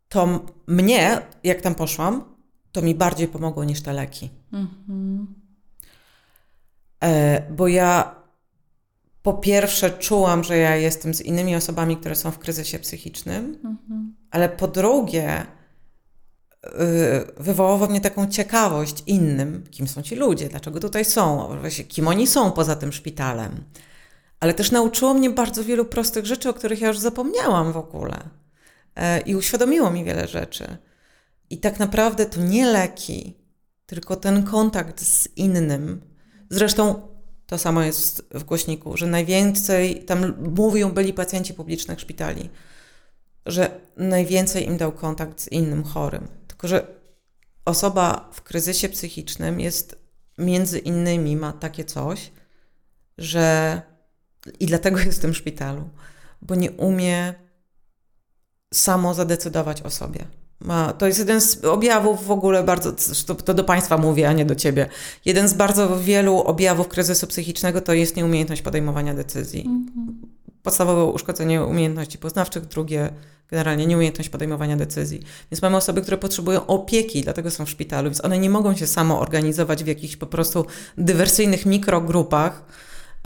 To 0.07 0.39
mnie, 0.67 1.21
jak 1.43 1.61
tam 1.61 1.75
poszłam, 1.75 2.23
to 2.71 2.81
mi 2.81 2.95
bardziej 2.95 3.27
pomogło 3.27 3.63
niż 3.63 3.81
te 3.81 3.93
leki. 3.93 4.29
Mhm. 4.53 5.35
E, 7.03 7.41
bo 7.51 7.67
ja 7.67 8.20
po 9.23 9.33
pierwsze 9.33 9.91
czułam, 9.91 10.43
że 10.43 10.57
ja 10.57 10.75
jestem 10.75 11.13
z 11.13 11.21
innymi 11.21 11.55
osobami, 11.55 11.97
które 11.97 12.15
są 12.15 12.31
w 12.31 12.39
kryzysie 12.39 12.79
psychicznym, 12.79 13.45
mhm. 13.63 14.15
ale 14.31 14.49
po 14.49 14.67
drugie 14.67 15.45
y, 16.65 16.69
wywołało 17.37 17.87
mnie 17.87 18.01
taką 18.01 18.27
ciekawość 18.27 19.03
innym, 19.07 19.63
kim 19.71 19.87
są 19.87 20.01
ci 20.01 20.15
ludzie, 20.15 20.49
dlaczego 20.49 20.79
tutaj 20.79 21.05
są, 21.05 21.49
kim 21.87 22.07
oni 22.07 22.27
są 22.27 22.51
poza 22.51 22.75
tym 22.75 22.91
szpitalem. 22.91 23.63
Ale 24.39 24.53
też 24.53 24.71
nauczyło 24.71 25.13
mnie 25.13 25.29
bardzo 25.29 25.63
wielu 25.63 25.85
prostych 25.85 26.25
rzeczy, 26.25 26.49
o 26.49 26.53
których 26.53 26.81
ja 26.81 26.87
już 26.87 26.99
zapomniałam 26.99 27.71
w 27.71 27.77
ogóle. 27.77 28.29
E, 28.95 29.19
I 29.19 29.35
uświadomiło 29.35 29.91
mi 29.91 30.03
wiele 30.03 30.27
rzeczy. 30.27 30.77
I 31.49 31.57
tak 31.57 31.79
naprawdę 31.79 32.25
to 32.25 32.41
nie 32.41 32.65
leki, 32.65 33.37
tylko 33.85 34.15
ten 34.15 34.43
kontakt 34.43 35.01
z 35.01 35.37
innym. 35.37 36.01
Zresztą 36.49 37.10
to 37.51 37.57
samo 37.57 37.83
jest 37.83 38.23
w 38.31 38.43
głośniku, 38.43 38.97
że 38.97 39.07
najwięcej, 39.07 40.03
tam 40.03 40.33
mówią 40.57 40.91
byli 40.91 41.13
pacjenci 41.13 41.53
publicznych 41.53 41.99
szpitali, 41.99 42.49
że 43.45 43.79
najwięcej 43.97 44.65
im 44.65 44.77
dał 44.77 44.91
kontakt 44.91 45.41
z 45.41 45.47
innym 45.47 45.83
chorym. 45.83 46.27
Tylko, 46.47 46.67
że 46.67 46.87
osoba 47.65 48.29
w 48.33 48.41
kryzysie 48.41 48.89
psychicznym 48.89 49.59
jest 49.59 49.95
między 50.37 50.79
innymi, 50.79 51.35
ma 51.35 51.53
takie 51.53 51.85
coś, 51.85 52.31
że 53.17 53.81
i 54.59 54.65
dlatego 54.65 54.99
jest 54.99 55.17
w 55.17 55.21
tym 55.21 55.33
szpitalu, 55.33 55.89
bo 56.41 56.55
nie 56.55 56.71
umie 56.71 57.33
samo 58.73 59.13
zadecydować 59.13 59.81
o 59.81 59.89
sobie. 59.89 60.25
Ma, 60.61 60.93
to 60.93 61.07
jest 61.07 61.19
jeden 61.19 61.41
z 61.41 61.65
objawów 61.65 62.25
w 62.25 62.31
ogóle 62.31 62.63
bardzo, 62.63 62.91
to, 63.27 63.35
to, 63.35 63.53
do 63.53 63.63
Państwa 63.63 63.97
mówię, 63.97 64.29
a 64.29 64.33
nie 64.33 64.45
do 64.45 64.55
Ciebie. 64.55 64.89
Jeden 65.25 65.47
z 65.47 65.53
bardzo 65.53 65.99
wielu 65.99 66.37
objawów 66.37 66.87
kryzysu 66.87 67.27
psychicznego 67.27 67.81
to 67.81 67.93
jest 67.93 68.15
nieumiejętność 68.15 68.61
podejmowania 68.61 69.13
decyzji. 69.13 69.61
Mhm. 69.61 70.21
Podstawowe 70.63 71.05
uszkodzenie 71.05 71.63
umiejętności 71.63 72.17
poznawczych, 72.17 72.65
drugie 72.65 73.09
generalnie 73.51 73.85
nieumiejętność 73.85 74.29
podejmowania 74.29 74.77
decyzji. 74.77 75.21
Więc 75.51 75.61
mamy 75.61 75.77
osoby, 75.77 76.01
które 76.01 76.17
potrzebują 76.17 76.65
opieki, 76.65 77.21
dlatego 77.21 77.51
są 77.51 77.65
w 77.65 77.69
szpitalu, 77.69 78.09
więc 78.09 78.25
one 78.25 78.39
nie 78.39 78.49
mogą 78.49 78.75
się 78.75 78.87
samo 78.87 79.19
organizować 79.19 79.83
w 79.83 79.87
jakichś 79.87 80.15
po 80.15 80.25
prostu 80.25 80.65
dywersyjnych 80.97 81.65
mikrogrupach 81.65 82.63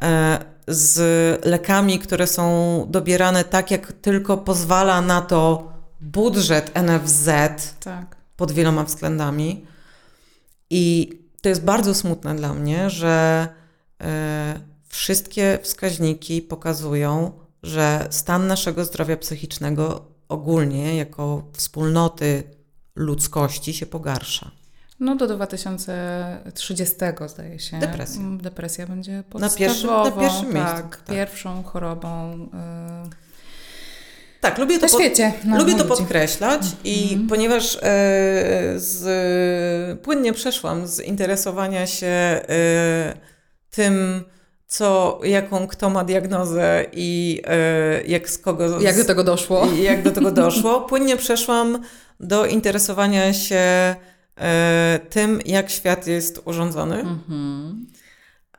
e, 0.02 0.39
z 0.67 1.45
lekami, 1.45 2.00
które 2.00 2.28
są 2.28 2.86
dobierane 2.89 3.43
tak, 3.43 3.71
jak 3.71 3.93
tylko 3.93 4.38
pozwala 4.38 5.02
na 5.02 5.21
to 5.21 5.74
budżet 6.05 6.71
NFZ 6.75 7.29
tak. 7.79 8.15
pod 8.35 8.51
wieloma 8.51 8.83
względami. 8.83 9.65
I 10.69 11.11
to 11.41 11.49
jest 11.49 11.63
bardzo 11.63 11.93
smutne 11.93 12.35
dla 12.35 12.53
mnie, 12.53 12.89
że 12.89 13.47
y, 14.01 14.05
wszystkie 14.87 15.59
wskaźniki 15.61 16.41
pokazują, 16.41 17.31
że 17.63 18.07
stan 18.09 18.47
naszego 18.47 18.85
zdrowia 18.85 19.17
psychicznego 19.17 20.05
ogólnie 20.29 20.95
jako 20.95 21.43
wspólnoty 21.53 22.43
ludzkości 22.95 23.73
się 23.73 23.85
pogarsza. 23.85 24.51
No 24.99 25.15
do 25.15 25.27
2030 25.27 26.95
zdaje 27.27 27.59
się. 27.59 27.79
Depresja. 27.79 28.21
Depresja 28.41 28.87
będzie 28.87 29.23
podstawową. 29.29 29.53
Na 29.53 29.57
pierwszym, 29.57 29.89
na 29.89 30.11
pierwszym 30.11 30.53
miejscu. 30.53 30.75
Tak, 30.75 30.97
tak, 30.97 31.15
pierwszą 31.15 31.63
chorobą. 31.63 32.33
Y 33.11 33.24
Tak, 34.45 34.58
lubię 34.58 34.79
to, 34.79 34.88
świecie, 34.88 35.34
pod, 35.49 35.60
lubię 35.60 35.75
to 35.75 35.86
podkreślać 35.86 36.62
i 36.84 37.13
mm. 37.13 37.27
ponieważ 37.27 37.75
e, 37.75 37.79
z, 38.75 40.01
płynnie 40.01 40.34
przeszłam 40.34 40.88
z 40.88 40.99
interesowania 40.99 41.88
się 41.88 42.08
e, 42.08 43.17
tym, 43.69 44.23
co, 44.67 45.19
jaką 45.23 45.67
kto 45.67 45.89
ma 45.89 46.03
diagnozę 46.03 46.86
i 46.93 47.41
e, 47.47 48.03
jak 48.03 48.29
z 48.29 48.38
kogo... 48.38 48.81
Jak 48.81 48.97
do 48.97 49.05
tego 49.05 49.23
doszło. 49.23 49.67
Jak 49.81 50.03
do 50.03 50.12
tego 50.12 50.31
doszło. 50.31 50.81
Płynnie 50.89 51.17
przeszłam 51.17 51.81
do 52.19 52.45
interesowania 52.45 53.34
się 53.34 53.95
e, 54.38 54.99
tym, 55.10 55.39
jak 55.45 55.69
świat 55.69 56.08
jest 56.08 56.41
urządzony. 56.45 56.99
Mm 56.99 57.19
-hmm. 57.29 57.73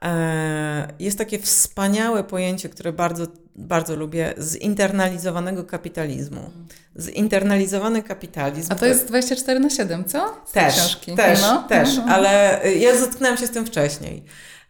e, 0.02 0.88
jest 0.98 1.18
takie 1.18 1.38
wspaniałe 1.38 2.24
pojęcie, 2.24 2.68
które 2.68 2.92
bardzo, 2.92 3.26
bardzo 3.58 3.96
lubię, 3.96 4.34
zinternalizowanego 4.38 5.64
kapitalizmu. 5.64 6.50
Zinternalizowany 6.98 8.02
kapitalizm. 8.02 8.72
A 8.72 8.74
to 8.74 8.86
jest 8.86 9.06
24 9.06 9.60
na 9.60 9.70
7, 9.70 10.04
co? 10.04 10.34
Z 10.46 10.52
też, 10.52 10.74
książki. 10.74 11.14
też, 11.14 11.40
no. 11.40 11.64
też, 11.68 11.96
no. 11.96 12.04
ale 12.04 12.60
ja 12.78 12.96
zetknęłam 12.96 13.38
się 13.38 13.46
z 13.46 13.50
tym 13.50 13.66
wcześniej. 13.66 14.22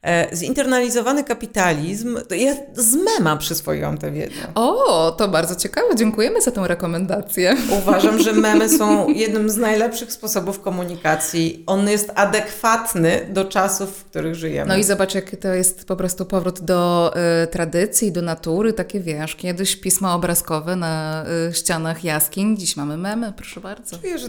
E, 0.06 0.36
zinternalizowany 0.36 1.24
kapitalizm, 1.24 2.18
to 2.28 2.34
ja 2.34 2.54
z 2.74 2.94
mema 2.94 3.36
przyswoiłam 3.36 3.98
tę 3.98 4.10
wiedzę. 4.10 4.34
O, 4.54 5.10
to 5.18 5.28
bardzo 5.28 5.56
ciekawe. 5.56 5.96
Dziękujemy 5.96 6.40
za 6.40 6.50
tę 6.50 6.68
rekomendację. 6.68 7.56
Uważam, 7.78 8.22
że 8.22 8.32
memy 8.48 8.68
są 8.68 9.08
jednym 9.08 9.50
z 9.50 9.56
najlepszych 9.56 10.12
sposobów 10.12 10.60
komunikacji. 10.60 11.64
On 11.66 11.88
jest 11.88 12.12
adekwatny 12.14 13.26
do 13.28 13.44
czasów, 13.44 13.90
w 13.90 14.04
których 14.04 14.34
żyjemy. 14.34 14.68
No 14.68 14.76
i 14.76 14.84
zobacz, 14.84 15.14
jak 15.14 15.36
to 15.36 15.48
jest 15.48 15.84
po 15.84 15.96
prostu 15.96 16.26
powrót 16.26 16.60
do 16.60 17.12
y, 17.44 17.46
tradycji, 17.46 18.12
do 18.12 18.22
natury. 18.22 18.72
Takie 18.76 19.00
wiesz, 19.00 19.36
kiedyś 19.36 19.76
pisma 19.76 20.14
obrazkowe 20.14 20.76
na 20.76 21.24
y, 21.50 21.54
ścianach 21.54 22.04
jaskiń, 22.04 22.56
dziś 22.56 22.76
mamy 22.76 22.96
memy, 22.96 23.32
proszę 23.32 23.60
bardzo. 23.60 23.98
Czuję, 23.98 24.18
że, 24.18 24.28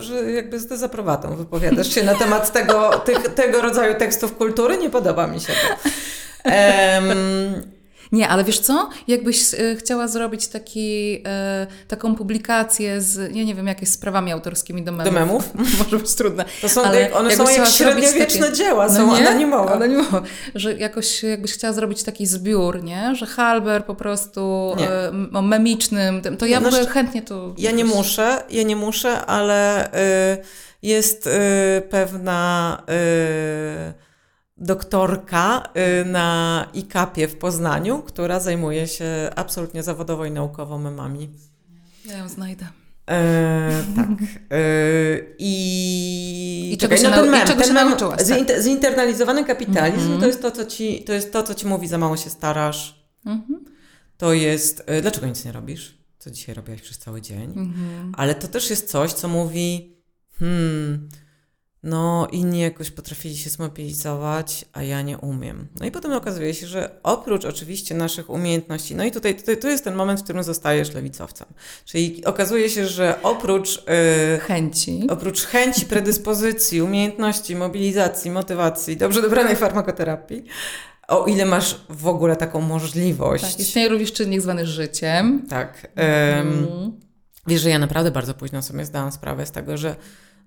że 0.00 0.30
jakby 0.30 0.60
z 0.60 0.66
dezaprobatą 0.66 1.36
wypowiadasz 1.36 1.94
się 1.94 2.02
na 2.02 2.14
temat 2.14 2.52
tego, 2.52 2.90
tych, 2.98 3.34
tego 3.34 3.62
rodzaju 3.62 3.94
tekstów 3.98 4.36
kultury. 4.36 4.78
Nie 4.78 4.90
podoba 4.90 5.26
mi 5.26 5.40
się 5.40 5.52
to. 5.52 5.90
Um, 6.44 7.79
nie, 8.12 8.28
ale 8.28 8.44
wiesz 8.44 8.60
co? 8.60 8.88
Jakbyś 9.08 9.54
e, 9.54 9.76
chciała 9.76 10.08
zrobić 10.08 10.48
taki, 10.48 11.22
e, 11.26 11.66
taką 11.88 12.16
publikację 12.16 13.00
z, 13.00 13.36
ja 13.36 13.44
nie 13.44 13.54
wiem, 13.54 13.66
jakieś 13.66 13.88
sprawami 13.88 14.32
autorskimi 14.32 14.82
do 14.82 14.92
memów. 14.92 15.04
Do 15.14 15.20
memów? 15.20 15.50
Może 15.78 15.98
być 15.98 16.14
trudne. 16.14 16.44
To 16.62 16.68
są, 16.68 16.82
ale 16.82 17.12
one 17.12 17.36
są 17.36 17.48
jak 17.48 17.66
średniowieczne 17.66 18.40
takie, 18.40 18.56
dzieła, 18.56 18.86
no 18.86 18.94
są 18.94 19.16
nie? 19.16 19.28
anonimowe. 19.28 19.72
anonimowe. 19.72 20.22
Że 20.54 20.74
jakoś 20.74 21.22
jakbyś 21.22 21.52
chciała 21.52 21.72
zrobić 21.72 22.02
taki 22.02 22.26
zbiór, 22.26 22.82
nie? 22.82 23.14
Że 23.14 23.26
Halber 23.26 23.84
po 23.84 23.94
prostu 23.94 24.74
e, 24.80 25.12
o 25.32 25.42
memicznym, 25.42 26.22
to 26.38 26.46
ja 26.46 26.60
no, 26.60 26.70
chętnie 26.88 27.22
to... 27.22 27.54
Ja 27.58 27.70
nie 27.70 27.84
muszę, 27.84 28.42
ja 28.50 28.62
nie 28.62 28.76
muszę, 28.76 29.26
ale 29.26 29.86
y, 29.86 30.38
jest 30.82 31.26
y, 31.26 31.30
pewna... 31.90 32.82
Y, 33.96 34.09
doktorka 34.60 35.68
y, 36.00 36.04
na 36.04 36.66
IKAP-ie 36.74 37.28
w 37.28 37.36
Poznaniu, 37.36 38.02
która 38.02 38.40
zajmuje 38.40 38.88
się 38.88 39.30
absolutnie 39.36 39.82
zawodowo 39.82 40.24
i 40.24 40.30
naukowo 40.30 40.78
memami. 40.78 41.30
Ja 42.04 42.18
ją 42.18 42.28
znajdę. 42.28 42.66
E, 43.10 43.84
tak. 43.96 44.08
E, 44.50 44.58
I, 45.38 46.70
I 46.72 46.78
czego 46.78 46.96
się, 46.96 47.02
no 47.02 47.10
ten 47.10 47.30
mem, 47.30 47.46
ten 47.46 47.74
mem, 47.74 47.88
nauczyłaś? 47.88 48.20
Tak? 48.28 48.62
Zinternalizowany 48.62 49.44
kapitalizm 49.44 50.06
mm 50.06 50.16
-hmm. 50.16 50.20
to, 50.20 50.26
jest 50.26 50.42
to, 50.42 50.50
co 50.50 50.64
ci, 50.64 51.04
to 51.04 51.12
jest 51.12 51.32
to, 51.32 51.42
co 51.42 51.54
ci 51.54 51.66
mówi, 51.66 51.88
za 51.88 51.98
mało 51.98 52.16
się 52.16 52.30
starasz. 52.30 53.04
Mm 53.26 53.38
-hmm. 53.38 53.70
To 54.16 54.32
jest, 54.32 54.82
e, 54.86 55.02
dlaczego 55.02 55.26
nic 55.26 55.44
nie 55.44 55.52
robisz? 55.52 55.98
Co 56.18 56.30
dzisiaj 56.30 56.54
robiłaś 56.54 56.82
przez 56.82 56.98
cały 56.98 57.22
dzień? 57.22 57.52
Mm 57.56 57.72
-hmm. 57.72 58.12
Ale 58.16 58.34
to 58.34 58.48
też 58.48 58.70
jest 58.70 58.90
coś, 58.90 59.12
co 59.12 59.28
mówi, 59.28 59.96
hmm, 60.38 61.08
no 61.82 62.28
inni 62.32 62.60
jakoś 62.60 62.90
potrafili 62.90 63.36
się 63.36 63.50
zmobilizować, 63.50 64.64
a 64.72 64.82
ja 64.82 65.02
nie 65.02 65.18
umiem. 65.18 65.68
No 65.80 65.86
i 65.86 65.90
potem 65.90 66.12
okazuje 66.12 66.54
się, 66.54 66.66
że 66.66 67.00
oprócz 67.02 67.44
oczywiście 67.44 67.94
naszych 67.94 68.30
umiejętności, 68.30 68.94
no 68.96 69.04
i 69.04 69.10
tutaj, 69.10 69.34
tutaj 69.34 69.58
tu 69.58 69.68
jest 69.68 69.84
ten 69.84 69.94
moment, 69.94 70.20
w 70.20 70.24
którym 70.24 70.42
zostajesz 70.42 70.94
lewicowcem. 70.94 71.48
Czyli 71.84 72.24
okazuje 72.24 72.70
się, 72.70 72.86
że 72.86 73.22
oprócz 73.22 73.76
yy, 73.76 74.38
chęci, 74.38 75.06
oprócz 75.10 75.44
chęci, 75.44 75.86
predyspozycji, 75.86 76.82
umiejętności, 76.82 77.56
mobilizacji, 77.56 78.30
motywacji, 78.30 78.96
dobrze 78.96 79.22
dobranej 79.22 79.56
farmakoterapii, 79.56 80.44
o 81.08 81.26
ile 81.26 81.44
masz 81.46 81.80
w 81.88 82.06
ogóle 82.06 82.36
taką 82.36 82.60
możliwość. 82.60 83.44
Tak, 83.44 83.60
istnieje 83.60 83.88
również 83.88 84.12
czynnik 84.12 84.40
zwany 84.40 84.66
życiem. 84.66 85.46
Tak. 85.48 85.92
mm. 85.96 86.92
Wiesz, 87.46 87.62
że 87.62 87.70
ja 87.70 87.78
naprawdę 87.78 88.10
bardzo 88.10 88.34
późno 88.34 88.62
sobie 88.62 88.84
zdałam 88.84 89.12
sprawę 89.12 89.46
z 89.46 89.50
tego, 89.50 89.76
że 89.76 89.96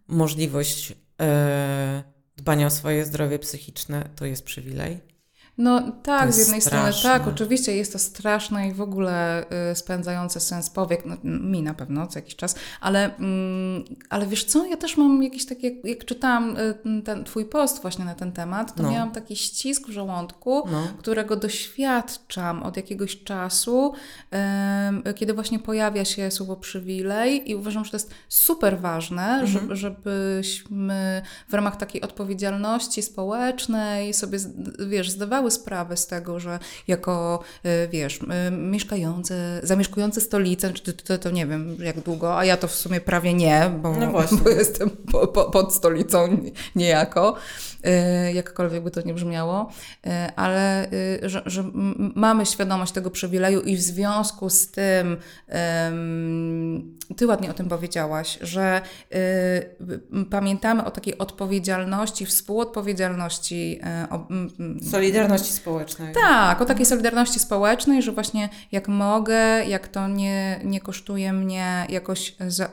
możliwość 0.08 0.94
e, 1.22 2.04
dbania 2.38 2.68
o 2.68 2.70
swoje 2.70 3.06
zdrowie 3.06 3.40
psychiczne 3.40 4.10
to 4.16 4.26
jest 4.26 4.44
przywilej. 4.44 5.13
No 5.58 5.92
tak, 6.04 6.34
z 6.34 6.38
jednej 6.38 6.62
straszne. 6.62 6.94
strony 6.94 7.20
tak, 7.20 7.28
oczywiście 7.28 7.76
jest 7.76 7.94
to 7.94 8.00
straszne 8.00 8.68
i 8.68 8.74
w 8.74 8.82
ogóle 8.82 9.46
y, 9.72 9.76
spędzające 9.76 10.40
sens 10.40 10.70
powiek, 10.70 11.06
no, 11.06 11.16
mi 11.24 11.64
na 11.64 11.74
pewno 11.74 12.08
co 12.08 12.20
jakiś 12.20 12.36
czas, 12.36 12.56
ale, 12.82 13.16
mm, 13.16 13.84
ale 14.10 14.28
wiesz 14.28 14.44
co, 14.44 14.66
ja 14.66 14.78
też 14.78 14.98
mam 14.98 15.24
jakiś 15.24 15.46
taki, 15.46 15.66
jak, 15.66 15.86
jak 15.86 16.06
czytałam 16.06 16.58
y, 16.58 17.02
ten 17.02 17.24
twój 17.24 17.46
post 17.46 17.82
właśnie 17.82 18.06
na 18.06 18.16
ten 18.16 18.32
temat, 18.32 18.76
to 18.76 18.84
no. 18.84 18.92
miałam 18.92 19.12
taki 19.12 19.36
ścisk 19.36 19.88
w 19.88 19.92
żołądku, 19.92 20.64
no. 20.72 20.88
którego 20.98 21.36
doświadczam 21.36 22.64
od 22.64 22.78
jakiegoś 22.78 23.24
czasu, 23.24 23.94
y, 25.10 25.14
kiedy 25.14 25.34
właśnie 25.34 25.60
pojawia 25.60 26.06
się 26.06 26.32
słowo 26.32 26.56
przywilej 26.56 27.52
i 27.52 27.56
uważam, 27.56 27.86
że 27.86 27.92
to 27.92 27.98
jest 27.98 28.12
super 28.30 28.80
ważne, 28.80 29.24
mhm. 29.24 29.48
żeby, 29.48 29.76
żebyśmy 29.76 31.22
w 31.50 31.54
ramach 31.54 31.76
takiej 31.76 32.02
odpowiedzialności 32.02 33.02
społecznej 33.02 34.14
sobie, 34.14 34.40
wiesz, 34.88 35.10
zdawali 35.10 35.43
zdawały 35.44 35.52
sprawę 35.52 35.98
z 35.98 36.08
tego, 36.08 36.40
że 36.40 36.60
jako, 36.88 37.40
y, 37.66 37.88
wiesz, 37.92 38.20
y, 38.22 38.52
mieszkające, 38.52 39.60
zamieszkujące 39.64 40.22
stolicę, 40.22 40.74
czy 40.74 40.94
to, 40.94 41.04
to, 41.04 41.18
to, 41.18 41.32
nie 41.32 41.48
wiem 41.48 41.78
jak 41.80 42.00
długo, 42.00 42.38
a 42.38 42.46
ja 42.46 42.58
to 42.58 42.68
w 42.68 42.76
sumie 42.76 43.02
prawie 43.02 43.34
nie, 43.34 43.72
bo, 43.82 43.96
no 43.96 44.12
bo 44.12 44.50
jestem 44.64 44.90
po, 44.90 45.28
po, 45.28 45.52
pod 45.52 45.74
stolicą 45.74 46.38
niejako, 46.76 47.36
y, 47.86 48.34
jakkolwiek 48.34 48.84
by 48.84 48.92
to 48.92 49.02
nie 49.02 49.14
brzmiało, 49.14 49.72
ale 50.36 50.88
że, 51.22 51.42
że 51.46 51.64
mamy 52.16 52.46
świadomość 52.46 52.92
tego 52.92 53.12
przywileju 53.12 53.62
i 53.62 53.76
w 53.76 53.82
związku 53.82 54.50
z 54.50 54.72
tym 54.72 55.18
ty 57.18 57.28
ładnie 57.28 57.50
o 57.50 57.54
tym 57.54 57.70
powiedziałaś, 57.70 58.38
że 58.42 58.82
pamiętamy 60.30 60.86
o 60.86 60.92
takiej 60.92 61.18
odpowiedzialności, 61.18 62.26
współodpowiedzialności. 62.26 63.80
O, 64.10 64.28
Solidarności 65.38 65.62
społecznej. 65.62 66.14
Tak, 66.14 66.62
o 66.62 66.66
takiej 66.66 66.86
solidarności 66.86 67.40
społecznej, 67.40 68.02
że 68.02 68.12
właśnie 68.12 68.50
jak 68.72 68.88
mogę, 68.88 69.66
jak 69.66 69.88
to 69.88 70.08
nie, 70.08 70.60
nie 70.64 70.82
kosztuje 70.82 71.34
mnie 71.34 71.86
jakoś 71.90 72.36
za, 72.48 72.70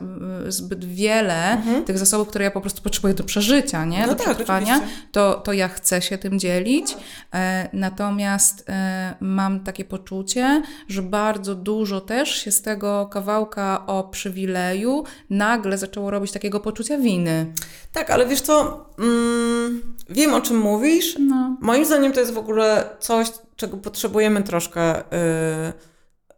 zbyt 0.48 0.84
wiele 0.84 1.52
mhm. 1.52 1.84
tych 1.84 1.98
zasobów, 1.98 2.28
które 2.28 2.44
ja 2.44 2.50
po 2.50 2.60
prostu 2.60 2.82
potrzebuję 2.82 3.14
do 3.14 3.24
przeżycia, 3.24 3.84
nie? 3.84 4.00
No 4.00 4.06
do 4.06 4.14
tak, 4.14 4.26
przetrwania, 4.26 4.80
to, 5.12 5.34
to 5.34 5.52
ja 5.52 5.68
chcę 5.68 6.02
się 6.02 6.18
tym 6.18 6.38
dzielić. 6.38 6.96
E, 7.34 7.68
natomiast 7.72 8.64
e, 8.68 9.14
mam 9.20 9.60
takie 9.60 9.84
poczucie, 9.84 10.62
że 10.88 11.02
bardzo 11.02 11.54
dużo 11.54 12.00
też 12.00 12.34
się 12.34 12.50
z 12.50 12.62
tego 12.62 13.06
kawałka 13.06 13.86
o 13.86 14.04
przywileju 14.04 15.04
nagle 15.30 15.78
zaczęło 15.78 16.10
robić 16.10 16.32
takiego 16.32 16.60
poczucia 16.60 16.98
winy. 16.98 17.52
Tak, 17.92 18.10
ale 18.10 18.26
wiesz 18.26 18.40
co, 18.40 18.86
mm, 18.98 19.94
wiem 20.10 20.34
o 20.34 20.40
czym 20.40 20.58
mówisz. 20.58 21.16
No. 21.18 21.56
Moim 21.60 21.84
zdaniem 21.84 22.12
to 22.12 22.20
jest 22.20 22.32
w 22.32 22.38
ogóle 22.38 22.49
coś, 22.98 23.28
czego 23.56 23.76
potrzebujemy 23.76 24.42
troszkę, 24.42 24.94
yy, 24.96 25.72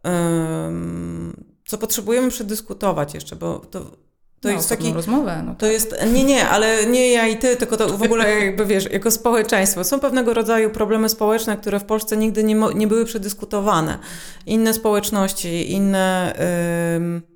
yy, 0.03 0.11
co 1.65 1.77
potrzebujemy 1.77 2.29
przedyskutować 2.29 3.13
jeszcze, 3.13 3.35
bo 3.35 3.59
to, 3.59 3.79
to 4.43 4.49
no, 4.49 4.51
jest 4.51 4.69
taki. 4.69 4.93
rozmowę. 4.93 5.43
No 5.45 5.53
to 5.53 5.59
tak. 5.59 5.71
jest. 5.71 5.95
Nie, 6.13 6.23
nie, 6.23 6.49
ale 6.49 6.85
nie 6.85 7.11
ja 7.11 7.27
i 7.27 7.37
ty, 7.37 7.55
tylko 7.55 7.77
to 7.77 7.97
w 7.97 8.03
ogóle 8.03 8.29
jakby 8.45 8.65
wiesz, 8.65 8.91
jako 8.91 9.11
społeczeństwo. 9.11 9.83
Są 9.83 9.99
pewnego 9.99 10.33
rodzaju 10.33 10.69
problemy 10.69 11.09
społeczne, 11.09 11.57
które 11.57 11.79
w 11.79 11.83
Polsce 11.83 12.17
nigdy 12.17 12.43
nie, 12.43 12.55
nie 12.75 12.87
były 12.87 13.05
przedyskutowane. 13.05 13.99
Inne 14.45 14.73
społeczności, 14.73 15.71
inne. 15.71 16.33
Yy, 16.99 17.33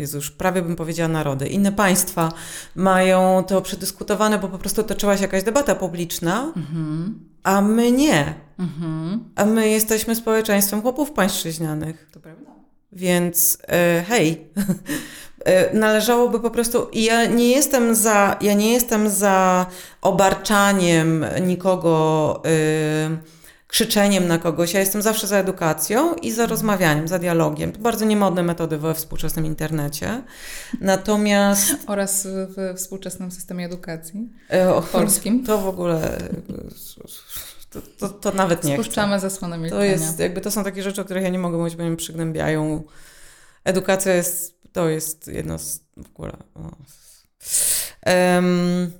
Jezu, 0.00 0.16
już 0.16 0.30
prawie 0.30 0.62
bym 0.62 0.76
powiedziała 0.76 1.08
narody, 1.08 1.46
inne 1.46 1.72
państwa 1.72 2.32
mają 2.74 3.44
to 3.44 3.62
przedyskutowane, 3.62 4.38
bo 4.38 4.48
po 4.48 4.58
prostu 4.58 4.82
toczyła 4.82 5.16
się 5.16 5.22
jakaś 5.22 5.42
debata 5.42 5.74
publiczna, 5.74 6.52
mhm. 6.56 7.33
A 7.44 7.60
my 7.60 7.92
nie. 7.92 8.34
Mhm. 8.58 9.24
A 9.36 9.44
my 9.44 9.68
jesteśmy 9.68 10.14
społeczeństwem 10.14 10.82
chłopów 10.82 11.10
pańszczyźnianych. 11.10 12.08
To 12.12 12.20
prawda. 12.20 12.50
Więc 12.92 13.58
e, 13.68 14.04
hej, 14.08 14.46
e, 15.44 15.74
należałoby 15.78 16.40
po 16.40 16.50
prostu. 16.50 16.86
Ja 16.92 17.26
nie 17.26 17.48
jestem 17.48 17.94
za, 17.94 18.36
ja 18.40 18.54
nie 18.54 18.72
jestem 18.72 19.10
za 19.10 19.66
obarczaniem 20.02 21.24
nikogo. 21.46 22.42
E, 22.44 23.43
krzyczeniem 23.74 24.28
na 24.28 24.38
kogoś. 24.38 24.74
Ja 24.74 24.80
jestem 24.80 25.02
zawsze 25.02 25.26
za 25.26 25.36
edukacją 25.36 26.14
i 26.14 26.32
za 26.32 26.46
rozmawianiem, 26.46 27.08
za 27.08 27.18
dialogiem. 27.18 27.72
To 27.72 27.78
bardzo 27.78 28.04
niemodne 28.04 28.42
metody 28.42 28.78
we 28.78 28.94
współczesnym 28.94 29.46
internecie. 29.46 30.22
Natomiast... 30.80 31.74
Oraz 31.86 32.26
we 32.48 32.74
współczesnym 32.74 33.30
systemie 33.30 33.66
edukacji 33.66 34.28
e, 34.48 34.82
polskim. 34.92 35.46
To 35.46 35.58
w 35.58 35.68
ogóle... 35.68 36.18
To, 37.70 37.80
to, 37.98 38.08
to 38.08 38.32
nawet 38.32 38.64
nie 38.64 38.74
Spuszczamy 38.74 39.20
zasłonę 39.20 39.58
milczenia. 39.58 39.80
To, 39.80 39.84
jest, 39.84 40.18
jakby, 40.18 40.40
to 40.40 40.50
są 40.50 40.64
takie 40.64 40.82
rzeczy, 40.82 41.00
o 41.00 41.04
których 41.04 41.22
ja 41.22 41.28
nie 41.28 41.38
mogę 41.38 41.58
mówić, 41.58 41.76
bo 41.76 41.84
mnie 41.84 41.96
przygnębiają. 41.96 42.82
Edukacja 43.64 44.14
jest, 44.14 44.54
to 44.72 44.88
jest 44.88 45.28
jedno 45.28 45.58
z 45.58 45.80
w 45.96 46.06
ogóle... 46.06 46.32
Um, 48.06 48.92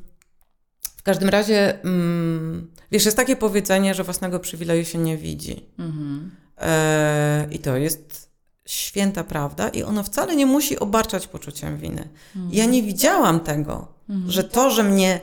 w 0.97 1.03
każdym 1.03 1.29
razie... 1.29 1.79
Um, 1.85 2.74
Wiesz, 2.90 3.05
jest 3.05 3.16
takie 3.16 3.37
powiedzenie, 3.37 3.94
że 3.94 4.05
własnego 4.05 4.40
przywileju 4.40 4.85
się 4.85 4.99
nie 4.99 5.16
widzi. 5.16 5.66
Mhm. 5.79 6.31
E, 6.59 7.47
I 7.51 7.59
to 7.59 7.77
jest 7.77 8.35
święta 8.66 9.25
prawda 9.25 9.68
i 9.68 9.83
ono 9.83 10.03
wcale 10.03 10.37
nie 10.37 10.47
musi 10.47 10.79
obarczać 10.79 11.27
poczuciem 11.27 11.79
winy. 11.79 12.09
Mhm. 12.37 12.55
Ja 12.55 12.64
nie 12.64 12.83
widziałam 12.83 13.40
tego, 13.40 13.94
mhm. 14.09 14.31
że 14.31 14.44
to, 14.44 14.70
że 14.70 14.83
mnie 14.83 15.20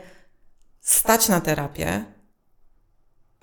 stać 0.82 1.30
na 1.30 1.42
terapię, 1.42 2.06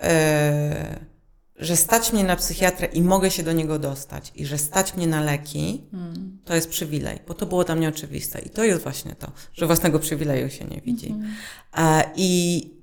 e, 0.02 1.09
że 1.57 1.76
stać 1.76 2.12
mnie 2.12 2.24
na 2.24 2.37
psychiatrę 2.37 2.87
i 2.87 3.02
mogę 3.02 3.31
się 3.31 3.42
do 3.42 3.52
niego 3.52 3.78
dostać 3.78 4.33
i 4.35 4.46
że 4.46 4.59
stać 4.59 4.96
mnie 4.96 5.07
na 5.07 5.20
leki, 5.20 5.87
mhm. 5.92 6.38
to 6.44 6.54
jest 6.54 6.68
przywilej, 6.68 7.18
bo 7.28 7.35
to 7.35 7.46
było 7.46 7.64
dla 7.64 7.74
mnie 7.74 7.88
oczywiste. 7.88 8.38
I 8.38 8.50
to 8.50 8.64
jest 8.64 8.83
właśnie 8.83 9.14
to, 9.14 9.33
że 9.52 9.66
własnego 9.66 9.98
przywileju 9.98 10.50
się 10.50 10.64
nie 10.64 10.81
widzi. 10.81 11.09
Mhm. 11.09 11.35
E, 11.76 12.11
I 12.16 12.77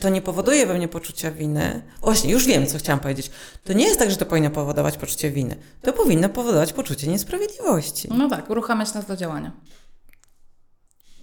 to 0.00 0.08
nie 0.08 0.22
powoduje 0.22 0.66
we 0.66 0.74
mnie 0.74 0.88
poczucia 0.88 1.30
winy. 1.30 1.82
Właśnie, 2.02 2.32
już 2.32 2.46
wiem, 2.46 2.66
co 2.66 2.78
chciałam 2.78 3.00
powiedzieć. 3.00 3.30
To 3.64 3.72
nie 3.72 3.84
jest 3.84 3.98
tak, 3.98 4.10
że 4.10 4.16
to 4.16 4.26
powinno 4.26 4.50
powodować 4.50 4.96
poczucie 4.96 5.30
winy. 5.30 5.56
To 5.82 5.92
powinno 5.92 6.28
powodować 6.28 6.72
poczucie 6.72 7.06
niesprawiedliwości. 7.06 8.08
No 8.10 8.28
tak, 8.28 8.50
uruchamiać 8.50 8.94
nas 8.94 9.06
do 9.06 9.16
działania. 9.16 9.52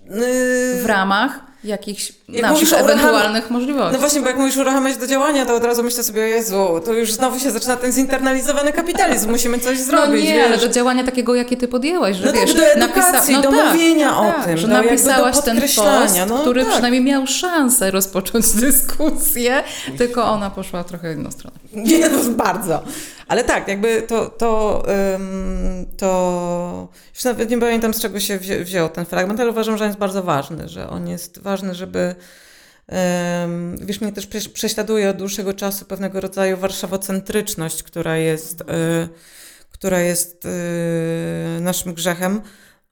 Yy... 0.05 0.81
W 0.81 0.85
ramach 0.85 1.39
jakichś 1.67 2.13
jak 2.29 2.41
naszych 2.41 2.73
ewentualnych 2.73 3.49
możliwości. 3.49 3.93
No 3.93 3.99
właśnie, 3.99 4.21
bo 4.21 4.27
jak 4.27 4.37
mówisz 4.37 4.57
uruchamiać 4.57 4.97
do 4.97 5.07
działania, 5.07 5.45
to 5.45 5.55
od 5.55 5.63
razu 5.63 5.83
myślę 5.83 6.03
sobie, 6.03 6.21
o 6.21 6.25
Jezu, 6.25 6.81
to 6.85 6.93
już 6.93 7.11
znowu 7.11 7.39
się 7.39 7.51
zaczyna 7.51 7.77
ten 7.77 7.91
zinternalizowany 7.91 8.73
kapitalizm, 8.73 9.31
musimy 9.31 9.59
coś 9.59 9.79
zrobić. 9.79 10.23
No 10.23 10.31
nie, 10.31 10.35
wiesz? 10.35 10.47
ale 10.47 10.57
do 10.57 10.67
działania 10.69 11.03
takiego, 11.03 11.35
jakie 11.35 11.57
ty 11.57 11.67
podjęłaś, 11.67 12.15
że 12.17 12.25
no 12.25 12.33
wiesz, 12.33 12.53
tak, 12.53 12.57
do 12.57 12.65
edukacji, 12.65 13.35
napisa- 13.35 13.43
no 13.43 13.51
do 13.51 13.57
tak, 13.57 13.73
mówienia 13.73 14.09
tak, 14.09 14.19
o 14.19 14.31
tak, 14.31 14.45
tym, 14.45 14.57
że 14.57 14.67
napisałaś 14.67 15.39
ten 15.45 15.61
post, 15.61 16.15
no, 16.27 16.39
który 16.39 16.61
tak. 16.63 16.71
przynajmniej 16.71 17.03
miał 17.03 17.27
szansę 17.27 17.91
rozpocząć 17.91 18.47
dyskusję, 18.67 19.63
tylko 19.97 20.23
ona 20.23 20.49
poszła 20.49 20.83
trochę 20.83 21.13
inną 21.13 21.31
stronę. 21.31 21.57
Nie, 21.89 22.09
no, 22.09 22.23
bardzo. 22.29 22.83
Ale 23.27 23.43
tak, 23.43 23.67
jakby 23.67 24.01
to, 24.01 24.25
to, 24.29 24.83
to 25.97 26.87
już 27.15 27.23
nawet 27.23 27.49
nie 27.49 27.57
pamiętam 27.59 27.93
z 27.93 28.01
czego 28.01 28.19
się 28.19 28.39
wzi 28.39 28.55
wziął 28.63 28.89
ten 28.89 29.05
fragment, 29.05 29.39
ale 29.39 29.49
uważam, 29.49 29.77
że 29.77 29.83
on 29.83 29.89
jest 29.89 29.99
bardzo 29.99 30.23
ważny, 30.23 30.69
że 30.69 30.89
on 30.89 31.07
jest 31.07 31.39
ważny, 31.39 31.75
żeby 31.75 32.15
Wiesz, 33.81 34.01
mnie 34.01 34.11
też 34.11 34.27
prześladuje 34.53 35.09
od 35.09 35.17
dłuższego 35.17 35.53
czasu 35.53 35.85
pewnego 35.85 36.21
rodzaju 36.21 36.57
warszawocentryczność, 36.57 37.83
która 37.83 38.17
jest, 38.17 38.61
e, 38.61 39.07
która 39.69 39.99
jest 39.99 40.45
e, 40.45 40.49
naszym 41.59 41.93
grzechem. 41.93 42.41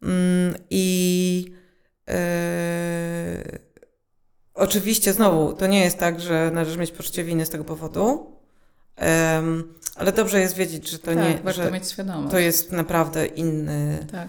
Mm, 0.03 0.55
I 0.69 1.55
e, 2.09 3.59
oczywiście 4.53 5.13
znowu, 5.13 5.53
to 5.53 5.67
nie 5.67 5.83
jest 5.83 5.97
tak, 5.97 6.19
że 6.19 6.51
należy 6.53 6.77
mieć 6.77 6.91
poczucie 6.91 7.23
winy 7.23 7.45
z 7.45 7.49
tego 7.49 7.63
powodu, 7.63 8.34
ale 9.95 10.11
dobrze 10.11 10.39
jest 10.39 10.55
wiedzieć, 10.55 10.89
że 10.89 10.99
to 10.99 11.05
tak, 11.05 11.17
nie, 11.17 11.39
warto 11.43 11.63
że 11.63 11.71
mieć 11.71 11.91
świadomość. 11.91 12.31
to 12.31 12.39
jest 12.39 12.71
naprawdę 12.71 13.25
inny, 13.25 14.07
tak. 14.11 14.27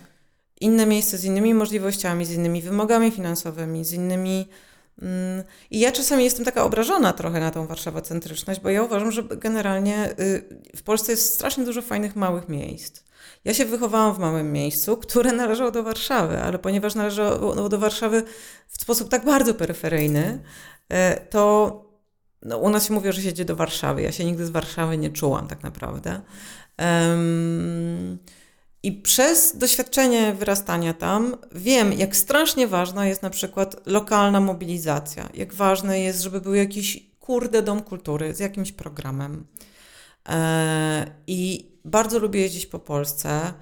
inne 0.60 0.86
miejsce 0.86 1.18
z 1.18 1.24
innymi 1.24 1.54
możliwościami, 1.54 2.26
z 2.26 2.30
innymi 2.30 2.62
wymogami 2.62 3.10
finansowymi, 3.10 3.84
z 3.84 3.92
innymi 3.92 4.48
mm, 5.02 5.44
i 5.70 5.80
ja 5.80 5.92
czasami 5.92 6.24
jestem 6.24 6.44
taka 6.44 6.64
obrażona 6.64 7.12
trochę 7.12 7.40
na 7.40 7.50
tą 7.50 7.66
warszawocentryczność, 7.66 8.60
bo 8.60 8.70
ja 8.70 8.82
uważam, 8.82 9.12
że 9.12 9.22
generalnie 9.22 10.10
y, 10.20 10.60
w 10.76 10.82
Polsce 10.82 11.12
jest 11.12 11.34
strasznie 11.34 11.64
dużo 11.64 11.82
fajnych 11.82 12.16
małych 12.16 12.48
miejsc. 12.48 13.06
Ja 13.44 13.54
się 13.54 13.64
wychowałam 13.64 14.14
w 14.14 14.18
małym 14.18 14.52
miejscu, 14.52 14.96
które 14.96 15.32
należało 15.32 15.70
do 15.70 15.82
Warszawy, 15.82 16.42
ale 16.42 16.58
ponieważ 16.58 16.94
należało 16.94 17.68
do 17.68 17.78
Warszawy 17.78 18.22
w 18.68 18.82
sposób 18.82 19.08
tak 19.08 19.24
bardzo 19.24 19.54
peryferyjny, 19.54 20.42
y, 20.92 20.96
to 21.30 21.85
no, 22.42 22.58
u 22.58 22.70
nas 22.70 22.86
się 22.86 22.94
mówi, 22.94 23.12
że 23.12 23.22
się 23.22 23.28
jedzie 23.28 23.44
do 23.44 23.56
Warszawy. 23.56 24.02
Ja 24.02 24.12
się 24.12 24.24
nigdy 24.24 24.46
z 24.46 24.50
Warszawy 24.50 24.98
nie 24.98 25.10
czułam 25.10 25.48
tak 25.48 25.62
naprawdę. 25.62 26.20
Um, 26.78 28.18
I 28.82 28.92
przez 28.92 29.56
doświadczenie 29.56 30.34
wyrastania 30.34 30.94
tam 30.94 31.36
wiem, 31.52 31.92
jak 31.92 32.16
strasznie 32.16 32.66
ważna 32.66 33.06
jest 33.06 33.22
na 33.22 33.30
przykład 33.30 33.86
lokalna 33.86 34.40
mobilizacja. 34.40 35.28
Jak 35.34 35.54
ważne 35.54 36.00
jest, 36.00 36.20
żeby 36.20 36.40
był 36.40 36.54
jakiś 36.54 37.06
kurde 37.20 37.62
dom 37.62 37.82
kultury 37.82 38.34
z 38.34 38.38
jakimś 38.38 38.72
programem. 38.72 39.46
E, 40.28 41.10
I 41.26 41.70
bardzo 41.84 42.18
lubię 42.18 42.40
jeździć 42.40 42.66
po 42.66 42.78
Polsce. 42.78 43.54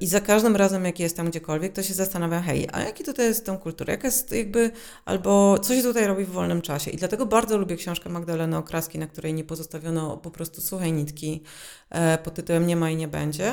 I 0.00 0.06
za 0.06 0.20
każdym 0.20 0.56
razem, 0.56 0.84
jak 0.84 1.00
jestem 1.00 1.30
gdziekolwiek, 1.30 1.72
to 1.72 1.82
się 1.82 1.94
zastanawiam, 1.94 2.42
hej, 2.42 2.68
a 2.72 2.80
jaki 2.80 3.04
tutaj 3.04 3.26
jest 3.26 3.46
tą 3.46 3.58
kulturę? 3.58 3.92
Jaka 3.92 4.08
jest 4.08 4.32
jakby, 4.32 4.70
albo 5.04 5.58
co 5.58 5.74
się 5.74 5.82
tutaj 5.82 6.06
robi 6.06 6.24
w 6.24 6.30
wolnym 6.30 6.62
czasie? 6.62 6.90
I 6.90 6.96
dlatego 6.96 7.26
bardzo 7.26 7.58
lubię 7.58 7.76
książkę 7.76 8.10
Magdaleny 8.10 8.56
Okraski, 8.56 8.98
na 8.98 9.06
której 9.06 9.34
nie 9.34 9.44
pozostawiono 9.44 10.16
po 10.16 10.30
prostu 10.30 10.60
suchej 10.60 10.92
nitki 10.92 11.42
e, 11.90 12.18
pod 12.18 12.34
tytułem 12.34 12.66
Nie 12.66 12.76
ma 12.76 12.90
i 12.90 12.96
nie 12.96 13.08
będzie, 13.08 13.52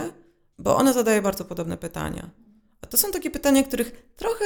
bo 0.57 0.77
ona 0.77 0.93
zadaje 0.93 1.21
bardzo 1.21 1.45
podobne 1.45 1.77
pytania. 1.77 2.29
A 2.81 2.87
to 2.87 2.97
są 2.97 3.11
takie 3.11 3.31
pytania, 3.31 3.63
których 3.63 4.13
trochę 4.15 4.45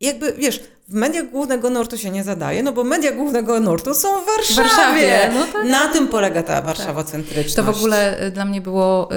jakby, 0.00 0.32
wiesz, 0.32 0.60
w 0.88 0.94
mediach 0.94 1.30
głównego 1.30 1.70
nurtu 1.70 1.98
się 1.98 2.10
nie 2.10 2.24
zadaje, 2.24 2.62
no 2.62 2.72
bo 2.72 2.84
media 2.84 3.12
głównego 3.12 3.60
nurtu 3.60 3.94
są 3.94 4.08
w 4.22 4.26
Warszawie. 4.26 4.52
W 4.52 4.56
Warszawie. 4.56 5.30
No 5.34 5.46
tak. 5.52 5.64
Na 5.64 5.88
tym 5.88 6.08
polega 6.08 6.42
ta 6.42 6.62
warszawocentryczność. 6.62 7.54
To 7.54 7.62
w 7.62 7.68
ogóle 7.68 8.26
y, 8.26 8.30
dla 8.30 8.44
mnie 8.44 8.60
było 8.60 9.08
y, 9.12 9.16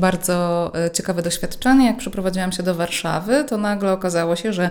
bardzo 0.00 0.72
y, 0.86 0.90
ciekawe 0.90 1.22
doświadczenie. 1.22 1.86
Jak 1.86 1.96
przeprowadziłam 1.96 2.52
się 2.52 2.62
do 2.62 2.74
Warszawy, 2.74 3.44
to 3.48 3.58
nagle 3.58 3.92
okazało 3.92 4.36
się, 4.36 4.52
że 4.52 4.70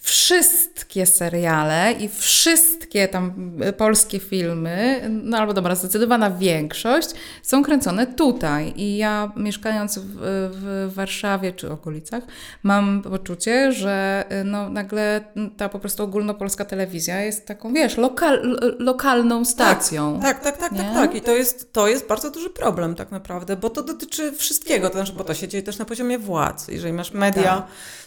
wszystkie 0.00 1.06
seriale 1.06 1.92
i 1.92 2.08
wszystkie 2.08 2.83
tam 3.10 3.52
y, 3.68 3.72
polskie 3.72 4.20
filmy, 4.20 5.00
no 5.22 5.38
albo 5.38 5.54
dobra, 5.54 5.74
zdecydowana 5.74 6.30
większość, 6.30 7.08
są 7.42 7.62
kręcone 7.62 8.06
tutaj. 8.06 8.72
I 8.76 8.96
ja 8.96 9.32
mieszkając 9.36 9.98
w, 9.98 10.16
w 10.52 10.94
Warszawie 10.94 11.52
czy 11.52 11.72
okolicach, 11.72 12.24
mam 12.62 13.02
poczucie, 13.02 13.72
że 13.72 14.24
y, 14.40 14.44
no, 14.44 14.70
nagle 14.70 15.20
ta 15.56 15.68
po 15.68 15.78
prostu 15.78 16.02
ogólnopolska 16.02 16.64
telewizja 16.64 17.20
jest 17.20 17.46
taką, 17.46 17.72
wiesz, 17.72 17.96
lokal, 17.96 18.58
lokalną 18.78 19.44
stacją. 19.44 20.20
Tak, 20.22 20.40
tak, 20.40 20.56
tak, 20.56 20.70
tak, 20.70 20.78
tak, 20.78 20.94
tak. 20.94 21.14
I 21.14 21.20
to 21.20 21.32
jest, 21.32 21.72
to 21.72 21.88
jest 21.88 22.08
bardzo 22.08 22.30
duży 22.30 22.50
problem 22.50 22.94
tak 22.94 23.10
naprawdę, 23.10 23.56
bo 23.56 23.70
to 23.70 23.82
dotyczy 23.82 24.32
wszystkiego, 24.32 24.88
to 24.88 24.94
znaczy, 24.94 25.12
bo 25.12 25.24
to 25.24 25.34
się 25.34 25.48
dzieje 25.48 25.62
też 25.62 25.78
na 25.78 25.84
poziomie 25.84 26.18
władz. 26.18 26.68
Jeżeli 26.68 26.92
masz 26.92 27.12
media, 27.12 27.56
tak 27.56 27.66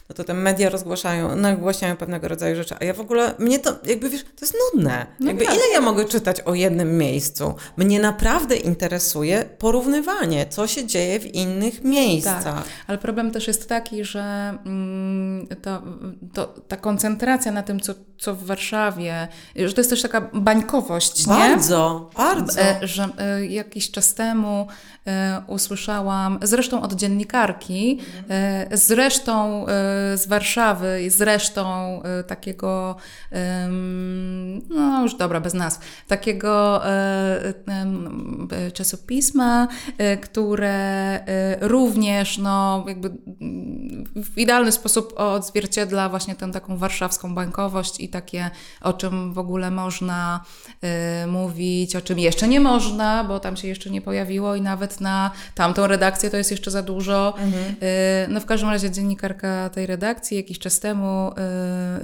no 0.10 0.16
to 0.16 0.24
te 0.24 0.34
media 0.34 0.70
rozgłaszają, 0.70 1.36
nagłaśniają 1.36 1.98
pewnego 1.98 2.28
rodzaju 2.28 2.56
rzeczy. 2.56 2.76
A 2.80 2.86
ja 2.86 2.94
w 2.94 3.00
ogóle, 3.00 3.36
mnie 3.40 3.60
to 3.60 3.76
jakby 3.86 4.10
wiesz, 4.10 4.24
to 4.24 4.30
jest 4.42 4.56
nudne. 4.74 4.77
No 5.20 5.28
jakby 5.28 5.46
tak. 5.46 5.56
ile 5.56 5.64
ja 5.74 5.82
mogę 5.82 6.06
czytać 6.06 6.42
o 6.42 6.54
jednym 6.54 6.98
miejscu? 6.98 7.56
Mnie 7.78 8.00
naprawdę 8.00 8.56
interesuje 8.56 9.46
porównywanie, 9.60 10.46
co 10.50 10.68
się 10.68 10.86
dzieje 10.86 11.20
w 11.20 11.36
innych 11.36 11.84
miejscach. 11.84 12.44
Tak. 12.44 12.64
Ale 12.88 12.98
problem 12.98 13.32
też 13.32 13.48
jest 13.48 13.70
taki, 13.70 14.06
że 14.06 14.58
mm, 14.66 15.48
to, 15.62 15.82
to, 16.34 16.46
ta 16.68 16.78
koncentracja 16.78 17.52
na 17.52 17.64
tym, 17.64 17.80
co, 17.80 17.94
co 18.18 18.36
w 18.36 18.46
Warszawie, 18.46 19.28
że 19.56 19.74
to 19.74 19.82
jest 19.82 19.90
też 19.90 20.02
taka 20.02 20.22
bańkowość, 20.34 21.28
bardzo, 21.28 22.10
nie? 22.10 22.18
Bardzo. 22.18 22.62
E, 22.62 22.88
że 22.88 23.10
e, 23.18 23.46
jakiś 23.46 23.92
czas 23.92 24.14
temu 24.14 24.68
e, 25.08 25.42
usłyszałam, 25.48 26.40
zresztą 26.42 26.82
od 26.82 26.94
dziennikarki, 26.94 28.00
zresztą 28.72 29.66
z 30.16 30.28
Warszawy 30.28 31.04
i 31.04 31.10
zresztą 31.10 32.02
takiego, 32.28 32.96
no 34.70 35.04
już 35.04 35.16
dobra, 35.16 35.42
bez 35.42 35.54
nazw, 35.54 35.80
takiego 36.08 36.82
y, 38.68 38.72
czasopisma, 38.72 39.68
y, 40.14 40.18
które 40.18 41.20
również 41.62 42.38
no, 42.38 42.86
jakby 42.88 43.10
w 44.16 44.38
idealny 44.38 44.72
sposób 44.72 45.14
odzwierciedla 45.16 46.10
właśnie 46.10 46.36
tę 46.36 46.52
taką 46.52 46.78
warszawską 46.78 47.36
bankowość 47.36 48.00
i 48.00 48.10
takie, 48.10 48.50
o 48.82 48.94
czym 48.94 49.34
w 49.34 49.40
ogóle 49.40 49.72
można 49.72 50.44
mówić, 51.28 51.96
o 51.96 52.02
czym 52.02 52.20
jeszcze 52.20 52.48
nie 52.48 52.60
można, 52.60 53.24
bo 53.24 53.40
tam 53.40 53.58
się 53.58 53.68
jeszcze 53.68 53.90
nie 53.90 54.02
pojawiło 54.02 54.56
i 54.56 54.62
nawet 54.62 55.02
na 55.02 55.32
tamtą 55.56 55.88
redakcję 55.88 56.30
to 56.30 56.38
jest 56.38 56.52
jeszcze 56.52 56.72
za 56.72 56.82
dużo. 56.82 57.34
Mhm. 57.38 57.76
No 58.30 58.40
w 58.40 58.46
każdym 58.46 58.70
razie 58.70 58.92
dziennikarka 58.92 59.70
tej 59.70 59.86
redakcji 59.86 60.38
jakiś 60.38 60.60
czas 60.60 60.80
temu 60.80 61.32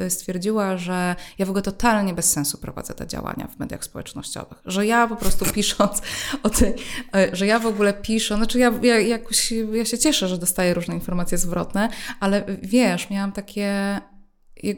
stwierdziła, 0.09 0.77
że 0.77 1.15
ja 1.37 1.45
w 1.45 1.49
ogóle 1.49 1.61
totalnie 1.61 2.13
bez 2.13 2.31
sensu 2.31 2.52
prowadzę 2.57 2.93
te 2.93 3.07
działania 3.07 3.47
w 3.47 3.59
mediach 3.59 3.83
społecznościowych. 3.83 4.57
Że 4.65 4.85
ja 4.85 5.07
po 5.07 5.15
prostu 5.15 5.45
pisząc 5.55 6.01
o 6.43 6.49
tej, 6.49 6.69
yy, 6.69 7.29
że 7.33 7.47
ja 7.47 7.59
w 7.59 7.65
ogóle 7.65 7.93
piszę, 7.93 8.35
znaczy 8.35 8.59
ja, 8.59 8.73
ja 8.81 8.99
jakoś, 8.99 9.53
ja 9.73 9.85
się 9.85 9.97
cieszę, 9.97 10.27
że 10.27 10.37
dostaję 10.37 10.73
różne 10.73 10.93
informacje 10.93 11.37
zwrotne, 11.37 11.89
ale 12.19 12.43
wiesz, 12.61 13.09
miałam 13.09 13.31
takie 13.31 13.99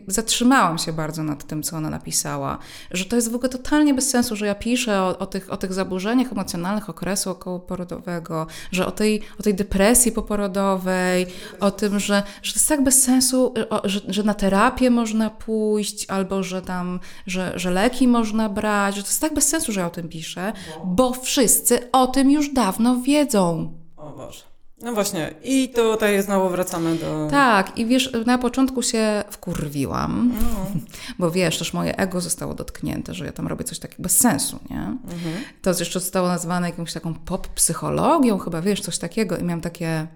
zatrzymałam 0.08 0.78
się 0.78 0.93
bardzo 0.93 1.24
nad 1.24 1.43
tym, 1.43 1.63
co 1.63 1.78
ona 1.78 1.89
napisała, 1.89 2.58
że 2.91 3.06
to 3.06 3.15
jest 3.15 3.32
w 3.32 3.36
ogóle 3.36 3.50
totalnie 3.50 3.93
bez 3.93 4.10
sensu, 4.10 4.36
że 4.36 4.45
ja 4.45 4.56
piszę 4.56 5.02
o, 5.02 5.17
o, 5.17 5.26
tych, 5.26 5.54
o 5.54 5.58
tych 5.58 5.74
zaburzeniach 5.74 6.32
emocjonalnych 6.32 6.89
okresu 6.89 7.30
okołoporodowego, 7.30 8.48
że 8.71 8.86
o 8.86 8.91
tej, 8.91 9.21
o 9.39 9.43
tej 9.43 9.56
depresji 9.56 10.12
poporodowej, 10.12 11.28
o 11.60 11.71
tym, 11.71 12.00
że, 12.00 12.24
że 12.43 12.54
to 12.54 12.60
jest 12.60 12.69
tak 12.69 12.84
bez 12.84 13.04
sensu, 13.04 13.54
że, 13.84 14.02
że 14.08 14.24
na 14.24 14.34
terapię 14.34 14.89
można 14.89 15.30
pójść, 15.30 16.10
albo 16.10 16.43
że 16.43 16.62
tam, 16.62 17.00
że, 17.28 17.54
że 17.56 17.71
leki 17.71 18.08
można 18.08 18.50
brać, 18.50 18.95
że 18.95 19.02
to 19.02 19.08
jest 19.08 19.21
tak 19.21 19.34
bez 19.34 19.48
sensu, 19.48 19.71
że 19.71 19.80
ja 19.80 19.88
o 19.88 19.89
tym 19.89 20.10
piszę, 20.10 20.54
bo 20.86 21.13
wszyscy 21.13 21.91
o 21.91 22.08
tym 22.08 22.32
już 22.32 22.54
dawno 22.54 23.02
wiedzą. 23.02 23.74
O 23.98 24.10
Boże. 24.10 24.55
No 24.86 24.93
właśnie, 24.93 25.34
i 25.43 25.69
tutaj 25.69 26.21
znowu 26.21 26.50
wracamy 26.50 26.95
do. 26.95 27.28
Tak, 27.32 27.78
i 27.78 27.86
wiesz, 27.86 28.13
na 28.26 28.38
początku 28.38 28.84
się 28.84 29.24
wkurwiłam, 29.30 30.34
no. 30.41 30.65
bo 31.19 31.32
wiesz, 31.32 31.58
też 31.58 31.74
moje 31.74 31.98
ego 31.98 32.21
zostało 32.21 32.54
dotknięte, 32.54 33.13
że 33.13 33.26
ja 33.26 33.32
tam 33.32 33.48
robię 33.48 33.63
coś 33.63 33.80
takiego 33.80 34.04
bez 34.04 34.17
sensu, 34.17 34.60
nie? 34.69 34.78
Mhm. 34.78 35.36
To 35.62 35.69
jeszcze 35.69 36.00
zostało 36.00 36.28
nazwane 36.28 36.69
jakąś 36.69 36.93
taką 36.93 37.13
pop 37.13 37.48
psychologią, 37.48 38.38
chyba 38.38 38.62
wiesz, 38.62 38.82
coś 38.82 38.98
takiego, 38.98 39.38
i 39.38 39.43
miałam 39.43 39.62
takie 39.62 40.08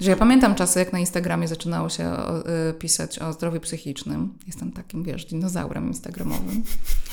że 0.00 0.10
ja 0.10 0.16
pamiętam 0.16 0.54
czasy, 0.54 0.78
jak 0.78 0.92
na 0.92 0.98
Instagramie 0.98 1.48
zaczynało 1.48 1.88
się 1.88 2.08
o, 2.08 2.40
y, 2.70 2.74
pisać 2.74 3.18
o 3.18 3.32
zdrowiu 3.32 3.60
psychicznym. 3.60 4.34
Jestem 4.46 4.72
takim, 4.72 5.04
wiesz, 5.04 5.24
dinozaurem 5.24 5.88
instagramowym. 5.88 6.62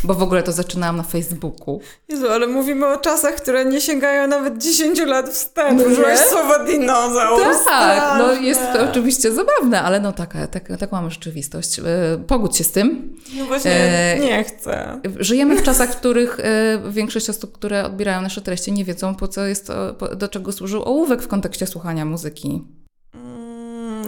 Bo 0.03 0.13
w 0.13 0.23
ogóle 0.23 0.43
to 0.43 0.51
zaczynałam 0.51 0.97
na 0.97 1.03
Facebooku. 1.03 1.81
Jezu, 2.09 2.29
ale 2.29 2.47
mówimy 2.47 2.87
o 2.87 2.97
czasach, 2.97 3.35
które 3.35 3.65
nie 3.65 3.81
sięgają 3.81 4.27
nawet 4.27 4.57
10 4.57 4.99
lat 4.99 5.29
wstecz. 5.29 5.73
No 5.77 5.83
Użyłaś 5.83 6.19
słowo 6.19 6.65
dinozaur. 6.65 7.41
Tak, 7.65 8.19
no 8.19 8.33
jest 8.33 8.61
to 8.73 8.89
oczywiście 8.89 9.31
zabawne, 9.31 9.81
ale 9.81 9.99
no 9.99 10.11
taka, 10.11 10.47
taka, 10.47 10.77
taką 10.77 10.95
mamy 10.95 11.11
rzeczywistość. 11.11 11.79
Y, 11.79 11.83
pogódź 12.27 12.57
się 12.57 12.63
z 12.63 12.71
tym. 12.71 13.17
No 13.37 13.45
właśnie, 13.45 13.71
e, 13.71 14.19
nie 14.19 14.43
chcę. 14.43 14.99
Żyjemy 15.19 15.57
w 15.57 15.63
czasach, 15.63 15.93
w 15.93 15.95
których 15.95 16.39
e, 16.39 16.91
większość 16.91 17.29
osób, 17.29 17.51
które 17.51 17.85
odbierają 17.85 18.21
nasze 18.21 18.41
treści, 18.41 18.71
nie 18.71 18.85
wiedzą, 18.85 19.15
po 19.15 19.27
co 19.27 19.45
jest, 19.45 19.71
po, 19.97 20.15
do 20.15 20.27
czego 20.27 20.51
służył 20.51 20.83
ołówek 20.83 21.21
w 21.21 21.27
kontekście 21.27 21.67
słuchania 21.67 22.05
muzyki. 22.05 22.63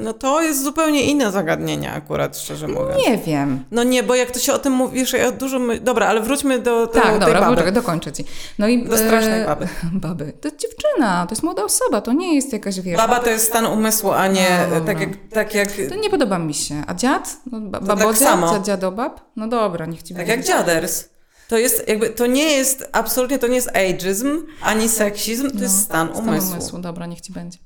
No 0.04 0.14
to 0.14 0.42
jest 0.42 0.64
zupełnie 0.64 1.04
inne 1.04 1.32
zagadnienie 1.32 1.92
akurat, 1.92 2.38
szczerze 2.38 2.68
mówiąc. 2.68 3.08
Nie 3.08 3.18
wiem. 3.18 3.64
No 3.72 3.84
nie, 3.84 4.04
bo 4.04 4.16
jak 4.16 4.32
to 4.32 4.40
się 4.40 4.54
o 4.54 4.60
tym 4.60 4.74
mówisz, 4.74 5.14
ja 5.14 5.32
dużo... 5.32 5.60
My... 5.60 5.80
Dobra, 5.80 6.08
ale 6.08 6.22
wróćmy 6.22 6.60
do, 6.60 6.80
do 6.80 6.88
tak, 6.88 7.20
dobra, 7.20 7.42
baby. 7.42 7.72
dokończę 7.72 8.12
ci. 8.12 8.26
No 8.60 8.68
i, 8.68 8.84
do 8.86 8.98
strasznej 8.98 9.42
e, 9.42 9.46
baby. 9.46 9.68
baby. 10.08 10.34
To 10.42 10.48
jest 10.48 10.60
dziewczyna, 10.60 11.26
to 11.28 11.32
jest 11.32 11.44
młoda 11.44 11.64
osoba, 11.64 12.02
to 12.02 12.14
nie 12.14 12.36
jest 12.36 12.54
jakaś, 12.54 12.80
wiesz... 12.80 12.98
Baba 12.98 13.20
to 13.20 13.30
jest 13.30 13.46
stan 13.46 13.66
umysłu, 13.66 14.12
a 14.12 14.28
nie 14.28 14.68
no, 14.72 14.82
tak, 14.82 15.00
jak, 15.00 15.10
tak 15.34 15.56
jak... 15.56 15.70
To 15.90 15.96
nie 15.96 16.10
podoba 16.10 16.40
mi 16.40 16.54
się. 16.54 16.84
A 16.88 16.94
dziad? 16.94 17.38
No, 17.52 17.60
babodziad? 17.60 18.08
Tak 18.08 18.18
samo. 18.18 18.60
Dziadobab? 18.60 19.22
No 19.36 19.48
dobra, 19.48 19.86
niech 19.86 20.04
ci 20.04 20.14
Tak 20.14 20.28
będzie. 20.28 20.32
jak 20.32 20.46
dziaders. 20.46 21.13
To 21.48 21.58
jest 21.58 21.88
jakby, 21.88 22.10
to 22.10 22.26
nie 22.26 22.52
jest, 22.52 22.90
absolutnie 22.92 23.40
to 23.40 23.48
nie 23.48 23.56
jest 23.56 23.70
ageism, 23.70 24.46
ani 24.62 24.90
seksizm, 24.90 25.50
to 25.50 25.56
no, 25.56 25.64
jest 25.64 25.82
stan 25.82 26.08
umysłu. 26.08 26.42
Stan 26.42 26.60
umysłu, 26.60 26.80
dobra, 26.80 27.06
niech 27.06 27.22
ci 27.22 27.34
będzie. 27.34 27.60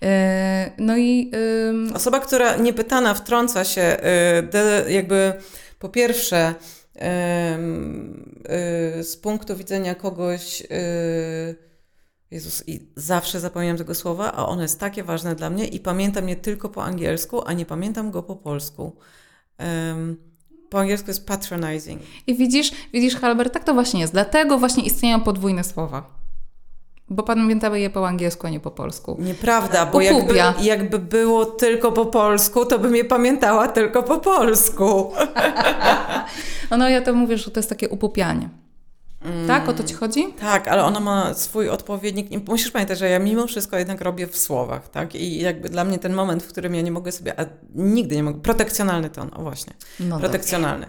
Yy, 0.00 0.08
no 0.78 0.96
i... 0.96 1.30
Yy... 1.88 1.94
Osoba, 1.94 2.20
która 2.20 2.56
niepytana 2.56 3.14
wtrąca 3.14 3.64
się, 3.64 3.96
yy, 4.42 4.48
de, 4.48 4.84
jakby 4.88 5.32
po 5.78 5.88
pierwsze 5.88 6.54
y, 8.98 9.04
z 9.04 9.16
punktu 9.16 9.56
widzenia 9.56 9.94
kogoś... 9.94 10.60
Y, 10.60 11.66
Jezus, 12.30 12.68
i 12.68 12.92
zawsze 12.96 13.40
zapominam 13.40 13.76
tego 13.76 13.94
słowa, 13.94 14.32
a 14.32 14.46
ono 14.46 14.62
jest 14.62 14.80
takie 14.80 15.04
ważne 15.04 15.34
dla 15.34 15.50
mnie 15.50 15.66
i 15.66 15.80
pamiętam 15.80 16.28
je 16.28 16.36
tylko 16.36 16.68
po 16.68 16.84
angielsku, 16.84 17.42
a 17.46 17.52
nie 17.52 17.66
pamiętam 17.66 18.10
go 18.10 18.22
po 18.22 18.36
polsku. 18.36 18.96
Um, 19.58 20.35
po 20.70 20.80
angielsku 20.80 21.10
jest 21.10 21.26
patronizing. 21.26 22.02
I 22.26 22.34
widzisz, 22.34 22.72
widzisz, 22.92 23.16
Halbert, 23.16 23.52
tak 23.52 23.64
to 23.64 23.74
właśnie 23.74 24.00
jest. 24.00 24.12
Dlatego 24.12 24.58
właśnie 24.58 24.84
istnieją 24.84 25.20
podwójne 25.20 25.64
słowa. 25.64 26.16
Bo 27.08 27.22
pamiętamy 27.22 27.80
je 27.80 27.90
po 27.90 28.08
angielsku, 28.08 28.46
a 28.46 28.50
nie 28.50 28.60
po 28.60 28.70
polsku. 28.70 29.16
Nieprawda, 29.20 29.86
bo 29.86 30.00
jakby, 30.00 30.34
jakby 30.60 30.98
było 30.98 31.46
tylko 31.46 31.92
po 31.92 32.06
polsku, 32.06 32.66
to 32.66 32.78
bym 32.78 32.96
je 32.96 33.04
pamiętała 33.04 33.68
tylko 33.68 34.02
po 34.02 34.18
polsku. 34.18 35.12
no 36.78 36.88
ja 36.88 37.02
to 37.02 37.14
mówię, 37.14 37.38
że 37.38 37.50
to 37.50 37.60
jest 37.60 37.68
takie 37.68 37.88
upupianie. 37.88 38.48
Mm. 39.26 39.46
Tak? 39.46 39.68
O 39.68 39.72
to 39.72 39.84
ci 39.84 39.94
chodzi? 39.94 40.32
Tak, 40.40 40.68
ale 40.68 40.84
ona 40.84 41.00
ma 41.00 41.34
swój 41.34 41.68
odpowiednik. 41.68 42.48
Musisz 42.48 42.70
pamiętać, 42.70 42.98
że 42.98 43.08
ja 43.08 43.18
mimo 43.18 43.46
wszystko 43.46 43.78
jednak 43.78 44.00
robię 44.00 44.26
w 44.26 44.38
słowach, 44.38 44.88
tak? 44.88 45.14
I 45.14 45.40
jakby 45.40 45.68
dla 45.68 45.84
mnie 45.84 45.98
ten 45.98 46.14
moment, 46.14 46.42
w 46.42 46.48
którym 46.48 46.74
ja 46.74 46.82
nie 46.82 46.90
mogę 46.90 47.12
sobie, 47.12 47.40
a 47.40 47.46
nigdy 47.74 48.16
nie 48.16 48.22
mogę, 48.22 48.40
protekcjonalny 48.40 49.10
ton, 49.10 49.30
o 49.34 49.42
właśnie, 49.42 49.72
no 50.00 50.18
protekcjonalny. 50.18 50.86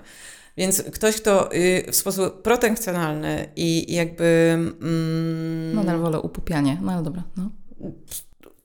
Więc 0.57 0.81
ktoś, 0.81 1.15
kto 1.15 1.53
y, 1.53 1.91
w 1.91 1.95
sposób 1.95 2.41
protekcjonalny 2.41 3.49
i 3.55 3.95
jakby... 3.95 4.49
Mm, 4.81 5.75
Nadal 5.75 5.99
wolę 5.99 6.19
upupianie, 6.21 6.77
no 6.81 6.91
ale 6.91 7.03
dobra, 7.03 7.23
no. 7.37 7.49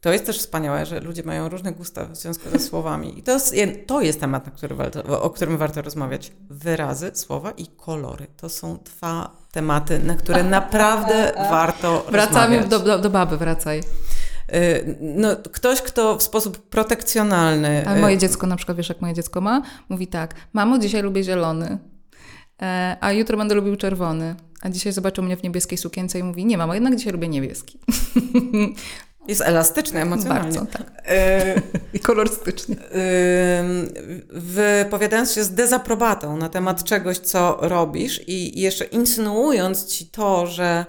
To 0.02 0.12
jest 0.12 0.26
też 0.26 0.38
wspaniałe, 0.38 0.86
że 0.86 1.00
ludzie 1.00 1.22
mają 1.22 1.48
różne 1.48 1.72
gusta 1.72 2.04
w 2.04 2.16
związku 2.16 2.50
ze 2.50 2.58
słowami. 2.58 3.18
I 3.18 3.22
to 3.22 3.32
jest, 3.32 3.54
to 3.86 4.00
jest 4.00 4.20
temat, 4.20 4.50
który 4.56 4.74
warto, 4.74 5.22
o 5.22 5.30
którym 5.30 5.56
warto 5.56 5.82
rozmawiać. 5.82 6.32
Wyrazy, 6.50 7.10
słowa 7.14 7.50
i 7.50 7.66
kolory. 7.66 8.26
To 8.36 8.48
są 8.48 8.78
dwa 8.84 9.36
tematy, 9.52 9.98
na 9.98 10.14
które 10.14 10.44
naprawdę 10.58 11.32
warto 11.50 12.06
Wracamy 12.10 12.56
rozmawiać. 12.56 12.68
Do, 12.68 12.78
do, 12.78 12.98
do 12.98 13.10
baby, 13.10 13.36
wracaj. 13.36 13.80
Y, 14.54 14.96
no, 15.00 15.36
ktoś, 15.36 15.82
kto 15.82 16.16
w 16.16 16.22
sposób 16.22 16.68
protekcjonalny. 16.68 17.88
A 17.88 17.94
moje 17.94 18.16
y, 18.16 18.18
dziecko, 18.18 18.46
na 18.46 18.56
przykład, 18.56 18.76
wiesz, 18.76 18.88
jak 18.88 19.00
moje 19.00 19.14
dziecko 19.14 19.40
ma? 19.40 19.62
Mówi 19.88 20.06
tak: 20.06 20.34
Mamo, 20.52 20.78
dzisiaj 20.78 21.02
lubię 21.02 21.24
zielony, 21.24 21.78
e, 22.62 22.96
a 23.00 23.12
jutro 23.12 23.38
będę 23.38 23.54
lubił 23.54 23.76
czerwony. 23.76 24.34
A 24.62 24.68
dzisiaj 24.68 24.92
zobaczył 24.92 25.24
mnie 25.24 25.36
w 25.36 25.42
niebieskiej 25.42 25.78
sukience 25.78 26.18
i 26.18 26.22
mówi: 26.22 26.44
Nie, 26.44 26.58
mamo, 26.58 26.74
jednak 26.74 26.96
dzisiaj 26.96 27.12
lubię 27.12 27.28
niebieski. 27.28 27.78
Jest 29.28 29.40
elastyczny 29.40 30.00
emocjonalnie. 30.00 30.58
Bardzo, 30.58 30.78
tak. 30.78 31.02
E, 31.06 31.54
I 31.94 32.00
kolorystyczny. 32.00 32.76
wypowiadając 34.30 35.32
się 35.32 35.44
z 35.44 35.50
dezaprobatą 35.54 36.36
na 36.36 36.48
temat 36.48 36.84
czegoś, 36.84 37.18
co 37.18 37.58
robisz 37.60 38.20
i 38.28 38.60
jeszcze 38.60 38.84
insynuując 38.84 39.86
ci 39.86 40.06
to, 40.06 40.46
że 40.46 40.86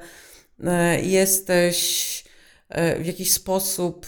e, 0.63 1.01
jesteś 1.01 2.23
e, 2.69 2.99
w 2.99 3.05
jakiś 3.05 3.31
sposób 3.31 4.07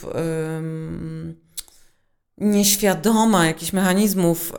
nieświadoma 2.38 3.46
jakichś 3.46 3.74
mechanizmów 3.74 4.54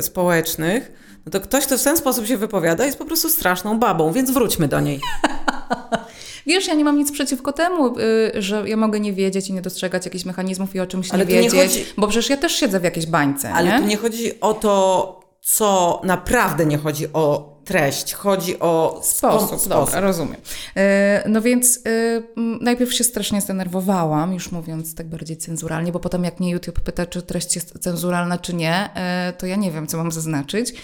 społecznych, 0.00 0.92
no 1.26 1.32
to 1.32 1.40
ktoś, 1.40 1.66
kto 1.66 1.78
w 1.78 1.82
ten 1.82 1.96
sposób 1.96 2.26
się 2.26 2.36
wypowiada, 2.36 2.86
jest 2.86 2.98
po 2.98 3.04
prostu 3.04 3.28
straszną 3.28 3.78
babą, 3.78 4.12
więc 4.12 4.30
wróćmy 4.30 4.68
do 4.68 4.80
niej. 4.80 5.00
Wiesz, 6.48 6.68
ja 6.68 6.74
nie 6.74 6.84
mam 6.84 6.98
nic 6.98 7.12
przeciwko 7.12 7.52
temu, 7.52 7.98
y, 7.98 8.42
że 8.42 8.68
ja 8.68 8.76
mogę 8.76 9.00
nie 9.00 9.12
wiedzieć 9.12 9.48
i 9.48 9.52
nie 9.52 9.62
dostrzegać 9.62 10.04
jakichś 10.04 10.24
mechanizmów 10.24 10.74
i 10.74 10.80
o 10.80 10.86
czymś 10.86 11.10
ale 11.10 11.26
nie 11.26 11.34
wiedzieć, 11.34 11.52
nie 11.52 11.62
chodzi... 11.62 11.84
bo 11.96 12.06
przecież 12.06 12.30
ja 12.30 12.36
też 12.36 12.52
siedzę 12.52 12.80
w 12.80 12.84
jakiejś 12.84 13.06
bańce. 13.06 13.52
Ale 13.52 13.70
nie? 13.70 13.78
tu 13.78 13.86
nie 13.86 13.96
chodzi 13.96 14.40
o 14.40 14.54
to, 14.54 15.20
co 15.40 16.00
naprawdę 16.04 16.66
nie 16.66 16.78
chodzi 16.78 17.12
o 17.12 17.57
treść, 17.68 18.14
chodzi 18.14 18.58
o 18.58 19.00
sposób. 19.04 19.48
sposób. 19.48 19.68
Dobra, 19.68 20.00
rozumiem. 20.00 20.36
E, 20.76 21.22
no 21.28 21.42
więc 21.42 21.80
e, 21.86 22.22
najpierw 22.60 22.94
się 22.94 23.04
strasznie 23.04 23.40
zdenerwowałam, 23.40 24.34
już 24.34 24.52
mówiąc 24.52 24.94
tak 24.94 25.08
bardziej 25.08 25.36
cenzuralnie, 25.36 25.92
bo 25.92 26.00
potem 26.00 26.24
jak 26.24 26.40
mnie 26.40 26.50
YouTube 26.50 26.80
pyta, 26.80 27.06
czy 27.06 27.22
treść 27.22 27.54
jest 27.54 27.78
cenzuralna, 27.80 28.38
czy 28.38 28.54
nie, 28.54 28.90
e, 28.94 29.32
to 29.38 29.46
ja 29.46 29.56
nie 29.56 29.70
wiem, 29.70 29.86
co 29.86 29.96
mam 29.96 30.12
zaznaczyć. 30.12 30.74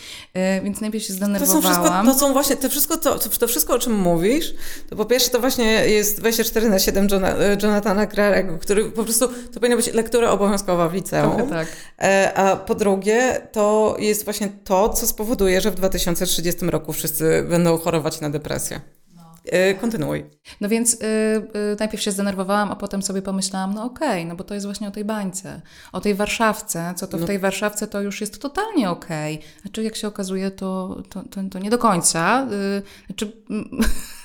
Więc 0.64 0.80
najpierw 0.80 1.04
się 1.04 1.12
zdenerwowałam. 1.12 1.62
To 1.62 1.68
są, 1.68 1.74
wszystko, 1.74 2.12
to 2.12 2.18
są 2.18 2.32
właśnie, 2.32 2.56
to 2.56 2.68
wszystko, 2.68 2.96
to, 2.96 3.18
to 3.18 3.46
wszystko, 3.46 3.74
o 3.74 3.78
czym 3.78 4.00
mówisz, 4.00 4.54
to 4.90 4.96
po 4.96 5.04
pierwsze 5.04 5.30
to 5.30 5.40
właśnie 5.40 5.64
jest 5.86 6.20
24 6.20 6.68
na 6.68 6.78
7 6.78 7.08
Jonathana 7.62 8.06
Crarego, 8.06 8.58
który 8.58 8.84
po 8.84 9.04
prostu, 9.04 9.28
to 9.28 9.60
powinna 9.60 9.76
być 9.76 9.92
lektura 9.92 10.30
obowiązkowa 10.30 10.88
w 10.88 10.94
liceum. 10.94 11.48
Tak. 11.48 11.68
A 12.34 12.56
po 12.56 12.74
drugie, 12.74 13.48
to 13.52 13.96
jest 13.98 14.24
właśnie 14.24 14.48
to, 14.64 14.88
co 14.88 15.06
spowoduje, 15.06 15.60
że 15.60 15.70
w 15.70 15.74
2030 15.74 16.64
roku 16.74 16.92
wszyscy 16.92 17.46
będą 17.48 17.78
chorować 17.78 18.20
na 18.20 18.30
depresję. 18.30 18.80
Yy, 19.44 19.74
kontynuuj. 19.74 20.24
No 20.60 20.68
więc 20.68 20.92
yy, 20.92 20.98
yy, 21.54 21.76
najpierw 21.78 22.02
się 22.02 22.10
zdenerwowałam, 22.10 22.72
a 22.72 22.76
potem 22.76 23.02
sobie 23.02 23.22
pomyślałam, 23.22 23.74
no 23.74 23.84
okej, 23.84 24.08
okay, 24.08 24.24
no 24.24 24.36
bo 24.36 24.44
to 24.44 24.54
jest 24.54 24.66
właśnie 24.66 24.88
o 24.88 24.90
tej 24.90 25.04
bańce, 25.04 25.60
o 25.92 26.00
tej 26.00 26.14
Warszawce, 26.14 26.94
co 26.96 27.06
to 27.06 27.16
no. 27.16 27.24
w 27.24 27.26
tej 27.26 27.38
Warszawce 27.38 27.86
to 27.86 28.00
już 28.00 28.20
jest 28.20 28.42
totalnie 28.42 28.90
okej. 28.90 29.34
Okay. 29.38 29.62
Znaczy 29.62 29.82
jak 29.82 29.96
się 29.96 30.08
okazuje, 30.08 30.50
to, 30.50 31.02
to, 31.08 31.22
to, 31.22 31.40
to 31.50 31.58
nie 31.58 31.70
do 31.70 31.78
końca. 31.78 32.46
Yy, 32.50 32.82
znaczy, 33.06 33.32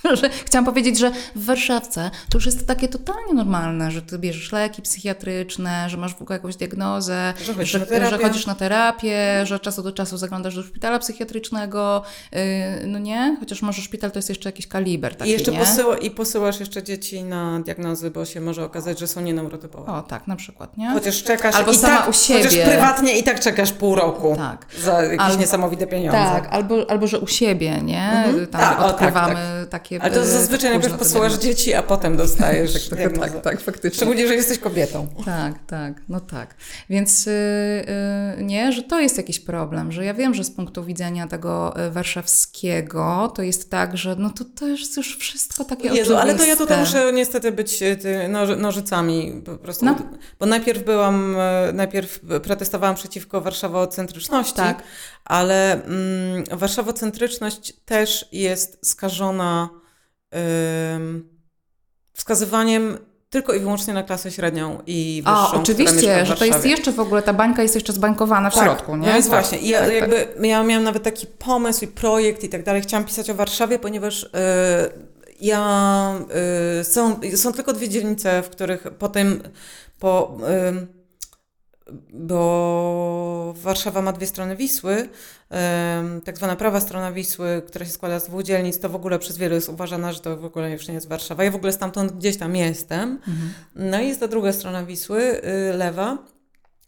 że 0.21 0.29
chciałam 0.29 0.65
powiedzieć, 0.65 0.99
że 0.99 1.11
w 1.35 1.45
Warszawce 1.45 2.11
to 2.29 2.37
już 2.37 2.45
jest 2.45 2.67
takie 2.67 2.87
totalnie 2.87 3.33
normalne, 3.33 3.91
że 3.91 4.01
ty 4.01 4.19
bierzesz 4.19 4.51
leki 4.51 4.81
psychiatryczne, 4.81 5.89
że 5.89 5.97
masz 5.97 6.15
w 6.15 6.21
ogóle 6.21 6.37
jakąś 6.37 6.55
diagnozę, 6.55 7.33
że 7.45 7.53
chodzisz, 7.53 7.71
że, 7.71 7.99
na, 7.99 8.09
że 8.09 8.17
chodzisz 8.17 8.45
na 8.45 8.55
terapię, 8.55 9.45
że 9.45 9.59
czasu 9.59 9.83
do 9.83 9.91
czasu 9.91 10.17
zaglądasz 10.17 10.55
do 10.55 10.63
szpitala 10.63 10.99
psychiatrycznego, 10.99 12.03
yy, 12.31 12.39
no 12.87 12.99
nie? 12.99 13.37
Chociaż 13.39 13.61
może 13.61 13.81
szpital 13.81 14.11
to 14.11 14.19
jest 14.19 14.29
jeszcze 14.29 14.49
jakiś 14.49 14.67
kaliber 14.67 15.08
taki, 15.15 15.29
I 15.29 15.33
jeszcze 15.33 15.51
nie? 15.51 15.59
Posyła, 15.59 15.97
i 15.97 16.11
posyłasz 16.11 16.59
jeszcze 16.59 16.83
dzieci 16.83 17.23
na 17.23 17.59
diagnozy, 17.59 18.11
bo 18.11 18.25
się 18.25 18.41
może 18.41 18.65
okazać, 18.65 18.99
że 18.99 19.07
są 19.07 19.21
nieneurotypowe. 19.21 19.91
O, 19.91 20.01
tak, 20.01 20.27
na 20.27 20.35
przykład, 20.35 20.77
nie? 20.77 20.89
Chociaż 20.89 21.23
czekasz 21.23 21.55
albo 21.55 21.71
i 21.71 21.75
sama 21.75 21.97
tak, 21.97 22.09
u 22.09 22.13
siebie. 22.13 22.43
Chociaż 22.43 22.59
prywatnie 22.65 23.19
i 23.19 23.23
tak 23.23 23.39
czekasz 23.39 23.71
pół 23.71 23.95
roku. 23.95 24.35
Tak. 24.35 24.65
Za 24.83 25.03
jakieś 25.03 25.19
albo, 25.19 25.39
niesamowite 25.39 25.87
pieniądze. 25.87 26.17
Tak, 26.17 26.47
albo, 26.51 26.89
albo 26.89 27.07
że 27.07 27.19
u 27.19 27.27
siebie, 27.27 27.81
nie? 27.81 28.11
Mhm. 28.25 28.47
Tam 28.47 28.61
tak, 28.61 28.81
odkrywamy 28.81 29.33
tak, 29.35 29.43
tak. 29.59 29.69
takie... 29.69 30.01
Ale 30.01 30.13
to 30.13 30.25
zazwyczaj 30.25 30.71
najpierw 30.71 30.97
posyłasz 30.97 31.33
dzieci, 31.33 31.73
a 31.73 31.83
potem 31.83 32.17
dostajesz 32.17 32.89
tak, 32.89 32.99
tak, 32.99 33.19
tak, 33.19 33.41
tak, 33.41 33.61
faktycznie. 33.61 33.97
Szczególnie, 33.97 34.27
że 34.27 34.35
jesteś 34.35 34.59
kobietą. 34.59 35.07
Tak, 35.25 35.53
tak, 35.67 36.01
no 36.09 36.19
tak. 36.19 36.55
Więc 36.89 37.25
yy, 37.25 37.33
yy, 38.37 38.43
nie, 38.43 38.71
że 38.71 38.83
to 38.83 38.99
jest 38.99 39.17
jakiś 39.17 39.39
problem, 39.39 39.91
że 39.91 40.05
ja 40.05 40.13
wiem, 40.13 40.33
że 40.33 40.43
z 40.43 40.51
punktu 40.51 40.83
widzenia 40.83 41.27
tego 41.27 41.85
y, 41.87 41.91
warszawskiego 41.91 43.31
to 43.35 43.41
jest 43.41 43.69
tak, 43.69 43.97
że 43.97 44.15
no 44.15 44.29
to, 44.59 44.67
jest 44.67 44.93
już 44.99 45.17
wszystko 45.17 45.65
takie 45.65 45.83
Jezu, 45.83 45.99
oczywiste. 45.99 46.21
ale 46.21 46.35
to 46.35 46.45
ja 46.45 46.55
tutaj 46.55 46.79
muszę 46.79 47.13
niestety 47.13 47.51
być 47.51 47.81
y, 47.81 48.27
noży, 48.29 48.55
nożycami 48.55 49.41
po 49.45 49.57
prostu. 49.57 49.85
No. 49.85 49.95
Bo 50.39 50.45
najpierw 50.45 50.83
byłam, 50.83 51.35
y, 51.69 51.73
najpierw 51.73 52.19
protestowałam 52.43 52.95
przeciwko 52.95 53.41
warszawocentryczności, 53.41 54.55
tak. 54.55 54.83
ale 55.25 55.73
mm, 55.73 56.43
warszawocentryczność 56.51 57.73
też 57.85 58.25
jest 58.31 58.87
skażona 58.89 59.69
wskazywaniem 62.13 62.97
tylko 63.29 63.53
i 63.53 63.59
wyłącznie 63.59 63.93
na 63.93 64.03
klasę 64.03 64.31
średnią 64.31 64.81
i 64.87 65.23
wyższą. 65.25 65.57
A, 65.57 65.61
oczywiście, 65.61 66.25
że 66.25 66.35
to 66.35 66.45
jest 66.45 66.65
jeszcze 66.65 66.91
w 66.91 66.99
ogóle, 66.99 67.21
ta 67.21 67.33
bańka 67.33 67.61
jest 67.61 67.75
jeszcze 67.75 67.93
zbankowana 67.93 68.49
w 68.49 68.55
tak, 68.55 68.63
środku, 68.63 68.95
nie? 68.95 69.07
No 69.07 69.15
jest 69.15 69.29
tak, 69.29 69.39
właśnie. 69.39 69.57
I 69.57 69.69
ja, 69.69 69.79
tak, 69.79 69.93
jakby, 69.93 70.25
tak. 70.25 70.43
ja 70.43 70.63
miałam 70.63 70.83
nawet 70.83 71.03
taki 71.03 71.27
pomysł 71.27 71.85
i 71.85 71.87
projekt 71.87 72.43
i 72.43 72.49
tak 72.49 72.63
dalej. 72.63 72.81
Chciałam 72.81 73.05
pisać 73.05 73.29
o 73.29 73.35
Warszawie, 73.35 73.79
ponieważ 73.79 74.23
y, 74.23 74.29
ja, 75.41 76.13
y, 76.79 76.83
są, 76.83 77.19
są 77.35 77.53
tylko 77.53 77.73
dwie 77.73 77.89
dzielnice, 77.89 78.43
w 78.43 78.49
których 78.49 78.87
potem 78.99 79.41
po... 79.99 80.37
Y, 80.83 80.98
bo 82.13 83.53
Warszawa 83.57 84.01
ma 84.01 84.13
dwie 84.13 84.27
strony 84.27 84.55
Wisły, 84.55 85.09
tak 86.25 86.37
zwana 86.37 86.55
prawa 86.55 86.81
strona 86.81 87.11
Wisły, 87.11 87.61
która 87.67 87.85
się 87.85 87.91
składa 87.91 88.19
z 88.19 88.27
dwóch 88.27 88.43
dzielnic, 88.43 88.79
to 88.79 88.89
w 88.89 88.95
ogóle 88.95 89.19
przez 89.19 89.37
wielu 89.37 89.55
jest 89.55 89.69
uważana, 89.69 90.13
że 90.13 90.19
to 90.19 90.37
w 90.37 90.45
ogóle 90.45 90.71
już 90.71 90.87
nie 90.87 90.93
jest 90.93 91.07
Warszawa. 91.07 91.43
Ja 91.43 91.51
w 91.51 91.55
ogóle 91.55 91.73
stamtąd 91.73 92.11
gdzieś 92.11 92.37
tam 92.37 92.55
jestem. 92.55 93.09
Mhm. 93.09 93.53
No 93.75 94.01
i 94.01 94.07
jest 94.07 94.19
ta 94.19 94.27
druga 94.27 94.53
strona 94.53 94.85
Wisły, 94.85 95.21
y, 95.21 95.77
lewa. 95.77 96.17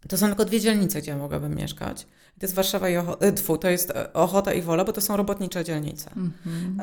To 0.10 0.18
są 0.18 0.28
tylko 0.28 0.46
dwie 0.46 0.60
dzielnice, 0.60 1.02
gdzie 1.02 1.12
ja 1.12 1.18
mogłabym 1.18 1.56
mieszkać. 1.56 2.02
To 2.40 2.46
jest 2.46 2.54
Warszawa 2.56 2.90
i 2.90 2.98
Ochota, 2.98 3.26
y, 3.26 3.60
to 3.62 3.70
jest 3.70 3.94
Ochota 4.14 4.54
i 4.54 4.62
Wola, 4.62 4.86
bo 4.86 4.94
to 4.94 5.02
są 5.02 5.18
robotnicze 5.18 5.64
dzielnice. 5.64 6.12
Mhm. 6.16 6.82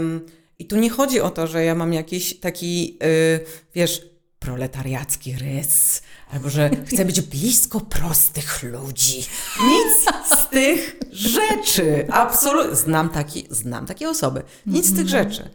Um, 0.00 0.20
I 0.58 0.66
tu 0.66 0.76
nie 0.76 0.90
chodzi 0.90 1.20
o 1.20 1.30
to, 1.30 1.46
że 1.46 1.64
ja 1.64 1.74
mam 1.74 1.92
jakiś 1.92 2.40
taki, 2.40 2.92
yy, 2.94 3.40
wiesz, 3.74 4.17
proletariacki 4.38 5.36
rys, 5.36 6.02
albo 6.30 6.50
że 6.50 6.70
chcę 6.86 7.04
być 7.04 7.20
blisko 7.20 7.80
prostych 7.80 8.62
ludzi. 8.62 9.26
Nic 9.68 10.06
z 10.38 10.48
tych 10.50 10.96
rzeczy. 11.10 12.06
Absolutnie. 12.12 12.76
Znam, 12.76 13.08
taki, 13.08 13.46
znam 13.50 13.86
takie 13.86 14.08
osoby. 14.08 14.42
Nic 14.66 14.86
z 14.86 14.90
tych 14.90 15.06
mhm. 15.06 15.08
rzeczy. 15.08 15.50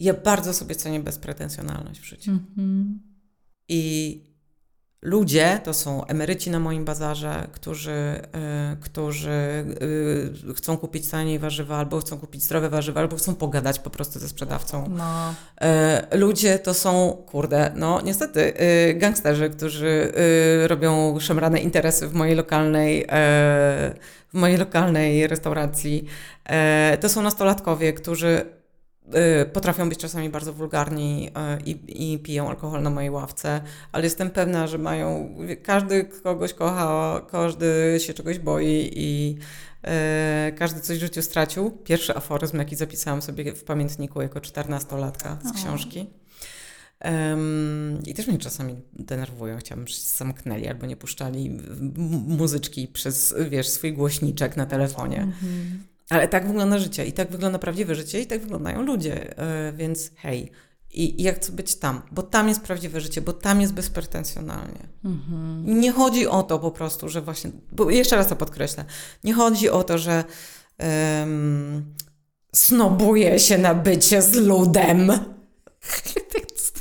Ja 0.00 0.14
bardzo 0.14 0.54
sobie 0.54 0.74
cenię 0.74 1.00
bezpretensjonalność 1.00 2.00
w 2.00 2.04
życiu. 2.04 2.30
Mhm. 2.30 3.00
I 3.68 4.22
ludzie, 5.02 5.60
to 5.64 5.74
są 5.74 6.04
emeryci 6.04 6.50
na 6.50 6.58
moim 6.58 6.84
bazarze, 6.84 7.46
którzy, 7.52 7.90
y, 7.90 8.76
którzy 8.80 9.30
y, 10.50 10.54
chcą 10.54 10.76
kupić 10.76 11.08
taniej 11.08 11.38
warzywa, 11.38 11.76
albo 11.76 12.00
chcą 12.00 12.18
kupić 12.18 12.42
zdrowe 12.42 12.68
warzywa, 12.68 13.00
albo 13.00 13.16
chcą 13.16 13.34
pogadać 13.34 13.78
po 13.78 13.90
prostu 13.90 14.18
ze 14.18 14.28
sprzedawcą. 14.28 14.88
No. 14.88 15.34
Y, 16.12 16.18
ludzie 16.18 16.58
to 16.58 16.74
są, 16.74 17.22
kurde, 17.26 17.72
no 17.76 18.00
niestety, 18.00 18.54
gangsterzy, 18.94 19.50
którzy 19.50 20.12
robią 20.66 21.20
szemrane 21.20 21.60
interesy 21.60 22.08
w 22.08 22.14
mojej 22.14 22.36
lokalnej, 22.36 23.06
w 24.28 24.34
mojej 24.34 24.56
lokalnej 24.56 25.26
restauracji. 25.26 26.04
To 27.00 27.08
są 27.08 27.22
nastolatkowie, 27.22 27.92
którzy 27.92 28.57
potrafią 29.52 29.88
być 29.88 29.98
czasami 29.98 30.28
bardzo 30.28 30.52
wulgarni 30.52 31.28
y, 31.28 31.62
i, 31.62 32.12
i, 32.12 32.18
piją 32.18 32.48
alkohol 32.48 32.82
na 32.82 32.90
mojej 32.90 33.10
ławce, 33.10 33.60
ale 33.92 34.04
jestem 34.04 34.30
pewna, 34.30 34.66
że 34.66 34.78
mają, 34.78 35.34
każdy 35.62 36.04
kogoś 36.04 36.54
kocha, 36.54 37.20
każdy 37.30 37.98
się 38.00 38.14
czegoś 38.14 38.38
boi 38.38 38.90
i 38.92 39.38
e, 39.82 40.52
każdy 40.58 40.80
coś 40.80 40.98
w 40.98 41.00
życiu 41.00 41.22
stracił. 41.22 41.70
Pierwszy 41.70 42.16
aforyzm, 42.16 42.58
jaki 42.58 42.76
zapisałam 42.76 43.22
sobie 43.22 43.52
w 43.52 43.64
pamiętniku 43.64 44.22
jako 44.22 44.40
czternastolatka 44.40 45.38
z 45.44 45.52
książki. 45.52 46.06
Um, 47.04 48.02
I 48.06 48.14
też 48.14 48.26
mnie 48.26 48.38
czasami 48.38 48.76
denerwują. 48.92 49.58
Chciałabym, 49.58 49.86
żeby 49.86 50.00
się 50.00 50.06
zamknęli 50.06 50.68
albo 50.68 50.86
nie 50.86 50.96
puszczali 50.96 51.58
muzyczki 52.26 52.88
przez, 52.88 53.34
wiesz, 53.50 53.68
swój 53.68 53.92
głośniczek 53.92 54.56
na 54.56 54.66
telefonie. 54.66 55.28
-hmm. 55.42 55.97
Ale 56.10 56.28
tak 56.28 56.46
wygląda 56.46 56.78
życie 56.78 57.06
i 57.06 57.12
tak 57.12 57.30
wygląda 57.30 57.58
prawdziwe 57.58 57.94
życie 57.94 58.20
i 58.20 58.26
tak 58.26 58.40
wyglądają 58.40 58.82
ludzie, 58.82 59.34
yy, 59.66 59.72
więc 59.72 60.10
hej. 60.16 60.50
I, 60.90 61.20
I 61.20 61.22
ja 61.22 61.32
chcę 61.32 61.52
być 61.52 61.74
tam, 61.74 62.02
bo 62.10 62.22
tam 62.22 62.48
jest 62.48 62.60
prawdziwe 62.60 63.00
życie, 63.00 63.20
bo 63.20 63.32
tam 63.32 63.60
jest 63.60 63.72
bezpretensjonalnie. 63.72 64.88
Mhm. 65.04 65.80
Nie 65.80 65.92
chodzi 65.92 66.26
o 66.26 66.42
to 66.42 66.58
po 66.58 66.70
prostu, 66.70 67.08
że 67.08 67.22
właśnie, 67.22 67.50
bo 67.72 67.90
jeszcze 67.90 68.16
raz 68.16 68.28
to 68.28 68.36
podkreślę, 68.36 68.84
nie 69.24 69.34
chodzi 69.34 69.70
o 69.70 69.84
to, 69.84 69.98
że 69.98 70.24
um, 70.78 71.94
snobuje 72.54 73.38
się 73.38 73.58
na 73.58 73.74
bycie 73.74 74.22
z 74.22 74.34
ludem. 74.34 75.12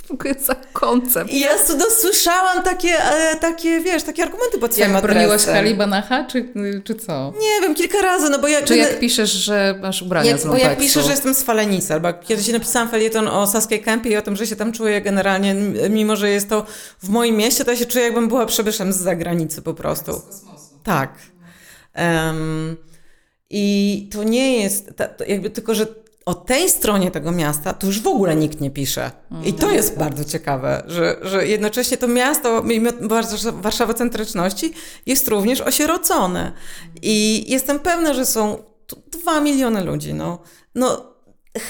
w 0.08 0.12
ogóle 0.12 0.34
za 0.34 0.56
koncept? 0.74 1.32
I 1.32 1.40
ja 1.40 1.50
dosłyszałam 1.80 2.64
takie, 2.64 3.04
e, 3.04 3.36
takie, 3.36 3.82
wiesz, 3.82 4.04
takie 4.04 4.24
argumenty 4.24 4.58
pod 4.58 4.74
swoim 4.74 4.94
Jak 4.94 5.04
broniłaś 5.04 5.46
Halibanacha, 5.46 6.24
czy, 6.26 6.54
czy 6.84 6.96
co? 6.96 7.34
Nie 7.40 7.62
wiem, 7.62 7.76
kilka 7.76 8.02
razy, 8.02 8.30
no 8.30 8.40
bo 8.40 8.48
ja... 8.48 8.62
Czy 8.62 8.78
jak 8.78 9.00
piszesz, 9.00 9.32
że 9.32 9.80
masz 9.82 10.02
ubrania 10.02 10.32
jak, 10.32 10.40
z? 10.40 10.46
Bo 10.46 10.58
jak 10.58 10.78
piszę, 10.78 11.04
że 11.04 11.12
jestem 11.12 11.34
z 11.34 11.44
Falenicy, 11.44 11.94
albo 11.94 12.14
kiedyś 12.14 12.48
napisałam 12.48 12.90
felieton 12.90 13.28
o 13.28 13.48
Saskiej 13.48 13.82
Kępie 13.82 14.10
i 14.10 14.18
o 14.18 14.22
tym, 14.22 14.36
że 14.36 14.48
się 14.48 14.56
tam 14.56 14.72
czuję 14.72 15.02
generalnie, 15.02 15.56
mimo 15.90 16.16
że 16.16 16.30
jest 16.30 16.50
to 16.50 16.66
w 17.04 17.10
moim 17.10 17.36
mieście, 17.36 17.66
to 17.66 17.72
ja 17.72 17.78
się 17.78 17.86
czuję, 17.86 18.06
jakbym 18.06 18.28
była 18.28 18.46
przybyszem 18.46 18.94
z 18.94 18.98
zagranicy 18.98 19.62
po 19.62 19.74
prostu. 19.74 20.14
Z 20.14 20.16
kosmosu. 20.16 20.80
Tak. 20.84 21.14
Um, 21.96 22.78
I 23.50 24.10
to 24.14 24.24
nie 24.24 24.62
jest, 24.64 24.92
to 25.18 25.24
jakby 25.28 25.50
tylko, 25.50 25.76
że 25.76 25.86
o 26.28 26.34
tej 26.34 26.70
stronie 26.70 27.12
tego 27.12 27.32
miasta 27.32 27.74
to 27.74 27.88
już 27.88 28.02
w 28.02 28.08
ogóle 28.08 28.36
nikt 28.36 28.62
nie 28.62 28.72
pisze. 28.72 29.12
I 29.44 29.54
to 29.54 29.72
jest 29.72 29.98
bardzo 29.98 30.26
ciekawe, 30.26 30.84
że, 30.88 31.18
że 31.22 31.48
jednocześnie 31.48 31.98
to 31.98 32.08
miasto, 32.08 32.64
mimo 32.64 32.90
warszawocentryczności, 33.54 34.74
jest 35.06 35.28
również 35.28 35.62
osierocone. 35.62 36.52
I 37.02 37.46
jestem 37.52 37.80
pewna, 37.80 38.14
że 38.14 38.26
są 38.26 38.58
dwa 39.12 39.42
miliony 39.42 39.84
ludzi. 39.84 40.14
No, 40.14 40.40
no 40.76 41.14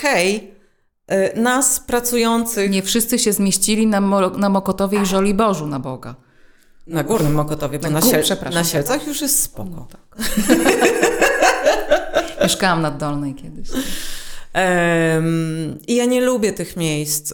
hej, 0.02 0.54
y, 1.12 1.40
nas 1.40 1.80
pracujących... 1.80 2.72
Nie 2.72 2.82
wszyscy 2.82 3.20
się 3.20 3.34
zmieścili 3.34 3.88
na, 3.88 4.02
Mo 4.02 4.30
na 4.30 4.50
Mokotowie 4.50 5.02
i 5.02 5.06
Żoliborzu, 5.06 5.68
na 5.68 5.80
Boga. 5.80 6.16
Na 6.88 7.04
Górnym 7.04 7.34
Mokotowie, 7.34 7.80
bo 7.80 7.90
na, 7.90 8.00
na, 8.00 8.02
Siel 8.02 8.24
na 8.54 8.64
Sielcach 8.64 9.08
już 9.08 9.22
jest 9.22 9.44
spoko. 9.44 9.70
No, 9.70 9.88
tak. 9.92 10.18
Mieszkałam 12.44 12.82
nad 12.82 12.98
Dolnej 12.98 13.36
kiedyś. 13.36 13.70
I 15.88 15.96
ja 15.96 16.06
nie 16.06 16.22
lubię 16.22 16.54
tych 16.54 16.78
miejsc. 16.78 17.34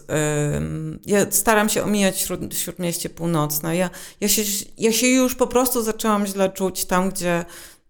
Ja 1.06 1.26
staram 1.30 1.68
się 1.68 1.82
omijać 1.84 2.18
śród, 2.18 2.40
śródmieście 2.54 3.10
północne. 3.10 3.76
Ja, 3.76 3.90
ja, 4.20 4.28
się, 4.28 4.42
ja 4.78 4.92
się 4.92 5.06
już 5.06 5.34
po 5.34 5.46
prostu 5.46 5.82
zaczęłam 5.82 6.26
źle 6.26 6.50
czuć 6.50 6.84
tam, 6.84 7.10
gdzie 7.10 7.44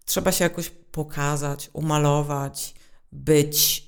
trzeba 0.05 0.31
się 0.31 0.43
jakoś 0.43 0.69
pokazać, 0.69 1.69
umalować, 1.73 2.75
być 3.11 3.85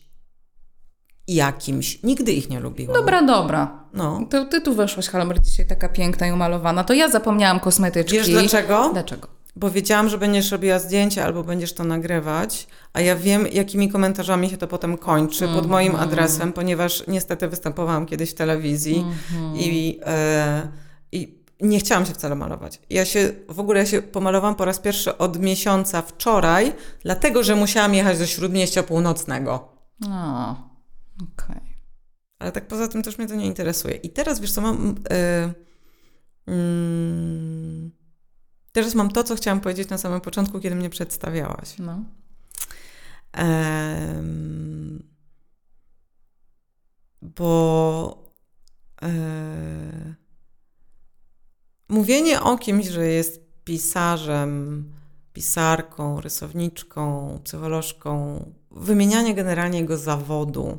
jakimś. 1.27 2.03
Nigdy 2.03 2.31
ich 2.31 2.49
nie 2.49 2.59
lubiłam. 2.59 2.95
Dobra, 2.95 3.21
dobra. 3.21 3.85
No. 3.93 4.27
To 4.29 4.45
ty 4.45 4.61
tu 4.61 4.75
weszłaś, 4.75 5.07
Halmer, 5.07 5.41
dzisiaj 5.41 5.67
taka 5.67 5.89
piękna 5.89 6.27
i 6.27 6.31
umalowana. 6.31 6.83
To 6.83 6.93
ja 6.93 7.09
zapomniałam 7.09 7.59
kosmetyczki. 7.59 8.17
Wiesz 8.17 8.29
dlaczego? 8.29 8.89
Dlaczego? 8.93 9.36
Bo 9.57 9.71
wiedziałam, 9.71 10.09
że 10.09 10.17
będziesz 10.17 10.51
robiła 10.51 10.79
zdjęcie 10.79 11.25
albo 11.25 11.43
będziesz 11.43 11.73
to 11.73 11.83
nagrywać, 11.83 12.67
a 12.93 13.01
ja 13.01 13.15
wiem, 13.15 13.47
jakimi 13.51 13.89
komentarzami 13.89 14.49
się 14.49 14.57
to 14.57 14.67
potem 14.67 14.97
kończy 14.97 15.45
mm 15.45 15.55
-hmm. 15.55 15.59
pod 15.59 15.69
moim 15.69 15.91
mhm. 15.91 16.09
adresem, 16.09 16.53
ponieważ 16.53 17.03
niestety 17.07 17.47
występowałam 17.47 18.05
kiedyś 18.05 18.31
w 18.31 18.33
telewizji 18.33 18.95
mm 18.95 19.13
-hmm. 19.13 19.57
i, 19.57 19.99
e, 20.05 20.67
i 21.11 21.43
nie 21.61 21.79
chciałam 21.79 22.05
się 22.05 22.13
wcale 22.13 22.35
malować. 22.35 22.79
Ja 22.89 23.05
się, 23.05 23.33
w 23.49 23.59
ogóle 23.59 23.79
ja 23.79 23.85
się 23.85 24.01
pomalowałam 24.01 24.55
po 24.55 24.65
raz 24.65 24.79
pierwszy 24.79 25.17
od 25.17 25.39
miesiąca 25.39 26.01
wczoraj, 26.01 26.73
dlatego, 27.03 27.43
że 27.43 27.55
musiałam 27.55 27.93
jechać 27.93 28.19
do 28.19 28.25
Śródmieścia 28.25 28.83
Północnego. 28.83 29.69
A, 30.09 30.55
okej. 31.15 31.55
Okay. 31.55 31.61
Ale 32.39 32.51
tak 32.51 32.67
poza 32.67 32.87
tym 32.87 33.03
też 33.03 33.17
mnie 33.17 33.27
to 33.27 33.35
nie 33.35 33.45
interesuje. 33.45 33.95
I 33.95 34.09
teraz, 34.09 34.39
wiesz 34.39 34.51
co, 34.51 34.61
mam... 34.61 34.95
Yy, 36.47 36.53
yy, 36.53 37.97
Teraz 38.77 38.95
mam 38.95 39.11
to, 39.11 39.23
co 39.23 39.35
chciałam 39.35 39.61
powiedzieć 39.61 39.89
na 39.89 39.97
samym 39.97 40.21
początku, 40.21 40.59
kiedy 40.59 40.75
mnie 40.75 40.89
przedstawiałaś. 40.89 41.75
No. 41.79 42.03
Bo 47.21 48.33
e, 49.01 50.15
mówienie 51.89 52.41
o 52.41 52.57
kimś, 52.57 52.87
że 52.87 53.07
jest 53.07 53.41
pisarzem, 53.63 54.85
pisarką, 55.33 56.21
rysowniczką, 56.21 57.39
psycholożką, 57.43 58.45
wymienianie 58.71 59.35
generalnie 59.35 59.79
jego 59.79 59.97
zawodu, 59.97 60.77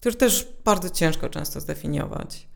który 0.00 0.14
też 0.14 0.48
bardzo 0.64 0.90
ciężko 0.90 1.28
często 1.28 1.60
zdefiniować. 1.60 2.48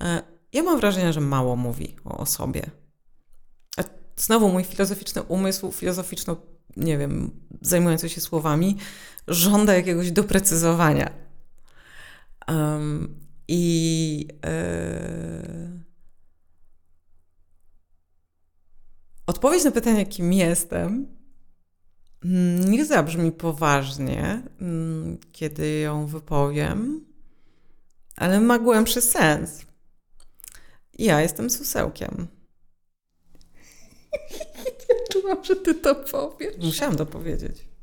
E, 0.00 0.22
ja 0.52 0.62
mam 0.62 0.80
wrażenie, 0.80 1.12
że 1.12 1.20
mało 1.20 1.56
mówi 1.56 1.96
o 2.04 2.18
osobie 2.18 2.83
znowu 4.16 4.48
mój 4.48 4.64
filozoficzny 4.64 5.22
umysł, 5.22 5.72
filozoficzno, 5.72 6.36
nie 6.76 6.98
wiem, 6.98 7.30
zajmujący 7.60 8.08
się 8.08 8.20
słowami, 8.20 8.76
żąda 9.28 9.74
jakiegoś 9.74 10.10
doprecyzowania. 10.10 11.10
Um, 12.48 13.20
I 13.48 14.28
e, 14.46 15.80
odpowiedź 19.26 19.64
na 19.64 19.70
pytanie, 19.70 20.06
kim 20.06 20.32
jestem, 20.32 21.06
mm, 22.24 22.70
nie 22.70 22.84
zabrzmi 22.84 23.32
poważnie, 23.32 24.42
mm, 24.60 25.18
kiedy 25.32 25.78
ją 25.78 26.06
wypowiem, 26.06 27.04
ale 28.16 28.40
ma 28.40 28.58
głębszy 28.58 29.00
sens. 29.00 29.64
Ja 30.98 31.20
jestem 31.20 31.50
susełkiem. 31.50 32.28
Czułam, 35.12 35.44
że 35.44 35.56
ty 35.56 35.74
to 35.74 35.94
powiesz. 35.94 36.54
Musiałam 36.58 36.96
to 36.96 37.06
powiedzieć. 37.06 37.74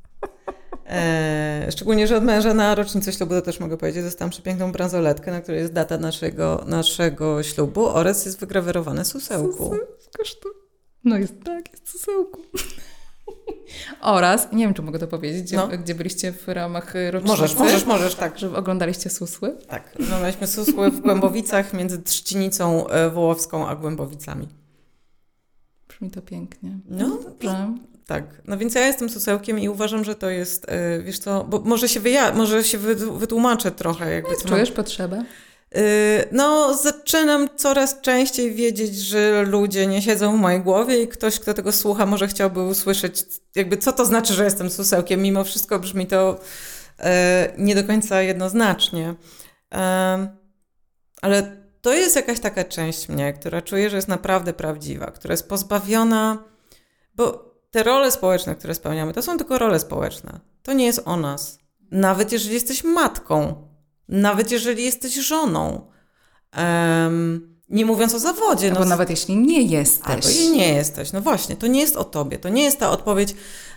E, 0.92 1.68
szczególnie, 1.72 2.08
że 2.08 2.18
od 2.18 2.24
męża 2.24 2.54
na 2.54 2.76
rocznicę 2.76 3.14
ślubu, 3.14 3.34
to 3.34 3.42
też 3.42 3.60
mogę 3.60 3.78
powiedzieć, 3.78 4.04
dostałam 4.04 4.30
przepiękną 4.30 4.72
bransoletkę, 4.72 5.32
na 5.32 5.42
której 5.42 5.62
jest 5.62 5.74
data 5.74 5.98
naszego, 5.98 6.64
naszego 6.68 7.44
ślubu 7.44 7.86
oraz 7.88 8.26
jest 8.26 8.40
wygrawerowane 8.40 9.06
susełku. 9.06 9.76
Susełku. 10.00 10.50
No 11.04 11.18
jest 11.18 11.34
tak, 11.44 11.72
jest 11.72 11.90
susełku. 11.90 12.42
Oraz, 14.02 14.48
nie 14.54 14.66
wiem, 14.66 14.74
czy 14.74 14.82
mogę 14.82 15.00
to 15.00 15.08
powiedzieć, 15.08 15.44
gdzie, 15.44 15.58
no. 15.58 15.68
gdzie 15.68 15.96
byliście 15.96 16.32
w 16.32 16.48
ramach 16.48 16.94
rocznicy. 17.12 17.28
Możesz, 17.28 17.56
możesz, 17.56 17.86
możesz, 17.86 18.16
tak. 18.16 18.40
Że 18.40 18.56
oglądaliście 18.56 19.10
Susły? 19.10 19.58
Tak, 19.68 19.96
oglądaliśmy 20.04 20.48
Susły 20.48 20.92
w 20.92 21.00
Głębowicach 21.00 21.74
między 21.74 22.02
Trzcinicą 22.02 22.88
e, 22.88 23.10
Wołowską 23.10 23.68
a 23.68 23.76
Głębowicami. 23.76 24.48
Brzmi 26.02 26.12
to 26.12 26.22
pięknie. 26.22 26.80
No, 26.90 27.08
no 27.08 27.18
dobrze. 27.24 27.74
Tak, 28.08 28.24
no 28.48 28.58
więc 28.58 28.76
ja 28.76 28.88
jestem 28.88 29.10
susełkiem 29.10 29.60
i 29.60 29.70
uważam, 29.70 30.04
że 30.04 30.16
to 30.16 30.30
jest, 30.30 30.66
e, 30.70 31.02
wiesz 31.02 31.20
co, 31.20 31.44
bo 31.44 31.60
może 31.60 31.90
się, 31.90 32.00
wyja- 32.00 32.34
może 32.36 32.64
się 32.64 32.78
wytłumaczę 33.18 33.72
trochę. 33.72 34.12
Jakby, 34.14 34.30
no, 34.44 34.50
czujesz 34.50 34.72
potrzebę? 34.72 35.26
E, 35.76 35.82
no, 36.32 36.78
zaczynam 36.78 37.50
coraz 37.56 38.02
częściej 38.02 38.54
wiedzieć, 38.54 38.96
że 38.96 39.44
ludzie 39.44 39.88
nie 39.88 40.02
siedzą 40.02 40.38
w 40.38 40.40
mojej 40.40 40.62
głowie 40.62 41.02
i 41.04 41.08
ktoś, 41.08 41.40
kto 41.40 41.54
tego 41.54 41.72
słucha, 41.72 42.06
może 42.06 42.28
chciałby 42.28 42.64
usłyszeć, 42.64 43.26
jakby 43.56 43.78
co 43.78 43.92
to 43.94 44.06
znaczy, 44.06 44.34
że 44.34 44.44
jestem 44.44 44.70
susełkiem. 44.70 45.22
Mimo 45.22 45.44
wszystko 45.44 45.80
brzmi 45.80 46.08
to 46.08 46.40
e, 47.00 47.54
nie 47.58 47.76
do 47.76 47.84
końca 47.84 48.22
jednoznacznie. 48.22 49.16
ale 51.22 51.61
to 51.82 51.94
jest 51.94 52.16
jakaś 52.16 52.40
taka 52.40 52.64
część 52.64 53.10
mnie, 53.10 53.34
która 53.34 53.62
czuje, 53.62 53.90
że 53.90 53.96
jest 53.96 54.08
naprawdę 54.08 54.54
prawdziwa, 54.54 55.12
która 55.12 55.32
jest 55.34 55.50
pozbawiona, 55.50 56.44
bo 57.16 57.52
te 57.72 57.84
role 57.84 58.12
społeczne, 58.12 58.56
które 58.56 58.76
spełniamy, 58.76 59.14
to 59.14 59.22
są 59.22 59.38
tylko 59.38 59.58
role 59.58 59.80
społeczne. 59.80 60.40
To 60.64 60.74
nie 60.74 60.86
jest 60.86 61.02
o 61.06 61.18
nas. 61.18 61.60
Nawet 61.92 62.32
jeżeli 62.32 62.54
jesteś 62.54 62.84
matką, 62.84 63.68
nawet 64.10 64.52
jeżeli 64.52 64.84
jesteś 64.84 65.14
żoną, 65.14 65.92
um, 66.58 67.52
nie 67.70 67.86
mówiąc 67.86 68.14
o 68.14 68.20
zawodzie. 68.20 68.68
Albo 68.68 68.80
no, 68.80 68.86
nawet 68.86 69.10
jeśli 69.10 69.38
nie 69.38 69.62
jesteś. 69.62 70.10
Albo 70.10 70.28
jeśli 70.28 70.52
nie 70.52 70.74
jesteś. 70.74 71.12
No 71.12 71.22
właśnie, 71.22 71.56
to 71.56 71.68
nie 71.68 71.82
jest 71.82 71.96
o 71.96 72.04
tobie. 72.04 72.40
To 72.40 72.50
nie 72.50 72.64
jest 72.64 72.80
ta 72.80 72.90
odpowiedź 72.92 73.36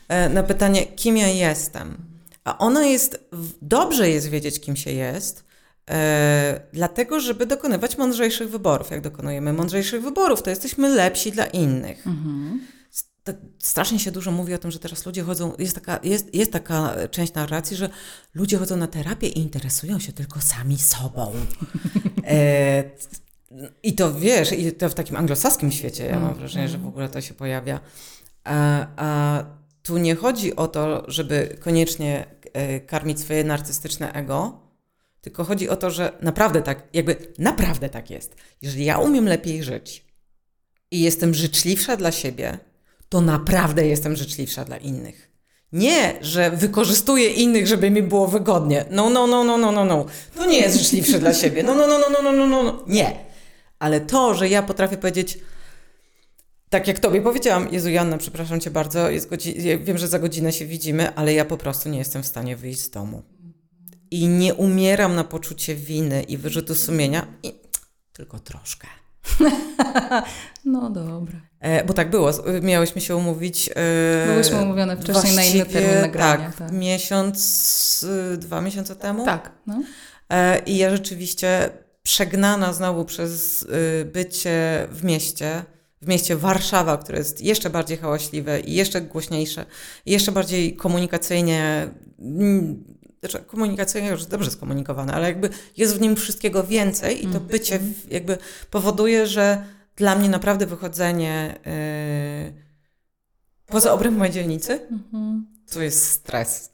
e, 0.09 0.29
na 0.29 0.43
pytanie, 0.43 0.87
kim 0.87 1.17
ja 1.17 1.29
jestem. 1.29 1.97
A 2.45 2.59
ona 2.59 2.87
jest, 2.87 3.29
dobrze 3.63 4.11
jest 4.11 4.29
wiedzieć, 4.29 4.61
kim 4.61 4.77
się 4.77 4.93
jest, 4.93 5.45
dlatego, 6.73 7.21
żeby 7.21 7.47
dokonywać 7.47 7.99
mądrzejszych 7.99 8.51
wyborów. 8.51 8.91
Jak 8.91 9.01
dokonujemy 9.01 9.53
mądrzejszych 9.53 10.03
wyborów, 10.03 10.43
to 10.43 10.51
jesteśmy 10.51 10.89
lepsi 10.89 11.33
dla 11.33 11.47
innych. 11.47 12.07
Mhm. 12.07 12.61
Strasznie 13.59 13.99
się 13.99 14.11
dużo 14.11 14.31
mówi 14.31 14.55
o 14.55 14.59
tym, 14.59 14.71
że 14.71 14.79
teraz 14.79 15.07
ludzie 15.07 15.23
chodzą, 15.23 15.53
jest 15.59 15.75
taka, 15.75 16.01
jest, 16.03 16.35
jest 16.35 16.53
taka 16.53 16.95
część 17.11 17.35
narracji, 17.35 17.77
że 17.77 17.89
ludzie 18.35 18.59
chodzą 18.59 18.77
na 18.77 18.87
terapię 18.87 19.29
i 19.29 19.39
interesują 19.39 19.99
się 19.99 20.13
tylko 20.13 20.41
sami 20.41 20.79
sobą. 20.79 21.33
E, 22.27 22.85
I 23.83 23.95
to 23.95 24.15
wiesz, 24.15 24.53
i 24.53 24.73
to 24.73 24.89
w 24.89 24.95
takim 24.95 25.17
anglosaskim 25.17 25.73
świecie, 25.73 26.07
ja 26.07 26.21
mam 26.21 26.35
wrażenie, 26.35 26.69
że 26.69 26.79
w 26.79 26.87
ogóle 26.87 27.09
to 27.09 27.21
się 27.21 27.35
pojawia. 27.35 27.81
A, 28.45 28.87
a 28.97 29.45
tu 29.83 29.99
nie 29.99 30.15
chodzi 30.15 30.57
o 30.57 30.69
to, 30.69 31.05
żeby 31.09 31.57
koniecznie 31.61 32.27
e, 32.53 32.81
karmić 32.81 33.21
swoje 33.21 33.45
narcystyczne 33.45 34.13
ego, 34.13 34.64
tylko 35.25 35.45
chodzi 35.45 35.69
o 35.69 35.77
to, 35.77 35.91
że 35.91 36.13
naprawdę 36.21 36.63
tak, 36.63 36.83
jakby 36.93 37.17
naprawdę 37.39 37.89
tak 37.89 38.11
jest. 38.11 38.37
Jeżeli 38.63 38.85
ja 38.85 38.99
umiem 38.99 39.29
lepiej 39.29 39.63
żyć 39.63 40.05
i 40.91 41.01
jestem 41.01 41.35
życzliwsza 41.35 41.97
dla 41.97 42.13
siebie, 42.13 42.59
to 43.09 43.21
naprawdę 43.21 43.87
jestem 43.87 44.17
życzliwsza 44.17 44.65
dla 44.65 44.77
innych. 44.77 45.31
Nie, 45.73 46.15
że 46.21 46.51
wykorzystuję 46.51 47.29
innych, 47.29 47.67
żeby 47.67 47.91
mi 47.91 48.03
było 48.03 48.29
wygodnie. 48.29 48.85
No, 48.91 49.11
no, 49.11 49.27
no, 49.27 49.45
no, 49.45 49.59
no, 49.59 49.73
no, 49.73 49.85
no. 49.85 50.07
To 50.37 50.47
nie 50.47 50.59
jest 50.59 50.79
życzliwsze 50.79 51.19
dla 51.19 51.35
siebie. 51.35 51.63
No, 51.63 51.75
no, 51.75 51.87
no, 51.87 51.99
no, 51.99 52.09
no, 52.11 52.33
no, 52.33 52.47
no, 52.47 52.63
no. 52.63 52.85
Nie. 52.87 53.17
Ale 53.79 54.01
to, 54.01 54.35
że 54.35 54.49
ja 54.49 54.63
potrafię 54.63 54.97
powiedzieć, 54.97 55.39
tak 56.71 56.89
jak 56.89 56.99
tobie 56.99 57.23
powiedziałam, 57.23 57.69
Jezu 57.73 57.91
Janna, 57.91 58.19
przepraszam 58.19 58.61
cię 58.61 58.71
bardzo, 58.71 59.11
jest 59.11 59.29
godzi- 59.29 59.79
wiem, 59.85 59.99
że 59.99 60.09
za 60.09 60.19
godzinę 60.19 60.53
się 60.53 60.67
widzimy, 60.67 61.15
ale 61.15 61.35
ja 61.35 61.45
po 61.45 61.57
prostu 61.57 61.89
nie 61.89 61.99
jestem 61.99 62.23
w 62.23 62.27
stanie 62.27 62.57
wyjść 62.57 62.81
z 62.81 62.91
domu 62.91 63.23
i 64.15 64.29
nie 64.29 64.55
umieram 64.55 65.15
na 65.15 65.25
poczucie 65.25 65.75
winy 65.75 66.23
i 66.23 66.39
wyrzutu 66.39 66.75
sumienia, 66.75 67.27
i 67.43 67.55
tylko 68.13 68.39
troszkę. 68.39 68.87
no 70.65 70.91
dobra. 70.91 71.41
E, 71.61 71.85
bo 71.85 71.93
tak 71.93 72.11
było, 72.11 72.31
miałyśmy 72.63 73.01
się 73.01 73.17
umówić. 73.17 73.71
E, 73.75 74.27
Byłyśmy 74.27 74.63
umówione 74.63 74.97
wcześniej 74.97 75.37
na 75.37 75.45
inny 75.45 75.67
termin 75.67 76.01
nagrania. 76.01 76.47
Tak, 76.47 76.57
tak, 76.57 76.73
miesiąc, 76.73 78.07
dwa 78.39 78.61
miesiące 78.61 78.97
temu. 78.97 79.25
Tak. 79.25 79.53
No. 79.67 79.83
E, 80.31 80.59
I 80.59 80.77
ja 80.77 80.91
rzeczywiście 80.91 81.71
przegnana 82.03 82.73
znowu 82.73 83.05
przez 83.05 83.63
y, 83.63 84.05
bycie 84.13 84.89
w 84.91 85.05
mieście, 85.05 85.65
w 86.03 86.09
mieście 86.09 86.37
Warszawa, 86.37 86.97
które 86.97 87.19
jest 87.19 87.41
jeszcze 87.41 87.71
bardziej 87.71 87.97
hałaśliwe 87.97 88.61
i 88.61 88.75
jeszcze 88.75 89.01
głośniejsze, 89.01 89.67
i 90.07 90.13
jeszcze 90.13 90.33
bardziej 90.33 90.77
komunikacyjnie 90.77 91.89
znaczy 93.31 93.47
komunikacyjnie 93.47 94.09
już 94.09 94.27
dobrze 94.27 94.51
skomunikowane, 94.51 95.15
ale 95.15 95.29
jakby 95.29 95.51
jest 95.77 95.97
w 95.97 96.01
nim 96.01 96.17
wszystkiego 96.17 96.65
więcej 96.65 97.19
i 97.19 97.23
to 97.23 97.27
mhm. 97.27 97.47
bycie 97.47 97.81
jakby 98.11 98.39
powoduje, 98.71 99.27
że 99.27 99.65
dla 99.97 100.17
mnie 100.17 100.29
naprawdę 100.29 100.67
wychodzenie 100.67 101.59
yy, 102.47 102.63
poza 103.67 103.93
obręb 103.93 104.19
mojej 104.19 104.35
dzielnicy 104.35 104.73
mhm. 104.73 105.47
to 105.73 105.83
jest 105.83 106.09
stres. 106.09 106.71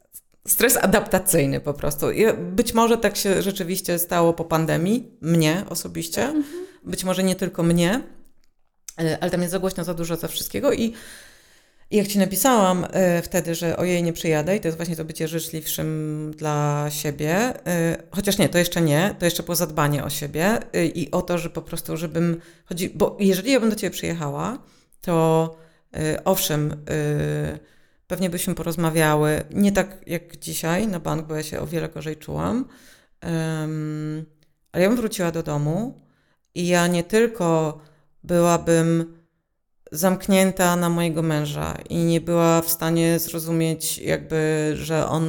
Stres 0.48 0.76
adaptacyjny 0.76 1.60
po 1.60 1.74
prostu. 1.74 2.10
I 2.10 2.24
być 2.32 2.74
może 2.74 2.98
tak 2.98 3.16
się 3.16 3.42
rzeczywiście 3.42 3.98
stało 3.98 4.32
po 4.32 4.44
pandemii, 4.44 5.18
mnie 5.20 5.64
osobiście, 5.68 6.22
mhm. 6.22 6.66
być 6.84 7.04
może 7.04 7.22
nie 7.22 7.36
tylko 7.36 7.62
mnie, 7.62 8.02
yy, 8.98 9.20
ale 9.20 9.30
tam 9.30 9.40
jest 9.40 9.52
za 9.52 9.58
głośno, 9.58 9.84
za 9.84 9.94
dużo, 9.94 10.16
za 10.16 10.28
wszystkiego 10.28 10.72
i 10.72 10.94
i 11.90 11.96
jak 11.96 12.06
ci 12.06 12.18
napisałam 12.18 12.84
y, 12.84 13.22
wtedy, 13.22 13.54
że 13.54 13.76
ojej, 13.76 14.02
nie 14.02 14.12
przyjadę, 14.12 14.56
i 14.56 14.60
to 14.60 14.68
jest 14.68 14.78
właśnie 14.78 14.96
to 14.96 15.04
bycie 15.04 15.28
życzliwszym 15.28 16.32
dla 16.36 16.86
siebie, 16.90 17.54
y, 17.54 17.96
chociaż 18.10 18.38
nie, 18.38 18.48
to 18.48 18.58
jeszcze 18.58 18.80
nie, 18.80 19.14
to 19.18 19.24
jeszcze 19.24 19.42
było 19.42 19.54
zadbanie 19.54 20.04
o 20.04 20.10
siebie 20.10 20.58
y, 20.76 20.86
i 20.86 21.10
o 21.10 21.22
to, 21.22 21.38
że 21.38 21.50
po 21.50 21.62
prostu, 21.62 21.96
żebym 21.96 22.40
chodzi, 22.64 22.90
bo 22.90 23.16
jeżeli 23.20 23.52
ja 23.52 23.60
bym 23.60 23.70
do 23.70 23.76
ciebie 23.76 23.90
przyjechała, 23.90 24.58
to 25.00 25.56
owszem, 26.24 26.84
pewnie 28.06 28.30
byśmy 28.30 28.54
porozmawiały, 28.54 29.42
nie 29.50 29.72
tak 29.72 29.96
jak 30.06 30.36
dzisiaj 30.36 30.88
na 30.88 31.00
bank, 31.00 31.26
bo 31.26 31.34
ja 31.34 31.42
się 31.42 31.60
o 31.60 31.66
wiele 31.66 31.88
gorzej 31.88 32.16
czułam, 32.16 32.64
ale 34.72 34.82
ja 34.82 34.88
bym 34.88 34.96
wróciła 34.96 35.30
do 35.30 35.42
domu 35.42 36.00
i 36.54 36.66
ja 36.66 36.86
nie 36.86 37.04
tylko 37.04 37.80
byłabym 38.24 39.19
zamknięta 39.92 40.76
na 40.76 40.88
mojego 40.88 41.22
męża 41.22 41.74
i 41.88 41.96
nie 41.96 42.20
była 42.20 42.62
w 42.62 42.68
stanie 42.68 43.18
zrozumieć, 43.18 43.98
jakby, 43.98 44.72
że 44.76 45.08
on 45.08 45.26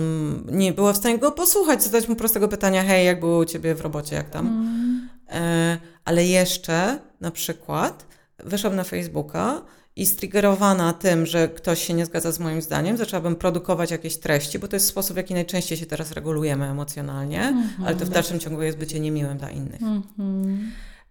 nie 0.52 0.74
była 0.74 0.94
w 0.94 0.98
stanie 0.98 1.18
go 1.18 1.32
posłuchać, 1.32 1.84
zadać 1.84 2.08
mu 2.08 2.16
prostego 2.16 2.48
pytania: 2.48 2.84
hej, 2.84 3.06
jak 3.06 3.20
było 3.20 3.38
u 3.38 3.46
ciebie 3.46 3.76
w 3.76 3.82
robocie, 3.82 4.16
jak 4.16 4.30
tam? 4.30 4.48
Mm. 4.48 5.10
E, 5.30 5.78
ale 6.06 6.26
jeszcze 6.26 7.00
na 7.22 7.32
przykład 7.32 8.06
wyszłam 8.40 8.76
na 8.76 8.84
Facebooka 8.84 9.62
i 9.96 10.06
striggerowana 10.06 10.94
tym, 10.94 11.26
że 11.26 11.48
ktoś 11.48 11.88
się 11.88 11.94
nie 11.94 12.06
zgadza 12.06 12.32
z 12.32 12.40
moim 12.40 12.62
zdaniem, 12.62 12.98
zaczęłabym 12.98 13.36
produkować 13.36 13.92
jakieś 13.92 14.18
treści, 14.18 14.60
bo 14.60 14.68
to 14.68 14.76
jest 14.76 14.88
sposób, 14.88 15.14
w 15.14 15.18
jaki 15.18 15.34
najczęściej 15.34 15.78
się 15.78 15.86
teraz 15.86 16.12
regulujemy 16.12 16.66
emocjonalnie, 16.66 17.42
mm 17.42 17.64
-hmm. 17.64 17.86
ale 17.86 17.96
to 17.96 18.06
w 18.06 18.10
dalszym 18.10 18.40
ciągu 18.40 18.62
jest 18.62 18.78
bycie 18.78 19.00
niemiłym 19.00 19.38
dla 19.38 19.50
innych. 19.50 19.82
Mm 19.82 20.02
-hmm. 20.02 20.58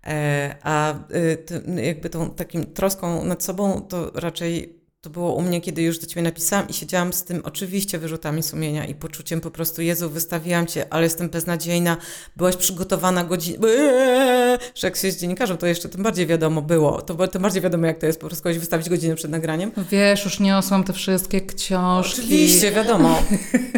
E, 0.07 0.57
a 0.63 0.95
y, 1.15 1.83
jakby 1.83 2.11
tą 2.11 2.31
takim 2.31 2.67
troską 2.67 3.25
nad 3.25 3.45
sobą 3.45 3.81
to 3.81 4.11
raczej 4.15 4.81
to 5.01 5.11
było 5.11 5.35
u 5.35 5.43
mnie, 5.43 5.61
kiedy 5.61 5.83
już 5.83 5.99
do 5.99 6.07
ciebie 6.07 6.23
napisałam 6.23 6.69
i 6.69 6.73
siedziałam 6.73 7.13
z 7.13 7.25
tym 7.25 7.41
oczywiście 7.45 7.99
wyrzutami 7.99 8.43
sumienia 8.43 8.87
i 8.87 8.95
poczuciem 8.95 9.41
po 9.41 9.51
prostu, 9.51 9.83
Jezu, 9.83 10.11
wystawiłam 10.11 10.67
cię, 10.67 10.87
ale 10.91 11.03
jestem 11.03 11.29
beznadziejna, 11.29 11.97
byłaś 12.37 12.57
przygotowana 12.57 13.25
godzinę, 13.25 13.69
eee! 13.69 14.59
że 14.75 14.87
jak 14.87 14.97
się 14.97 15.07
jest 15.07 15.21
dziennikarzem, 15.21 15.57
to 15.57 15.67
jeszcze 15.67 15.89
tym 15.89 16.03
bardziej 16.03 16.27
wiadomo 16.27 16.63
było, 16.63 17.03
to 17.03 17.29
tym 17.29 17.43
bardziej 17.43 17.63
wiadomo, 17.63 17.87
jak 17.87 17.99
to 17.99 18.07
jest 18.07 18.21
po 18.21 18.27
prostu 18.27 18.43
kogoś 18.43 18.59
wystawić 18.59 18.89
godzinę 18.89 19.15
przed 19.15 19.31
nagraniem. 19.31 19.73
Wiesz, 19.91 20.25
już 20.25 20.41
niosłam 20.41 20.85
te 20.85 20.93
wszystkie 20.93 21.41
książki. 21.41 22.21
Oczywiście, 22.21 22.71
wiadomo, 22.71 23.23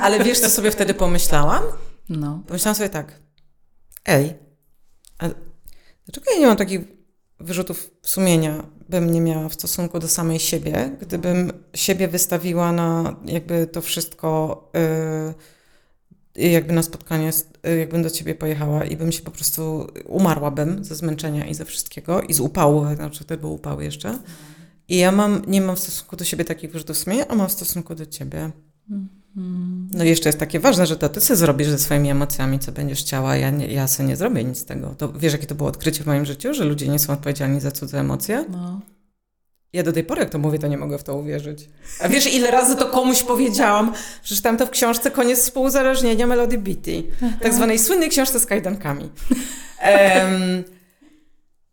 ale 0.00 0.24
wiesz, 0.24 0.40
co 0.40 0.50
sobie 0.50 0.70
wtedy 0.70 0.94
pomyślałam? 0.94 1.62
No. 2.08 2.42
Pomyślałam 2.46 2.76
sobie 2.76 2.88
tak, 2.88 3.20
ej, 4.06 4.34
a 5.18 5.28
Dlaczego 6.06 6.30
ja 6.32 6.40
nie 6.40 6.46
mam 6.46 6.56
takich 6.56 6.80
wyrzutów 7.40 7.90
sumienia, 8.02 8.66
bym 8.88 9.10
nie 9.10 9.20
miała 9.20 9.48
w 9.48 9.54
stosunku 9.54 9.98
do 9.98 10.08
samej 10.08 10.38
siebie, 10.38 10.96
gdybym 11.00 11.52
siebie 11.74 12.08
wystawiła 12.08 12.72
na 12.72 13.16
jakby 13.24 13.66
to 13.66 13.80
wszystko, 13.80 14.70
yy, 16.36 16.50
jakby 16.50 16.72
na 16.72 16.82
spotkanie, 16.82 17.30
yy, 17.62 17.76
jakbym 17.78 18.02
do 18.02 18.10
ciebie 18.10 18.34
pojechała 18.34 18.84
i 18.84 18.96
bym 18.96 19.12
się 19.12 19.22
po 19.22 19.30
prostu 19.30 19.86
umarłabym 20.06 20.84
ze 20.84 20.94
zmęczenia 20.94 21.46
i 21.46 21.54
ze 21.54 21.64
wszystkiego 21.64 22.22
i 22.22 22.34
z 22.34 22.40
upału, 22.40 22.94
znaczy 22.94 23.24
wtedy 23.24 23.40
był 23.40 23.52
upał 23.52 23.80
jeszcze. 23.80 24.18
I 24.88 24.96
ja 24.96 25.12
mam, 25.12 25.42
nie 25.46 25.60
mam 25.60 25.76
w 25.76 25.80
stosunku 25.80 26.16
do 26.16 26.24
siebie 26.24 26.44
takich 26.44 26.72
wyrzutów 26.72 26.98
sumienia, 26.98 27.28
a 27.28 27.34
mam 27.34 27.48
w 27.48 27.52
stosunku 27.52 27.94
do 27.94 28.06
ciebie. 28.06 28.50
No 29.94 30.04
i 30.04 30.08
jeszcze 30.08 30.28
jest 30.28 30.38
takie 30.38 30.60
ważne, 30.60 30.86
że 30.86 30.96
to 30.96 31.08
ty 31.08 31.20
sobie 31.20 31.36
zrobisz 31.36 31.68
ze 31.68 31.78
swoimi 31.78 32.10
emocjami, 32.10 32.58
co 32.58 32.72
będziesz 32.72 33.00
chciała, 33.00 33.36
ja, 33.36 33.50
nie, 33.50 33.66
ja 33.66 33.88
sobie 33.88 34.08
nie 34.08 34.16
zrobię 34.16 34.44
nic 34.44 34.58
z 34.58 34.64
tego. 34.64 34.94
To 34.98 35.12
wiesz, 35.12 35.32
jakie 35.32 35.46
to 35.46 35.54
było 35.54 35.68
odkrycie 35.68 36.02
w 36.02 36.06
moim 36.06 36.24
życiu, 36.24 36.54
że 36.54 36.64
ludzie 36.64 36.88
nie 36.88 36.98
są 36.98 37.12
odpowiedzialni 37.12 37.60
za 37.60 37.70
cudze 37.70 38.00
emocje? 38.00 38.44
No. 38.50 38.80
Ja 39.72 39.82
do 39.82 39.92
tej 39.92 40.04
pory, 40.04 40.20
jak 40.20 40.30
to 40.30 40.38
mówię, 40.38 40.58
to 40.58 40.66
nie 40.66 40.78
mogę 40.78 40.98
w 40.98 41.04
to 41.04 41.16
uwierzyć. 41.16 41.68
A 42.00 42.08
wiesz, 42.08 42.34
ile 42.34 42.50
razy 42.50 42.76
to 42.76 42.86
komuś 42.86 43.22
powiedziałam? 43.22 43.92
Przeczytałam 44.22 44.58
to 44.58 44.66
w 44.66 44.70
książce 44.70 45.10
Koniec 45.10 45.38
współuzależnienia 45.38 46.26
Melody 46.26 46.58
Beatty, 46.58 47.02
tak 47.42 47.54
zwanej 47.54 47.78
słynnej 47.78 48.10
książce 48.10 48.40
z 48.40 48.46
kajdankami. 48.46 49.10
Um, 49.82 50.64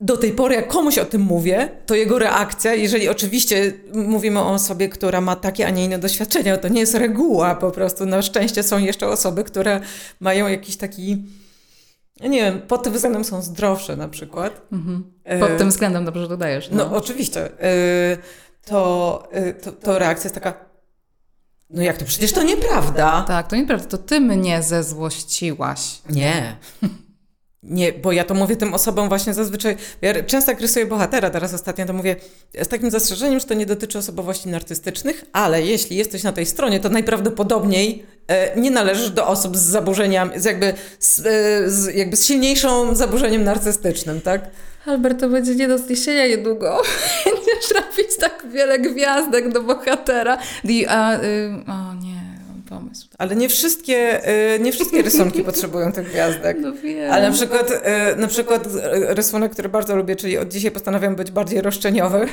do 0.01 0.17
tej 0.17 0.31
pory, 0.31 0.55
jak 0.55 0.67
komuś 0.67 0.97
o 0.97 1.05
tym 1.05 1.21
mówię, 1.21 1.69
to 1.85 1.95
jego 1.95 2.19
reakcja, 2.19 2.73
jeżeli 2.73 3.09
oczywiście 3.09 3.73
mówimy 3.93 4.39
o 4.39 4.51
osobie, 4.51 4.89
która 4.89 5.21
ma 5.21 5.35
takie, 5.35 5.67
a 5.67 5.69
nie 5.69 5.85
inne 5.85 5.99
doświadczenia, 5.99 6.57
to 6.57 6.67
nie 6.67 6.79
jest 6.79 6.95
reguła 6.95 7.55
po 7.55 7.71
prostu. 7.71 8.05
Na 8.05 8.21
szczęście 8.21 8.63
są 8.63 8.77
jeszcze 8.77 9.07
osoby, 9.07 9.43
które 9.43 9.81
mają 10.19 10.47
jakiś 10.47 10.77
taki, 10.77 11.25
nie 12.21 12.41
wiem, 12.41 12.61
pod 12.61 12.83
tym 12.83 12.93
względem 12.93 13.23
są 13.23 13.41
zdrowsze 13.41 13.95
na 13.95 14.09
przykład. 14.09 14.61
Mhm. 14.71 15.03
Pod 15.39 15.57
tym 15.57 15.69
względem 15.69 16.05
dobrze 16.05 16.27
dodajesz. 16.27 16.69
No, 16.71 16.77
no 16.77 16.97
oczywiście. 16.97 17.61
E, 17.63 18.17
to, 18.65 19.27
e, 19.31 19.53
to, 19.53 19.71
to 19.71 19.99
reakcja 19.99 20.23
jest 20.23 20.35
taka, 20.35 20.53
no 21.69 21.81
jak 21.81 21.97
to? 21.97 22.05
Przecież 22.05 22.33
to 22.33 22.43
nieprawda. 22.43 23.23
Tak, 23.27 23.47
to 23.47 23.55
nieprawda. 23.55 23.87
To 23.87 23.97
ty 23.97 24.19
mnie 24.19 24.63
zezłościłaś. 24.63 26.01
Nie. 26.09 26.57
Nie, 27.63 27.93
bo 27.93 28.11
ja 28.11 28.23
to 28.23 28.33
mówię 28.33 28.55
tym 28.55 28.73
osobom 28.73 29.09
właśnie 29.09 29.33
zazwyczaj. 29.33 29.77
Ja 30.01 30.23
często 30.23 30.51
jak 30.51 30.61
rysuję 30.61 30.85
bohatera, 30.85 31.29
teraz 31.29 31.53
ostatnio 31.53 31.85
to 31.85 31.93
mówię 31.93 32.15
z 32.63 32.67
takim 32.67 32.91
zastrzeżeniem, 32.91 33.39
że 33.39 33.45
to 33.45 33.53
nie 33.53 33.65
dotyczy 33.65 33.97
osobowości 33.97 34.49
narcystycznych, 34.49 35.25
ale 35.33 35.61
jeśli 35.61 35.97
jesteś 35.97 36.23
na 36.23 36.31
tej 36.31 36.45
stronie, 36.45 36.79
to 36.79 36.89
najprawdopodobniej 36.89 38.05
e, 38.27 38.59
nie 38.59 38.71
należysz 38.71 39.09
do 39.09 39.27
osób 39.27 39.57
z 39.57 39.61
zaburzeniami, 39.61 40.31
z 40.39 40.45
jakby, 40.45 40.73
z, 40.99 41.19
e, 41.19 41.23
z, 41.69 41.95
jakby 41.95 42.17
z 42.17 42.25
silniejszą 42.25 42.95
zaburzeniem 42.95 43.43
narcystycznym, 43.43 44.21
tak? 44.21 44.41
Albert, 44.85 45.19
to 45.19 45.29
będzie 45.29 45.55
nie 45.55 45.67
do 45.67 45.77
zniesienia 45.77 46.27
niedługo. 46.27 46.81
Będziesz 47.25 47.71
robić 47.71 48.17
tak 48.19 48.45
wiele 48.51 48.79
gwiazdek 48.79 49.53
do 49.53 49.63
bohatera. 49.63 50.37
The, 50.37 50.71
nie 50.71 50.85
pomysł. 51.65 51.88
Ale 53.19 53.35
nie 53.35 53.49
wszystkie, 53.49 54.29
y, 54.55 54.59
nie 54.59 54.71
wszystkie 54.71 55.01
rysunki 55.01 55.43
potrzebują 55.43 55.91
tych 55.91 56.09
gwiazdek. 56.09 56.57
No 56.59 56.73
wiem. 56.73 57.13
Ale 57.13 57.29
na 57.29 57.35
przykład, 57.35 57.71
y, 57.71 58.15
na 58.15 58.27
przykład 58.27 58.63
rysunek, 58.91 59.51
który 59.51 59.69
bardzo 59.69 59.95
lubię, 59.95 60.15
czyli 60.15 60.37
od 60.37 60.47
dzisiaj 60.47 60.71
postanawiam 60.71 61.15
być 61.15 61.31
bardziej 61.31 61.61
roszczeniowy. 61.61 62.27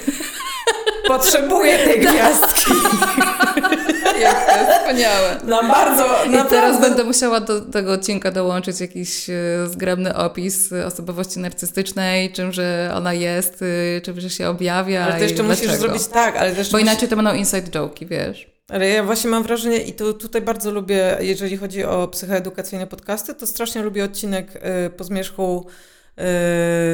Potrzebuję 1.08 1.78
tej 1.78 2.04
tak. 2.04 2.14
gwiazdki. 2.14 2.72
Jak 4.20 4.46
to 4.50 4.58
jest 4.58 4.72
wspaniałe. 4.78 5.40
Na 5.44 5.62
bardzo, 5.62 6.04
I 6.24 6.48
teraz 6.48 6.80
będę 6.80 7.04
musiała 7.04 7.40
do 7.40 7.60
tego 7.60 7.92
odcinka 7.92 8.30
dołączyć 8.30 8.80
jakiś 8.80 9.30
y, 9.30 9.34
zgrabny 9.66 10.14
opis 10.14 10.72
osobowości 10.72 11.38
narcystycznej, 11.38 12.32
czym, 12.32 12.52
że 12.52 12.92
ona 12.94 13.12
jest, 13.14 13.64
czym, 14.02 14.20
że 14.20 14.30
się 14.30 14.48
objawia. 14.48 15.04
Ale 15.04 15.14
to 15.14 15.22
jeszcze 15.22 15.42
musisz 15.42 15.72
zrobić 15.72 16.06
tak, 16.06 16.36
ale 16.36 16.52
też 16.52 16.70
Bo 16.70 16.78
inaczej 16.78 17.08
to 17.08 17.16
będą 17.16 17.34
inside 17.34 17.70
joke'i, 17.70 18.06
wiesz. 18.06 18.55
Ale 18.68 18.88
ja 18.88 19.04
właśnie 19.04 19.30
mam 19.30 19.42
wrażenie, 19.42 19.78
i 19.82 19.92
to 19.92 20.12
tutaj 20.12 20.42
bardzo 20.42 20.70
lubię, 20.70 21.16
jeżeli 21.20 21.56
chodzi 21.56 21.84
o 21.84 22.08
psychoedukacyjne 22.08 22.86
podcasty, 22.86 23.34
to 23.34 23.46
strasznie 23.46 23.82
lubię 23.82 24.04
odcinek 24.04 24.56
y, 24.86 24.90
po 24.90 25.04
zmierzchu 25.04 25.66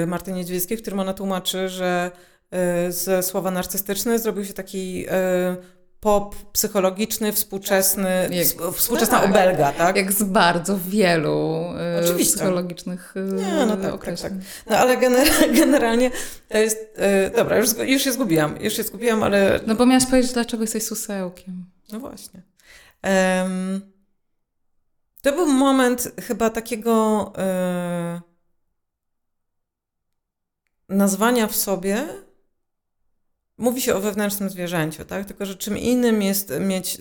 y, 0.02 0.06
Marty 0.06 0.32
w 0.76 0.82
którym 0.82 1.00
ona 1.00 1.14
tłumaczy, 1.14 1.68
że 1.68 2.10
y, 2.88 2.92
ze 2.92 3.22
słowa 3.22 3.50
narcystyczny 3.50 4.18
zrobił 4.18 4.44
się 4.44 4.52
taki 4.52 5.06
pop 6.02 6.34
psychologiczny, 6.52 7.32
współczesny, 7.32 8.28
jak, 8.30 8.74
współczesna 8.74 9.20
tak, 9.20 9.30
obelga, 9.30 9.72
tak? 9.72 9.96
Jak 9.96 10.12
z 10.12 10.22
bardzo 10.22 10.78
wielu 10.78 11.64
Oczywiście. 12.04 12.34
psychologicznych 12.34 13.14
Nie, 13.32 13.66
no 13.66 13.76
tak, 13.76 14.04
tak, 14.04 14.20
tak. 14.20 14.32
No 14.70 14.78
ale 14.78 14.96
gener 14.96 15.28
generalnie 15.60 16.10
to 16.48 16.58
jest... 16.58 16.78
dobra, 17.36 17.56
już, 17.56 17.68
już 17.86 18.02
się 18.02 18.12
zgubiłam, 18.12 18.56
już 18.60 18.76
się 18.76 18.82
zgubiłam, 18.82 19.22
ale... 19.22 19.60
No 19.66 19.74
bo 19.74 19.86
miałaś 19.86 20.06
powiedzieć, 20.06 20.32
dlaczego 20.32 20.62
jesteś 20.62 20.82
susełkiem. 20.82 21.64
No 21.92 22.00
właśnie. 22.00 22.42
Um, 23.04 23.92
to 25.22 25.32
był 25.32 25.46
moment 25.46 26.12
chyba 26.20 26.50
takiego 26.50 27.32
e, 27.38 28.20
nazwania 30.88 31.46
w 31.46 31.56
sobie 31.56 32.08
Mówi 33.62 33.80
się 33.80 33.94
o 33.94 34.00
wewnętrznym 34.00 34.50
zwierzęciu, 34.50 35.04
tak? 35.04 35.26
Tylko, 35.26 35.46
że 35.46 35.54
czym 35.54 35.78
innym 35.78 36.22
jest 36.22 36.52
mieć 36.60 36.98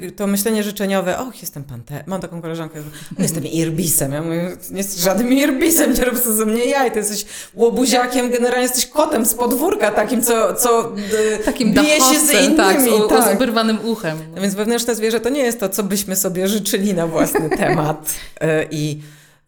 yy, 0.00 0.10
to 0.10 0.26
myślenie 0.26 0.62
życzeniowe, 0.62 1.18
och, 1.18 1.40
jestem 1.40 1.64
pante, 1.64 2.04
mam 2.06 2.20
taką 2.20 2.42
koleżankę, 2.42 2.82
jestem 3.18 3.46
irbisem. 3.46 4.12
Ja 4.12 4.22
mówię, 4.22 4.56
nie 4.70 4.78
jesteś 4.78 5.00
żadnym 5.00 5.32
irbisem, 5.32 5.92
nie 5.92 6.04
rób 6.04 6.18
ze 6.18 6.46
mnie 6.46 6.64
jaj, 6.64 6.92
ty 6.92 6.98
jesteś 6.98 7.24
łobuziakiem, 7.54 8.30
generalnie 8.30 8.62
jesteś 8.62 8.86
kotem 8.86 9.26
z 9.26 9.34
podwórka, 9.34 9.90
takim, 9.90 10.22
co, 10.22 10.54
co 10.54 10.92
yy, 10.96 11.38
takim 11.44 11.74
bije 11.74 12.00
się 12.00 12.20
z 12.26 12.32
innymi. 12.32 12.56
Tak, 12.56 12.80
z, 12.80 13.08
tak. 13.08 13.38
z 13.38 13.84
uchem. 13.84 14.18
No. 14.34 14.42
Więc 14.42 14.54
wewnętrzne 14.54 14.94
zwierzę 14.94 15.20
to 15.20 15.28
nie 15.28 15.42
jest 15.42 15.60
to, 15.60 15.68
co 15.68 15.82
byśmy 15.82 16.16
sobie 16.16 16.48
życzyli 16.48 16.94
na 16.94 17.06
własny 17.06 17.50
temat. 17.64 18.14
Yy, 18.40 18.48
I 18.70 19.00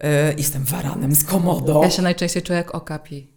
yy, 0.02 0.08
jestem 0.38 0.64
waranem 0.64 1.14
z 1.14 1.24
komodo. 1.24 1.80
Ja 1.82 1.90
się 1.90 2.02
najczęściej 2.02 2.42
czuję 2.42 2.56
jak 2.56 2.74
okapi 2.74 3.35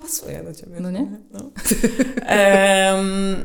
pasuje 0.00 0.42
do 0.42 0.54
ciebie. 0.54 0.80
No 0.80 0.90
nie? 0.90 1.06
No. 1.30 1.40
um, 2.96 3.44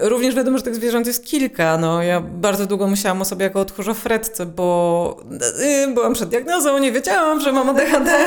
Również 0.00 0.34
wiadomo, 0.34 0.58
że 0.58 0.64
tych 0.64 0.74
zwierząt 0.74 1.06
jest 1.06 1.26
kilka. 1.26 1.78
No, 1.78 2.02
ja 2.02 2.20
bardzo 2.20 2.66
długo 2.66 2.86
musiałam 2.86 3.22
o 3.22 3.24
sobie 3.24 3.44
jako 3.44 3.60
odchórza 3.60 3.94
fretce, 3.94 4.46
bo 4.46 5.20
y, 5.60 5.94
byłam 5.94 6.14
przed 6.14 6.28
diagnozą, 6.28 6.78
nie 6.78 6.92
wiedziałam, 6.92 7.40
że 7.40 7.52
mam 7.52 7.68
ADHD. 7.68 8.10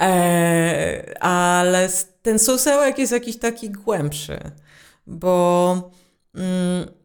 e, 0.00 1.22
ale 1.22 1.88
ten 2.22 2.38
susełek 2.38 2.98
jest 2.98 3.12
jakiś 3.12 3.38
taki 3.38 3.70
głębszy, 3.70 4.38
bo 5.06 5.90
mm, 6.34 6.97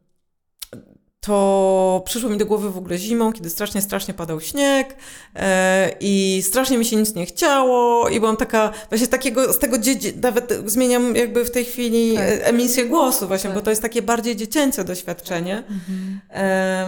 to 1.26 2.04
przyszło 2.06 2.30
mi 2.30 2.38
do 2.38 2.46
głowy 2.46 2.72
w 2.72 2.78
ogóle 2.78 2.98
zimą, 2.98 3.34
kiedy 3.34 3.50
strasznie, 3.50 3.82
strasznie 3.82 4.14
padał 4.14 4.42
śnieg 4.42 4.96
e, 5.36 5.96
i 6.00 6.42
strasznie 6.46 6.78
mi 6.78 6.86
się 6.86 6.96
nic 6.96 7.16
nie 7.16 7.26
chciało 7.26 8.10
i 8.10 8.20
byłam 8.20 8.38
taka, 8.38 8.72
właśnie 8.90 9.08
takiego, 9.08 9.54
z 9.54 9.60
tego, 9.60 9.78
nawet 10.22 10.54
zmieniam 10.66 11.16
jakby 11.16 11.46
w 11.46 11.52
tej 11.52 11.66
chwili 11.66 12.16
tak. 12.16 12.26
emisję 12.42 12.86
głosu 12.86 13.28
właśnie, 13.28 13.50
tak. 13.50 13.60
bo 13.60 13.64
to 13.64 13.70
jest 13.70 13.82
takie 13.82 14.02
bardziej 14.02 14.36
dziecięce 14.36 14.84
doświadczenie. 14.84 15.58
Mhm. 15.58 16.22
E, 16.30 16.88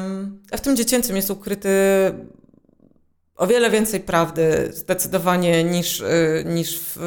a 0.51 0.57
w 0.57 0.61
tym 0.61 0.75
dziecięcym 0.75 1.15
jest 1.15 1.31
ukryty 1.31 1.69
o 3.36 3.47
wiele 3.47 3.69
więcej 3.69 3.99
prawdy 3.99 4.69
zdecydowanie 4.73 5.63
niż, 5.63 6.01
e, 6.01 6.43
niż 6.45 6.79
w 6.79 6.97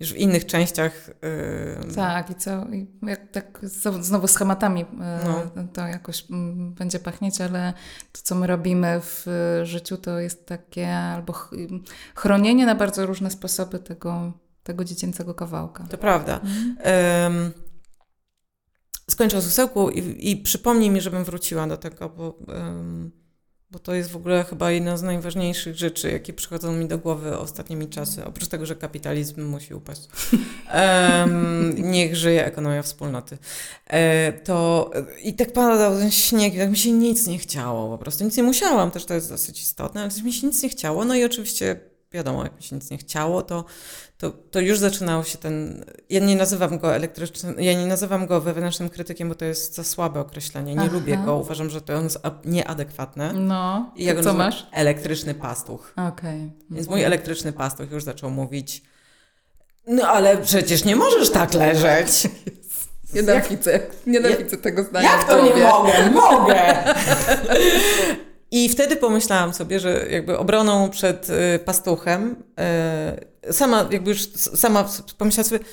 niż 0.00 0.12
w 0.12 0.16
innych 0.16 0.46
częściach. 0.46 1.10
Yy... 1.88 1.94
Tak, 1.94 2.30
i 2.30 2.34
co, 2.34 2.64
i 2.64 2.86
jak 3.02 3.30
tak 3.32 3.58
znowu 4.00 4.26
schematami 4.26 4.80
yy, 4.80 4.86
no. 5.56 5.64
to 5.72 5.86
jakoś 5.86 6.30
yy, 6.30 6.36
będzie 6.70 6.98
pachnieć, 6.98 7.40
ale 7.40 7.72
to, 8.12 8.20
co 8.22 8.34
my 8.34 8.46
robimy 8.46 9.00
w 9.00 9.26
życiu, 9.62 9.96
to 9.96 10.18
jest 10.18 10.46
takie 10.46 10.96
albo 10.96 11.32
ch 11.32 11.50
chronienie 12.14 12.66
na 12.66 12.74
bardzo 12.74 13.06
różne 13.06 13.30
sposoby 13.30 13.78
tego, 13.78 14.32
tego 14.62 14.84
dziecięcego 14.84 15.34
kawałka. 15.34 15.84
To 15.84 15.98
prawda. 15.98 16.40
Mhm. 16.40 17.52
skończę 19.10 19.36
o 19.36 19.42
susełku 19.42 19.90
i, 19.90 20.30
i 20.30 20.36
przypomnij 20.36 20.90
mi, 20.90 21.00
żebym 21.00 21.24
wróciła 21.24 21.66
do 21.66 21.76
tego, 21.76 22.08
bo 22.08 22.38
bo 23.70 23.78
to 23.78 23.94
jest 23.94 24.10
w 24.10 24.16
ogóle 24.16 24.44
chyba 24.44 24.70
jedna 24.70 24.96
z 24.96 25.02
najważniejszych 25.02 25.76
rzeczy, 25.76 26.10
jakie 26.10 26.32
przychodzą 26.32 26.72
mi 26.72 26.88
do 26.88 26.98
głowy 26.98 27.38
ostatnimi 27.38 27.88
czasy. 27.88 28.24
Oprócz 28.24 28.48
tego, 28.48 28.66
że 28.66 28.76
kapitalizm 28.76 29.44
musi 29.44 29.74
upaść. 29.74 30.02
Um, 30.74 31.74
niech 31.90 32.16
żyje 32.16 32.46
ekonomia 32.46 32.82
wspólnoty. 32.82 33.38
E, 33.86 34.32
to 34.32 34.90
i 35.22 35.34
tak 35.34 35.52
padał 35.52 35.98
ten 35.98 36.10
śnieg, 36.10 36.56
tak 36.56 36.70
mi 36.70 36.76
się 36.76 36.92
nic 36.92 37.26
nie 37.26 37.38
chciało 37.38 37.96
po 37.96 37.98
prostu. 37.98 38.24
Nic 38.24 38.36
nie 38.36 38.42
musiałam, 38.42 38.90
też 38.90 39.04
to 39.04 39.14
jest 39.14 39.28
dosyć 39.28 39.62
istotne, 39.62 40.00
ale 40.00 40.10
mi 40.24 40.32
się 40.32 40.46
nic 40.46 40.62
nie 40.62 40.68
chciało. 40.68 41.04
No 41.04 41.14
i 41.14 41.24
oczywiście 41.24 41.80
wiadomo, 42.12 42.42
jak 42.42 42.56
mi 42.56 42.62
się 42.62 42.76
nic 42.76 42.90
nie 42.90 42.98
chciało, 42.98 43.42
to, 43.42 43.64
to, 44.20 44.30
to 44.30 44.60
już 44.60 44.78
zaczynał 44.78 45.24
się 45.24 45.38
ten. 45.38 45.84
Ja 46.10 46.20
nie 46.20 46.36
nazywam 46.36 46.78
go 46.78 46.94
elektrycznym, 46.94 47.54
ja 47.58 47.72
nie 47.72 47.86
nazywam 47.86 48.26
go 48.26 48.40
wewnętrznym 48.40 48.88
krytykiem, 48.88 49.28
bo 49.28 49.34
to 49.34 49.44
jest 49.44 49.74
za 49.74 49.84
słabe 49.84 50.20
określenie. 50.20 50.74
Nie 50.74 50.80
Aha. 50.80 50.90
lubię 50.92 51.16
go, 51.16 51.36
uważam, 51.36 51.70
że 51.70 51.80
to 51.80 51.92
jest 51.92 52.18
nieadekwatne. 52.44 53.32
No, 53.32 53.92
I 53.96 54.04
ja 54.04 54.22
co 54.22 54.34
masz? 54.34 54.66
Elektryczny 54.72 55.34
pastuch. 55.34 55.92
Okej. 55.92 56.10
Okay. 56.10 56.50
Więc 56.70 56.88
mój 56.88 57.02
elektryczny 57.02 57.52
pastuch 57.52 57.90
już 57.90 58.04
zaczął 58.04 58.30
mówić. 58.30 58.82
No 59.86 60.08
ale 60.08 60.36
przecież 60.36 60.84
nie 60.84 60.96
możesz 60.96 61.30
tak 61.30 61.54
leżeć. 61.54 62.28
Nienawidzę, 63.14 63.80
nienawidzę 64.06 64.56
tego 64.56 64.82
zdania. 64.82 65.12
Jak 65.12 65.24
to 65.24 65.44
nie 65.44 65.62
mogę? 65.62 66.10
Mogę! 66.10 66.84
I 68.50 68.68
wtedy 68.68 68.96
pomyślałam 68.96 69.54
sobie, 69.54 69.80
że 69.80 70.06
jakby 70.10 70.38
obroną 70.38 70.90
przed 70.90 71.30
y, 71.30 71.58
pastuchem, 71.64 72.36
y, 73.48 73.52
sama 73.52 73.88
jakby 73.90 74.10
już 74.10 74.32
sama 74.32 74.88
pomyślałam 75.18 75.48
sobie, 75.48 75.64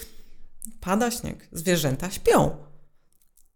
pada 0.81 1.11
śnieg, 1.11 1.47
zwierzęta 1.51 2.11
śpią. 2.11 2.55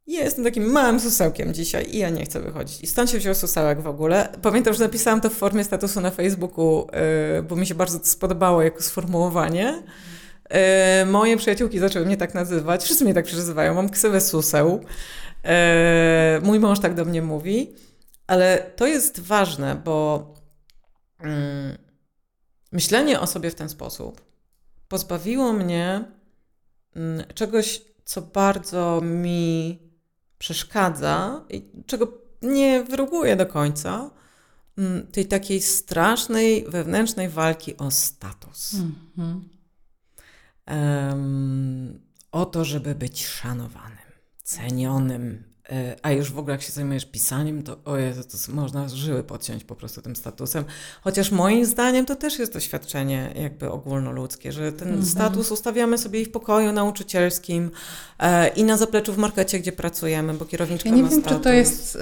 Ja 0.08 0.24
jestem 0.24 0.44
takim 0.44 0.72
małym 0.72 1.00
susełkiem 1.00 1.54
dzisiaj 1.54 1.88
i 1.96 1.98
ja 1.98 2.10
nie 2.10 2.26
chcę 2.26 2.40
wychodzić. 2.40 2.82
I 2.82 2.88
stąd 2.88 3.10
się 3.10 3.18
wziął 3.18 3.36
susełek 3.36 3.82
w 3.82 3.88
ogóle. 3.88 4.30
Pamiętam, 4.42 4.74
że 4.74 4.84
napisałam 4.84 5.22
to 5.22 5.30
w 5.30 5.34
formie 5.34 5.64
statusu 5.64 6.02
na 6.02 6.12
Facebooku, 6.12 6.88
y, 7.40 7.44
bo 7.44 7.56
mi 7.56 7.68
się 7.68 7.76
bardzo 7.76 8.00
to 8.00 8.06
spodobało 8.06 8.62
jako 8.62 8.82
sformułowanie. 8.82 9.84
Moje 11.06 11.38
przyjaciółki 11.38 11.80
zaczęły 11.80 12.06
mnie 12.06 12.18
tak 12.18 12.34
nazywać. 12.34 12.84
Wszyscy 12.84 13.04
mnie 13.04 13.14
tak 13.14 13.26
przezywają. 13.26 13.74
Mam 13.74 13.90
ksywę 13.90 14.22
suseł. 14.22 14.84
Mój 16.42 16.60
mąż 16.60 16.80
tak 16.80 16.94
do 16.94 17.06
mnie 17.06 17.22
mówi. 17.22 17.76
Ale 18.32 18.72
to 18.76 18.88
jest 18.88 19.20
ważne, 19.20 19.76
bo 19.76 20.28
mm, 21.20 21.78
myślenie 22.72 23.20
o 23.20 23.28
sobie 23.28 23.52
w 23.52 23.56
ten 23.56 23.70
sposób 23.70 24.22
pozbawiło 24.88 25.54
mnie 25.54 26.06
mm, 26.96 27.26
czegoś, 27.34 27.82
co 28.06 28.22
bardzo 28.22 29.02
mi 29.02 29.80
przeszkadza 30.38 31.46
i 31.50 31.72
czego 31.86 32.08
nie 32.42 32.84
wyruguję 32.84 33.36
do 33.36 33.46
końca, 33.46 34.12
mm, 34.78 35.08
tej 35.08 35.26
takiej 35.26 35.62
strasznej 35.62 36.66
wewnętrznej 36.68 37.30
walki 37.30 37.78
o 37.78 37.92
status. 37.92 38.74
Mm-hmm. 38.74 39.40
Um, 40.68 42.02
o 42.32 42.46
to, 42.46 42.66
żeby 42.66 42.96
być 42.96 43.28
szanowanym, 43.28 44.12
cenionym, 44.44 45.51
a 46.02 46.12
już 46.12 46.32
w 46.32 46.40
ogóle 46.40 46.52
jak 46.52 46.62
się 46.62 46.72
zajmujesz 46.72 47.06
pisaniem, 47.06 47.64
to 47.64 47.78
o 47.86 47.98
Jezu, 47.98 48.24
to 48.24 48.54
można 48.54 48.90
żyły 48.90 49.24
podciąć 49.24 49.64
po 49.64 49.76
prostu 49.76 50.02
tym 50.02 50.16
statusem. 50.16 50.64
Chociaż 51.02 51.32
moim 51.32 51.66
zdaniem 51.66 52.06
to 52.06 52.16
też 52.16 52.40
jest 52.40 52.54
doświadczenie 52.54 53.34
jakby 53.36 53.72
ogólnoludzkie, 53.72 54.52
że 54.52 54.72
ten 54.72 55.02
-hmm. 55.02 55.06
status 55.06 55.52
ustawiamy 55.52 55.98
sobie 55.98 56.22
i 56.22 56.26
w 56.26 56.32
pokoju 56.32 56.72
nauczycielskim 56.72 57.72
e, 58.20 58.48
i 58.48 58.64
na 58.64 58.78
zapleczu 58.78 59.14
w 59.14 59.18
markecie, 59.18 59.60
gdzie 59.60 59.72
pracujemy, 59.72 60.34
bo 60.34 60.46
kierowniczka 60.46 60.90
Ja 60.90 60.96
nie 60.96 61.04
wiem, 61.04 61.12
status. 61.12 61.38
czy 61.38 61.44
to 61.44 61.52
jest 61.54 61.96
y, 61.96 62.00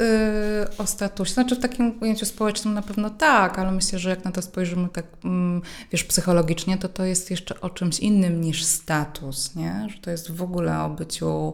o 0.78 0.88
statusie. 0.88 1.34
Znaczy 1.34 1.56
w 1.56 1.60
takim 1.60 2.02
ujęciu 2.02 2.26
społecznym 2.26 2.74
na 2.74 2.82
pewno 2.82 3.10
tak, 3.10 3.60
ale 3.60 3.72
myślę, 3.72 4.00
że 4.00 4.10
jak 4.10 4.26
na 4.26 4.32
to 4.32 4.42
spojrzymy 4.42 4.90
tak, 4.90 5.06
mm, 5.24 5.62
wiesz, 5.92 6.04
psychologicznie, 6.04 6.78
to 6.78 6.90
to 6.90 7.04
jest 7.04 7.32
jeszcze 7.32 7.62
o 7.62 7.70
czymś 7.70 8.00
innym 8.00 8.42
niż 8.42 8.64
status, 8.64 9.56
nie? 9.56 9.88
Że 9.90 10.02
to 10.02 10.12
jest 10.12 10.32
w 10.32 10.42
ogóle 10.42 10.84
o 10.84 10.90
byciu 10.90 11.54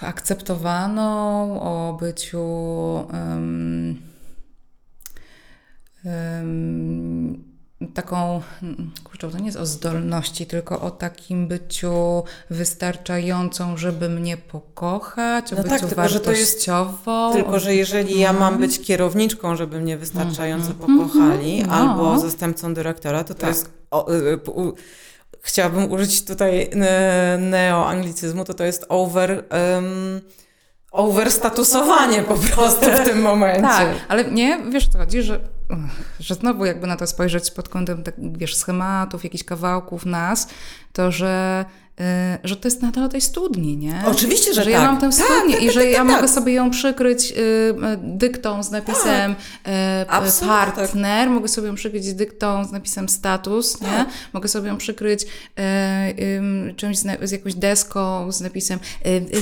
akceptowaną, 0.00 1.60
o 1.60 1.96
byciu 2.00 2.44
um, 3.12 4.02
um, 6.04 7.54
taką, 7.94 8.42
kurczę, 9.04 9.30
to 9.30 9.38
nie 9.38 9.46
jest 9.46 9.58
o 9.58 9.66
zdolności, 9.66 10.46
tylko 10.46 10.80
o 10.80 10.90
takim 10.90 11.48
byciu 11.48 12.22
wystarczającą, 12.50 13.76
żeby 13.76 14.08
mnie 14.08 14.36
pokochać, 14.36 15.52
o 15.52 15.56
no 15.56 15.62
byciu 15.62 15.70
tak, 15.70 15.80
tylko, 15.80 15.96
wartościową. 15.96 17.32
Że 17.32 17.38
jest, 17.38 17.44
tylko, 17.44 17.60
że 17.60 17.74
jeżeli 17.74 18.18
ja 18.18 18.32
mam 18.32 18.58
być 18.58 18.80
kierowniczką, 18.80 19.56
żeby 19.56 19.80
mnie 19.80 19.98
wystarczająco 19.98 20.70
-hmm. 20.70 20.74
pokochali, 20.74 21.60
mm 21.60 21.70
-hmm. 21.70 21.74
albo 21.74 22.18
zastępcą 22.18 22.74
dyrektora, 22.74 23.24
to 23.24 23.34
to 23.34 23.40
tak. 23.40 23.48
jest 23.48 23.70
o, 23.90 24.12
y, 24.12 24.14
y, 24.14 24.38
chciałabym 25.44 25.92
użyć 25.92 26.24
tutaj 26.24 26.70
neoanglicyzmu, 27.38 28.44
to 28.44 28.54
to 28.54 28.64
jest 28.64 28.86
over... 28.88 29.44
Um, 29.74 30.20
overstatusowanie 30.94 32.22
po 32.22 32.34
prostu 32.34 32.86
w 32.90 33.04
tym 33.04 33.20
momencie. 33.20 33.62
Tak, 33.62 33.88
ale 34.08 34.24
nie, 34.24 34.60
wiesz 34.70 34.88
co 34.88 34.98
chodzi, 34.98 35.22
że, 35.22 35.40
że 36.20 36.34
znowu 36.34 36.64
jakby 36.64 36.86
na 36.86 36.96
to 36.96 37.06
spojrzeć 37.06 37.50
pod 37.50 37.68
kątem, 37.68 38.02
tak, 38.02 38.14
wiesz, 38.18 38.56
schematów, 38.56 39.24
jakichś 39.24 39.44
kawałków 39.44 40.06
nas, 40.06 40.48
to 40.92 41.12
że 41.12 41.64
że 42.44 42.56
to 42.56 42.68
jest 42.68 42.82
nadal 42.82 43.04
o 43.04 43.08
tej 43.08 43.20
studni, 43.20 43.76
nie? 43.76 44.02
Oczywiście, 44.06 44.54
że, 44.54 44.64
że 44.64 44.70
tak. 44.70 44.72
ja 44.72 44.92
mam 44.92 45.00
tę 45.00 45.10
tak, 45.10 45.14
studnię 45.14 45.54
tak, 45.54 45.62
i 45.62 45.66
tak, 45.66 45.74
że 45.74 45.80
tak, 45.80 45.90
ja 45.90 45.98
tak, 45.98 46.06
mogę 46.06 46.20
tak. 46.20 46.30
sobie 46.30 46.52
ją 46.52 46.70
przykryć 46.70 47.30
y, 47.30 47.34
y, 47.34 47.74
dyktą 48.02 48.62
z 48.62 48.70
napisem 48.70 49.34
partner, 50.46 51.30
mogę 51.30 51.48
sobie 51.48 51.68
ją 51.68 51.74
przykryć 51.74 52.14
dyktą 52.14 52.64
z 52.64 52.72
napisem 52.72 53.08
status, 53.08 53.80
nie? 53.80 54.06
Mogę 54.32 54.48
sobie 54.48 54.68
ją 54.68 54.76
przykryć 54.76 55.26
czymś 56.76 56.98
z, 56.98 57.06
z 57.22 57.32
jakąś 57.32 57.54
deską 57.54 58.32
z 58.32 58.40
napisem 58.40 58.78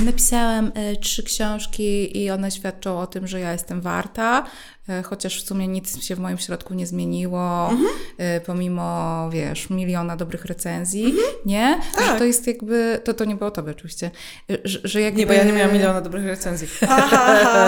napisałam 0.05 0.73
trzy 1.01 1.23
książki 1.23 2.19
i 2.23 2.31
one 2.31 2.51
świadczą 2.51 3.01
o 3.01 3.07
tym, 3.07 3.27
że 3.27 3.41
ja 3.41 3.53
jestem 3.53 3.81
warta. 3.81 4.45
Chociaż 5.05 5.45
w 5.45 5.47
sumie 5.47 5.69
nic 5.69 6.05
się 6.05 6.17
w 6.17 6.19
moim 6.19 6.39
środku 6.39 6.75
nie 6.75 6.87
zmieniło, 6.87 7.71
mhm. 7.71 7.91
Pomimo, 8.47 9.31
wiesz, 9.31 9.71
miliona 9.71 10.17
dobrych 10.17 10.45
recenzji, 10.45 11.05
mhm. 11.05 11.27
nie? 11.47 11.81
Tak. 11.95 12.07
Że 12.07 12.19
to 12.19 12.25
jest 12.25 12.41
jakby, 12.47 13.01
to, 13.05 13.14
to 13.14 13.24
nie 13.24 13.36
było 13.36 13.51
tobie 13.51 13.72
oczywiście, 13.72 14.11
że, 14.64 14.78
że 14.84 15.01
jakby... 15.01 15.20
Nie, 15.20 15.26
bo 15.26 15.32
ja 15.32 15.45
nie 15.45 15.53
miałam 15.53 15.72
miliona 15.72 16.01
dobrych 16.01 16.26
recenzji. 16.26 16.68
Ha, 16.88 17.09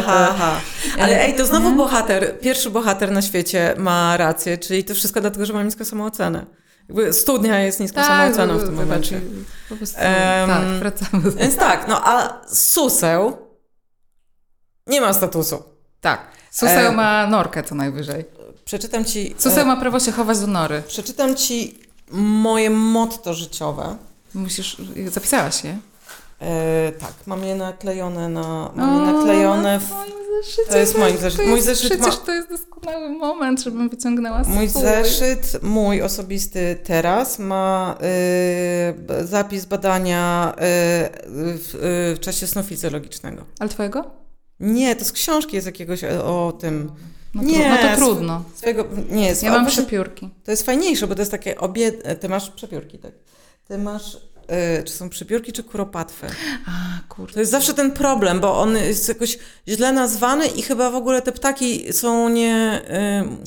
ha, 0.02 0.34
ha. 0.38 0.60
Ale 0.98 1.20
ej, 1.20 1.34
to 1.34 1.46
znowu 1.46 1.76
bohater, 1.76 2.40
pierwszy 2.40 2.70
bohater 2.70 3.12
na 3.12 3.22
świecie 3.22 3.74
ma 3.78 4.16
rację, 4.16 4.58
czyli 4.58 4.84
to 4.84 4.94
wszystko 4.94 5.20
dlatego, 5.20 5.46
że 5.46 5.52
mam 5.52 5.64
niską 5.64 5.84
samoocenę. 5.84 6.46
Jakby 6.88 7.12
studnia 7.12 7.60
jest 7.60 7.80
niską 7.80 7.96
tak, 7.96 8.06
samooceną 8.06 8.58
w 8.58 8.64
tym 8.64 8.74
momencie. 8.74 9.20
Po 9.68 9.76
prostu, 9.76 9.96
um, 9.96 10.48
tak, 10.48 10.64
wracamy. 10.78 11.30
Więc 11.30 11.56
tak, 11.56 11.88
no 11.88 12.00
a 12.04 12.40
suseł 12.54 13.36
nie 14.86 15.00
ma 15.00 15.12
statusu. 15.12 15.62
Tak. 16.00 16.20
Suseł 16.50 16.92
e, 16.92 16.92
ma 16.92 17.26
norkę 17.26 17.62
co 17.62 17.74
najwyżej. 17.74 18.24
Przeczytam 18.64 19.04
ci. 19.04 19.34
Suseł 19.38 19.62
e, 19.62 19.64
ma 19.66 19.76
prawo 19.76 20.00
się 20.00 20.12
chować 20.12 20.40
do 20.40 20.46
nory. 20.46 20.82
Przeczytam 20.86 21.34
ci 21.34 21.78
moje 22.10 22.70
motto 22.70 23.34
życiowe. 23.34 23.96
Musisz. 24.34 24.76
Zapisałaś 25.12 25.64
je? 25.64 25.78
E, 26.40 26.92
tak, 26.92 27.12
mam 27.26 27.44
je 27.44 27.54
naklejone 27.54 28.28
na. 28.28 28.72
Mam 28.74 28.96
o, 28.96 29.06
je 29.06 29.12
naklejone 29.12 29.80
w. 29.80 30.14
Zeszycie, 30.42 30.70
to 30.70 30.78
jest 30.78 30.98
moim 30.98 31.18
zeszyt. 31.18 31.46
Mój 31.46 31.60
zeszyt 31.60 31.92
przecież 31.92 32.18
ma... 32.18 32.26
to 32.26 32.32
jest 32.32 32.48
doskonały 32.48 33.08
moment, 33.08 33.60
żebym 33.62 33.88
wyciągnęła 33.88 34.44
swój. 34.44 34.54
Mój 34.54 34.68
zeszyt, 34.68 35.62
mój 35.62 36.02
osobisty 36.02 36.78
teraz 36.84 37.38
ma 37.38 37.98
y, 39.22 39.26
zapis 39.26 39.64
badania 39.64 40.52
y, 40.52 40.58
w, 40.58 41.74
y, 41.74 42.16
w 42.16 42.20
czasie 42.20 42.46
snu 42.46 42.62
fizjologicznego. 42.62 43.44
Ale 43.58 43.70
twojego? 43.70 44.10
Nie, 44.60 44.96
to 44.96 45.04
z 45.04 45.12
książki 45.12 45.56
jest 45.56 45.66
jakiegoś 45.66 46.04
o, 46.04 46.46
o 46.46 46.52
tym. 46.52 46.90
No, 47.34 47.42
nie, 47.42 47.70
no 47.70 47.76
to 47.76 47.96
trudno. 47.96 48.44
Swojego, 48.54 48.84
nie, 49.10 49.34
ja 49.42 49.50
mam 49.50 49.66
przepiórki. 49.66 50.30
To 50.44 50.50
jest 50.50 50.66
fajniejsze, 50.66 51.06
bo 51.06 51.14
to 51.14 51.22
jest 51.22 51.30
takie 51.30 51.58
obie... 51.58 51.92
Ty 51.92 52.28
masz 52.28 52.50
przepiórki, 52.50 52.98
tak? 52.98 53.12
Ty 53.68 53.78
masz 53.78 54.18
Y, 54.80 54.84
czy 54.84 54.92
są 54.92 55.08
przypiórki, 55.08 55.52
czy 55.52 55.62
kuropatwy. 55.62 56.26
A, 56.66 56.70
kurde. 57.08 57.34
To 57.34 57.40
jest 57.40 57.52
zawsze 57.52 57.74
ten 57.74 57.92
problem, 57.92 58.40
bo 58.40 58.60
on 58.60 58.76
jest 58.76 59.08
jakoś 59.08 59.38
źle 59.68 59.92
nazwany 59.92 60.46
i 60.46 60.62
chyba 60.62 60.90
w 60.90 60.94
ogóle 60.94 61.22
te 61.22 61.32
ptaki 61.32 61.92
są 61.92 62.28
nie... 62.28 62.82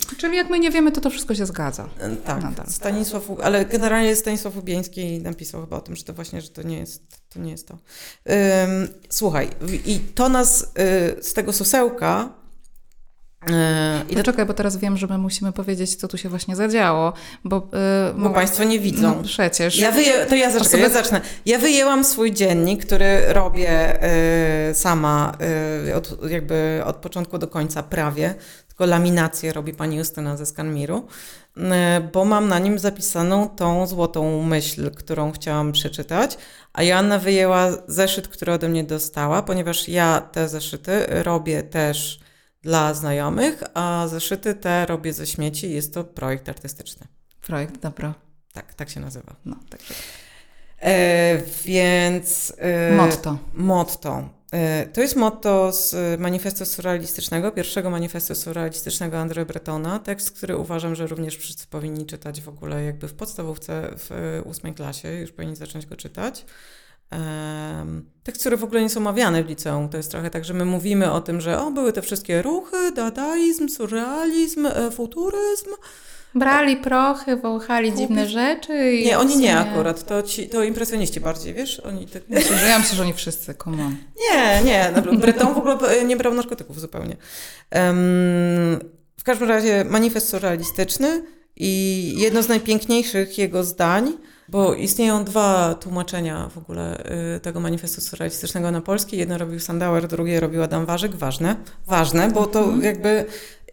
Yy... 0.10 0.18
Czyli 0.18 0.38
jak 0.38 0.50
my 0.50 0.60
nie 0.60 0.72
wiemy, 0.72 0.92
to 0.92 1.02
to 1.02 1.10
wszystko 1.10 1.36
się 1.36 1.46
zgadza. 1.46 1.90
Y, 2.14 2.16
tak, 2.16 2.44
Nadal. 2.44 2.68
Stanisław, 2.68 3.24
ale 3.44 3.66
generalnie 3.66 4.16
Stanisław 4.16 4.58
Ubieński 4.58 5.20
napisał 5.20 5.62
chyba 5.62 5.78
o 5.78 5.82
tym, 5.82 5.96
że 5.96 6.04
to 6.04 6.14
właśnie, 6.14 6.42
że 6.42 6.50
to 6.50 6.62
nie 6.62 6.80
jest 6.80 7.04
to. 7.30 7.40
Nie 7.40 7.52
jest 7.52 7.68
to. 7.68 7.78
Słuchaj, 9.10 9.50
i 9.86 10.00
to 10.00 10.30
nas 10.30 10.62
yy, 10.62 11.24
z 11.24 11.34
tego 11.34 11.54
sosełka 11.54 12.30
E, 13.52 14.04
I 14.10 14.16
Poczekaj, 14.16 14.46
bo 14.46 14.54
teraz 14.54 14.78
wiem, 14.78 14.98
że 14.98 15.08
my 15.08 15.18
musimy 15.18 15.52
powiedzieć, 15.52 15.96
co 15.96 16.08
tu 16.08 16.18
się 16.18 16.30
właśnie 16.30 16.56
zadziało, 16.56 17.14
bo, 17.44 17.70
yy, 18.16 18.24
bo 18.24 18.30
Państwo 18.30 18.64
nie 18.64 18.80
widzą. 18.80 19.16
No, 19.16 19.24
przecież. 19.24 19.80
Ja 19.80 19.92
wyje, 19.92 20.26
to 20.26 20.36
ja 20.36 20.52
zacznę, 20.52 20.80
ja 20.80 20.90
zacznę. 20.90 21.22
Ja 21.46 21.60
wyjęłam 21.60 22.04
swój 22.04 22.32
dziennik, 22.32 22.86
który 22.86 23.34
robię 23.34 24.00
yy, 24.68 24.76
sama 24.76 25.38
yy, 25.86 25.96
od, 25.96 26.32
jakby 26.32 26.82
od 26.86 26.96
początku 26.96 27.38
do 27.38 27.48
końca 27.48 27.84
prawie, 27.84 28.36
tylko 28.68 28.86
laminację 28.86 29.54
robi 29.54 29.74
pani 29.74 29.98
Justyna 29.98 30.38
ze 30.38 30.46
Skanmiru, 30.46 31.08
bo 32.14 32.26
mam 32.26 32.48
na 32.48 32.60
nim 32.60 32.80
zapisaną 32.80 33.50
tą 33.50 33.88
złotą 33.88 34.44
myśl, 34.44 34.92
którą 34.92 35.32
chciałam 35.32 35.72
przeczytać, 35.72 36.38
a 36.74 36.84
Joanna 36.84 37.20
wyjęła 37.20 37.70
zeszyt, 37.88 38.28
który 38.28 38.54
ode 38.54 38.70
mnie 38.70 38.84
dostała, 38.84 39.42
ponieważ 39.42 39.88
ja 39.88 40.22
te 40.32 40.50
zeszyty 40.50 41.06
robię 41.10 41.64
też 41.64 42.20
dla 42.68 42.94
znajomych, 42.94 43.64
a 43.74 44.08
zeszyty 44.08 44.56
te 44.56 44.86
robię 44.86 45.14
ze 45.14 45.28
śmieci. 45.28 45.72
Jest 45.72 45.94
to 45.94 46.04
projekt 46.04 46.50
artystyczny. 46.50 47.08
Projekt, 47.42 47.80
dobra. 47.80 48.14
Tak, 48.54 48.74
tak 48.74 48.90
się 48.90 49.00
nazywa. 49.00 49.36
No, 49.46 49.56
tak. 49.70 49.80
E, 50.82 51.42
więc... 51.66 52.54
E, 52.58 52.92
motto. 52.96 53.38
Motto. 53.54 54.30
E, 54.52 54.86
to 54.86 55.02
jest 55.02 55.16
motto 55.16 55.72
z 55.72 56.20
manifestu 56.20 56.66
surrealistycznego, 56.66 57.52
pierwszego 57.52 57.90
manifestu 57.90 58.36
surrealistycznego 58.36 59.18
André 59.18 59.46
Bretona. 59.46 60.00
Tekst, 60.00 60.32
który 60.32 60.58
uważam, 60.58 60.96
że 60.96 61.08
również 61.08 61.38
wszyscy 61.38 61.68
powinni 61.68 62.06
czytać 62.06 62.42
w 62.42 62.50
ogóle 62.50 62.84
jakby 62.84 63.08
w 63.08 63.14
podstawówce 63.14 63.90
w 63.98 64.42
ósmej 64.46 64.74
klasie. 64.74 65.14
Już 65.14 65.32
powinni 65.32 65.56
zacząć 65.56 65.86
go 65.86 65.96
czytać 65.96 66.46
tekstury 68.24 68.58
w 68.58 68.64
ogóle 68.64 68.82
nie 68.82 68.90
są 68.90 69.00
omawiane 69.00 69.44
w 69.44 69.48
liceum. 69.48 69.90
To 69.90 69.98
jest 69.98 70.12
trochę 70.12 70.30
tak, 70.30 70.46
że 70.46 70.54
my 70.54 70.66
mówimy 70.66 71.12
o 71.12 71.22
tym, 71.22 71.42
że 71.42 71.60
o, 71.60 71.72
były 71.72 71.94
te 71.94 72.02
wszystkie 72.02 72.42
ruchy, 72.42 72.92
dadaizm, 72.92 73.70
surrealizm, 73.70 74.66
e, 74.66 74.92
futuryzm. 74.92 75.70
Brali 76.36 76.78
prochy, 76.78 77.36
wąchali 77.36 77.94
dziwne 77.94 78.28
rzeczy. 78.28 78.92
I 78.94 79.06
nie, 79.06 79.20
oni 79.20 79.38
nie 79.38 79.58
akurat. 79.58 80.06
To, 80.06 80.24
ci, 80.24 80.50
to 80.50 80.64
impresjoniści 80.64 81.20
bardziej, 81.20 81.54
wiesz? 81.54 81.80
Oni 81.80 82.08
tak... 82.08 82.24
myślę, 82.30 82.58
że 82.58 82.68
ja 82.68 82.80
myślę, 82.80 82.96
że 82.96 83.04
oni 83.04 83.14
wszyscy, 83.14 83.56
come 83.64 83.84
on. 83.84 83.96
Nie, 84.32 84.62
nie. 84.64 84.92
Breton 85.22 85.54
w 85.54 85.58
ogóle 85.58 86.06
nie 86.06 86.18
brał 86.18 86.34
narkotyków 86.34 86.80
zupełnie. 86.80 87.18
Um, 87.76 88.80
w 89.18 89.24
każdym 89.24 89.50
razie 89.50 89.86
manifest 89.90 90.30
surrealistyczny 90.30 91.24
i 91.56 92.14
jedno 92.18 92.44
z 92.44 92.48
najpiękniejszych 92.48 93.38
jego 93.38 93.64
zdań 93.64 94.14
bo 94.50 94.74
istnieją 94.74 95.24
dwa 95.24 95.76
tłumaczenia 95.76 96.50
w 96.50 96.58
ogóle 96.58 97.12
y, 97.36 97.40
tego 97.40 97.60
manifestu 97.60 98.02
surrealistycznego 98.02 98.72
na 98.72 98.82
polski. 98.82 99.18
Jedno 99.18 99.38
robił 99.38 99.60
Sandauer, 99.60 100.08
drugie 100.08 100.40
robił 100.40 100.64
Adam 100.64 100.86
Warzyk. 100.86 101.16
Ważne, 101.16 101.56
ważne, 101.88 102.32
bo 102.32 102.46
to 102.46 102.60
mhm. 102.60 102.84
jakby 102.84 103.26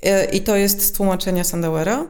y, 0.07 0.25
i 0.33 0.41
to 0.41 0.57
jest 0.57 0.83
z 0.83 0.93
tłumaczenia 0.93 1.45
Sandauera. 1.45 2.03
Y, 2.03 2.09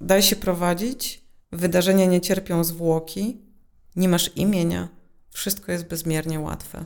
daj 0.00 0.22
się 0.22 0.36
prowadzić, 0.36 1.24
wydarzenia 1.52 2.06
nie 2.06 2.20
cierpią 2.20 2.64
zwłoki, 2.64 3.40
nie 3.96 4.08
masz 4.08 4.36
imienia, 4.36 4.88
wszystko 5.30 5.72
jest 5.72 5.86
bezmiernie 5.86 6.40
łatwe. 6.40 6.84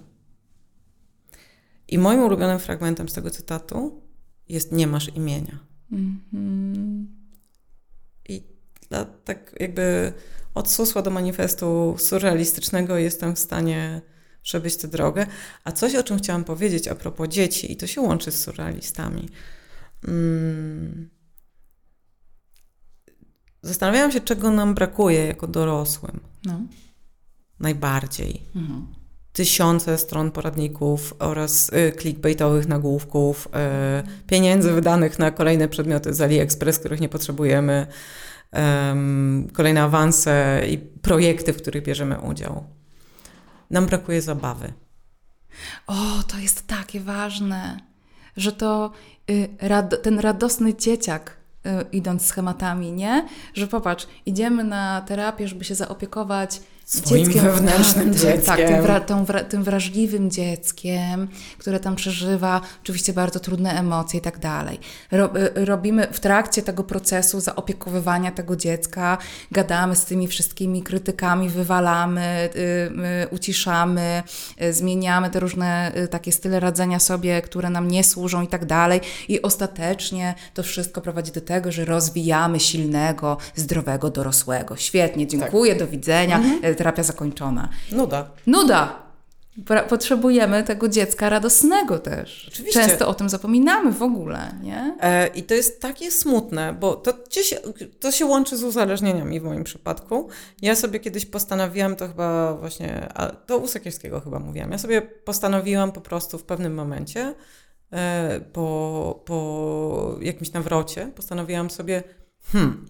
I 1.89 1.99
moim 1.99 2.21
ulubionym 2.21 2.59
fragmentem 2.59 3.09
z 3.09 3.13
tego 3.13 3.31
cytatu 3.31 4.03
jest 4.49 4.73
nie 4.73 4.87
masz 4.87 5.09
imienia. 5.09 5.59
Mm 5.93 6.21
-hmm. 6.33 7.05
I 8.29 8.43
dla, 8.89 9.05
tak 9.05 9.55
jakby 9.61 10.13
od 10.57 10.71
susła 10.71 11.03
do 11.03 11.11
manifestu 11.11 11.97
surrealistycznego 11.99 12.97
jestem 12.97 13.37
w 13.37 13.39
stanie 13.39 14.01
przebyć 14.43 14.77
tę 14.77 14.89
drogę. 14.89 15.27
A 15.65 15.73
coś, 15.73 15.95
o 15.95 16.03
czym 16.03 16.19
chciałam 16.19 16.45
powiedzieć 16.45 16.89
a 16.89 16.95
propos 16.95 17.29
dzieci, 17.29 17.73
i 17.73 17.77
to 17.77 17.87
się 17.87 18.01
łączy 18.01 18.33
z 18.33 18.41
surrealistami. 18.41 19.29
Hmm. 20.07 21.11
Zastanawiałam 23.63 24.13
się, 24.13 24.21
czego 24.21 24.51
nam 24.51 24.75
brakuje 24.75 25.27
jako 25.27 25.47
dorosłym. 25.47 26.21
No. 26.45 26.61
Najbardziej. 27.61 28.43
Mhm. 28.55 28.87
Tysiące 29.33 29.99
stron 29.99 30.31
poradników 30.31 31.15
oraz 31.19 31.69
y, 31.73 31.93
clickbaitowych 32.01 32.69
nagłówków, 32.69 33.49
y, 33.49 34.27
pieniędzy 34.27 34.73
wydanych 34.73 35.19
na 35.19 35.31
kolejne 35.31 35.69
przedmioty 35.69 36.15
z 36.15 36.21
AliExpress, 36.21 36.79
których 36.79 37.01
nie 37.01 37.09
potrzebujemy 37.09 37.87
um, 38.57 39.49
kolejne 39.53 39.83
awanse 39.83 40.63
i 40.69 40.79
projekty, 40.79 41.53
w 41.53 41.63
których 41.63 41.83
bierzemy 41.83 42.21
udział. 42.21 42.65
Nam 43.71 43.87
brakuje 43.87 44.23
zabawy. 44.23 44.73
O, 45.87 45.95
to 46.29 46.39
jest 46.39 46.67
takie 46.67 47.01
ważne, 47.01 47.81
że 48.37 48.53
to 48.53 48.91
y, 49.31 49.49
rad, 49.61 50.03
ten 50.03 50.19
radosny 50.19 50.75
dzieciak, 50.75 51.37
y, 51.67 51.71
idąc 51.93 52.27
schematami, 52.27 52.93
nie? 52.93 53.29
Że 53.55 53.67
popatrz, 53.67 54.07
idziemy 54.27 54.65
na 54.65 55.01
terapię, 55.01 55.49
żeby 55.49 55.65
się 55.65 55.75
zaopiekować 55.75 56.61
Swoim 56.87 57.25
dzieckiem, 57.25 57.45
wewnętrznym 57.45 58.11
tak, 58.11 58.21
dzieckiem. 58.21 58.57
Tak, 58.57 58.69
tym, 58.69 58.83
wra, 58.83 59.01
tą, 59.01 59.27
tym 59.49 59.65
wrażliwym 59.65 60.31
dzieckiem, 60.31 61.29
które 61.59 61.81
tam 61.81 61.97
przeżywa 61.97 62.61
oczywiście 62.83 63.13
bardzo 63.13 63.41
trudne 63.41 63.79
emocje 63.79 64.19
i 64.19 64.23
tak 64.23 64.39
dalej. 64.39 64.79
Y, 65.57 65.65
robimy 65.65 66.07
w 66.13 66.21
trakcie 66.21 66.63
tego 66.63 66.85
procesu 66.85 67.41
zaopiekowywania 67.41 68.31
tego 68.31 68.57
dziecka, 68.57 69.19
gadamy 69.53 69.97
z 69.97 70.05
tymi 70.05 70.29
wszystkimi 70.29 70.83
krytykami, 70.83 71.49
wywalamy, 71.49 72.49
y, 72.57 72.59
y, 73.25 73.29
uciszamy, 73.31 74.23
y, 74.63 74.73
zmieniamy 74.73 75.31
te 75.31 75.41
różne 75.41 75.93
y, 75.97 76.09
takie 76.09 76.33
style 76.33 76.61
radzenia 76.61 76.99
sobie, 76.99 77.43
które 77.43 77.71
nam 77.71 77.89
nie 77.89 78.05
służą 78.05 78.43
i 78.43 78.49
tak 78.49 78.65
dalej. 78.65 79.01
I 79.29 79.43
ostatecznie 79.43 80.35
to 80.55 80.63
wszystko 80.63 81.01
prowadzi 81.01 81.33
do 81.33 81.41
tego, 81.41 81.73
że 81.73 81.85
rozwijamy 81.85 82.61
silnego, 82.61 83.37
zdrowego 83.55 84.11
dorosłego. 84.11 84.77
Świetnie, 84.77 85.27
dziękuję, 85.27 85.73
tak. 85.73 85.81
do 85.81 85.87
widzenia. 85.87 86.37
Mhm 86.37 86.76
terapia 86.77 87.03
zakończona. 87.03 87.69
Nuda. 87.93 88.31
Nuda. 88.47 89.07
Potrzebujemy 89.89 90.63
tego 90.63 90.89
dziecka 90.89 91.29
radosnego 91.29 91.99
też. 91.99 92.49
Oczywiście. 92.49 92.81
Często 92.81 93.09
o 93.09 93.15
tym 93.15 93.29
zapominamy 93.29 93.93
w 93.93 94.03
ogóle, 94.03 94.55
nie? 94.63 94.97
E, 95.01 95.27
I 95.27 95.43
to 95.43 95.55
jest 95.55 95.81
takie 95.81 96.11
smutne, 96.11 96.77
bo 96.81 96.95
to, 96.95 97.13
się, 97.43 97.57
to 98.01 98.13
się 98.13 98.27
łączy 98.27 98.57
z 98.57 98.65
uzależnieniami 98.65 99.41
w 99.41 99.43
moim 99.43 99.65
przypadku. 99.65 100.29
Ja 100.63 100.77
sobie 100.77 101.01
kiedyś 101.01 101.27
postanowiłam, 101.27 101.97
to 101.97 102.09
chyba 102.09 102.55
właśnie, 102.55 103.09
a 103.15 103.29
to 103.29 103.59
u 103.59 103.67
Sekielskiego 103.67 104.21
chyba 104.21 104.39
mówiłam, 104.39 104.73
ja 104.73 104.79
sobie 104.79 105.03
postanowiłam 105.03 105.93
po 105.93 106.01
prostu 106.01 106.39
w 106.39 106.45
pewnym 106.45 106.75
momencie, 106.75 107.35
e, 107.93 108.41
po, 108.53 109.23
po 109.27 110.19
jakimś 110.21 110.53
nawrocie, 110.53 111.13
postanowiłam 111.15 111.71
sobie, 111.71 112.03
hmm, 112.53 112.87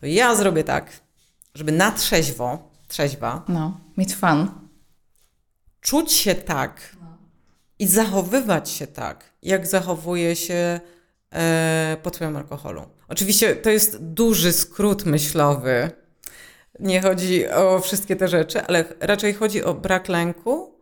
to 0.00 0.06
ja 0.06 0.34
zrobię 0.34 0.64
tak, 0.64 1.00
żeby 1.54 1.72
na 1.72 1.92
trzeźwo 1.92 2.73
trzeźwa. 2.88 3.44
No, 3.48 3.80
mieć 3.96 4.14
fan. 4.14 4.50
Czuć 5.80 6.12
się 6.12 6.34
tak 6.34 6.96
i 7.78 7.86
zachowywać 7.86 8.70
się 8.70 8.86
tak, 8.86 9.24
jak 9.42 9.66
zachowuje 9.66 10.36
się 10.36 10.80
e, 11.30 11.96
pod 12.02 12.16
wpływem 12.16 12.36
alkoholu. 12.36 12.82
Oczywiście 13.08 13.56
to 13.56 13.70
jest 13.70 13.96
duży 13.96 14.52
skrót 14.52 15.04
myślowy. 15.04 15.90
Nie 16.80 17.02
chodzi 17.02 17.48
o 17.48 17.80
wszystkie 17.80 18.16
te 18.16 18.28
rzeczy, 18.28 18.66
ale 18.66 18.84
raczej 19.00 19.34
chodzi 19.34 19.64
o 19.64 19.74
brak 19.74 20.08
lęku 20.08 20.74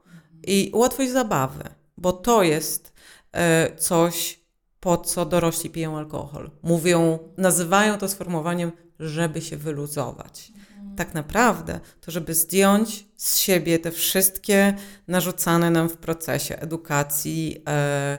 i 0.47 0.71
łatwość 0.75 1.11
zabawy, 1.11 1.65
bo 1.97 2.13
to 2.13 2.43
jest 2.43 2.93
e, 3.33 3.77
coś, 3.77 4.41
po 4.81 4.97
co 4.97 5.27
dorośli 5.27 5.71
piją 5.71 5.99
alkohol. 5.99 6.51
Mówią, 6.63 7.19
nazywają 7.37 7.99
to 7.99 8.09
sformułowaniem, 8.09 8.73
żeby 9.01 9.41
się 9.41 9.57
wyluzować 9.57 10.53
tak 10.97 11.15
naprawdę 11.15 11.81
to, 12.01 12.11
żeby 12.11 12.35
zdjąć 12.35 13.07
z 13.17 13.39
siebie 13.39 13.79
te 13.79 13.91
wszystkie 13.91 14.75
narzucane 15.09 15.71
nam 15.71 15.89
w 15.89 15.97
procesie 15.97 16.57
edukacji 16.57 17.63
e, 17.69 18.19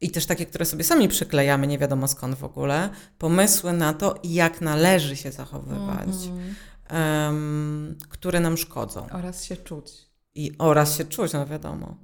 i 0.00 0.10
też 0.10 0.26
takie, 0.26 0.46
które 0.46 0.64
sobie 0.64 0.84
sami 0.84 1.08
przyklejamy, 1.08 1.66
nie 1.66 1.78
wiadomo 1.78 2.08
skąd 2.08 2.34
w 2.34 2.44
ogóle, 2.44 2.90
pomysły 3.18 3.72
na 3.72 3.92
to, 3.92 4.14
jak 4.24 4.60
należy 4.60 5.16
się 5.16 5.32
zachowywać, 5.32 6.08
mm 6.08 6.54
-hmm. 6.88 7.94
które 8.08 8.40
nam 8.40 8.56
szkodzą. 8.56 9.06
Oraz 9.12 9.44
się 9.44 9.56
czuć. 9.56 9.92
I 10.34 10.52
oraz 10.58 10.96
się 10.96 11.04
czuć, 11.04 11.32
no 11.32 11.46
wiadomo. 11.46 11.96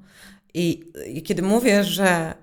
I, 0.54 0.92
I, 1.06 1.22
kiedy 1.22 1.42
mówię, 1.42 1.84
że 1.84 2.34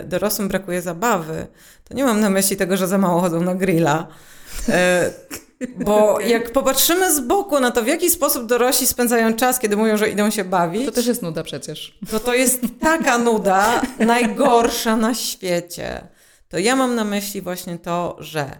y, 0.00 0.04
dorosłym 0.04 0.48
brakuje 0.48 0.82
zabawy, 0.82 1.46
to 1.84 1.94
nie 1.94 2.04
mam 2.04 2.20
na 2.20 2.30
myśli 2.30 2.56
tego, 2.56 2.76
że 2.76 2.88
za 2.88 2.98
mało 2.98 3.20
chodzą 3.20 3.40
na 3.40 3.54
grilla. 3.54 4.06
Y, 4.68 4.72
bo 5.76 6.20
jak 6.34 6.52
popatrzymy 6.52 7.14
z 7.14 7.20
boku 7.20 7.60
na 7.60 7.70
to, 7.70 7.82
w 7.82 7.86
jaki 7.86 8.10
sposób 8.10 8.46
dorośli 8.46 8.86
spędzają 8.86 9.34
czas, 9.34 9.58
kiedy 9.58 9.76
mówią, 9.76 9.96
że 9.96 10.10
idą 10.10 10.30
się 10.30 10.44
bawić. 10.44 10.86
To 10.86 10.92
też 10.92 11.06
jest 11.06 11.22
nuda 11.22 11.42
przecież. 11.42 11.98
To 12.10 12.20
to 12.20 12.34
jest 12.34 12.60
taka 12.80 13.18
nuda, 13.18 13.82
najgorsza 13.98 14.96
na 14.96 15.14
świecie. 15.14 16.08
To 16.48 16.58
ja 16.58 16.76
mam 16.76 16.94
na 16.94 17.04
myśli 17.04 17.42
właśnie 17.42 17.78
to, 17.78 18.16
że 18.18 18.50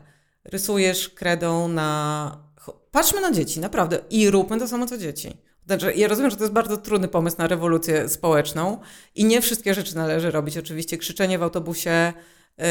rysujesz 0.44 1.08
kredą 1.08 1.68
na. 1.68 2.50
Patrzmy 2.90 3.20
na 3.20 3.32
dzieci, 3.32 3.60
naprawdę. 3.60 3.98
I 4.10 4.30
róbmy 4.30 4.58
to 4.58 4.68
samo 4.68 4.86
co 4.86 4.98
dzieci. 4.98 5.36
Znaczy, 5.66 5.92
ja 5.96 6.08
rozumiem, 6.08 6.30
że 6.30 6.36
to 6.36 6.42
jest 6.42 6.52
bardzo 6.52 6.76
trudny 6.76 7.08
pomysł 7.08 7.36
na 7.38 7.46
rewolucję 7.46 8.08
społeczną 8.08 8.80
i 9.14 9.24
nie 9.24 9.40
wszystkie 9.40 9.74
rzeczy 9.74 9.96
należy 9.96 10.30
robić. 10.30 10.58
Oczywiście 10.58 10.98
krzyczenie 10.98 11.38
w 11.38 11.42
autobusie, 11.42 12.12
yy, 12.58 12.64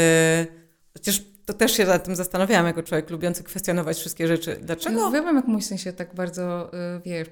chociaż 0.94 1.22
to 1.50 1.54
też 1.54 1.72
się 1.72 1.86
nad 1.86 2.04
tym 2.04 2.16
zastanawiałam 2.16 2.66
jako 2.66 2.84
człowiek 2.84 3.10
lubiący 3.10 3.44
kwestionować 3.44 3.98
wszystkie 3.98 4.28
rzeczy. 4.28 4.60
Dlaczego? 4.62 5.00
No, 5.00 5.12
wiem, 5.12 5.36
jak 5.36 5.48
mój 5.48 5.62
syn 5.62 5.78
się 5.78 5.94
tak 5.94 6.16
bardzo 6.16 6.72
y, 6.98 7.02
wie, 7.06 7.26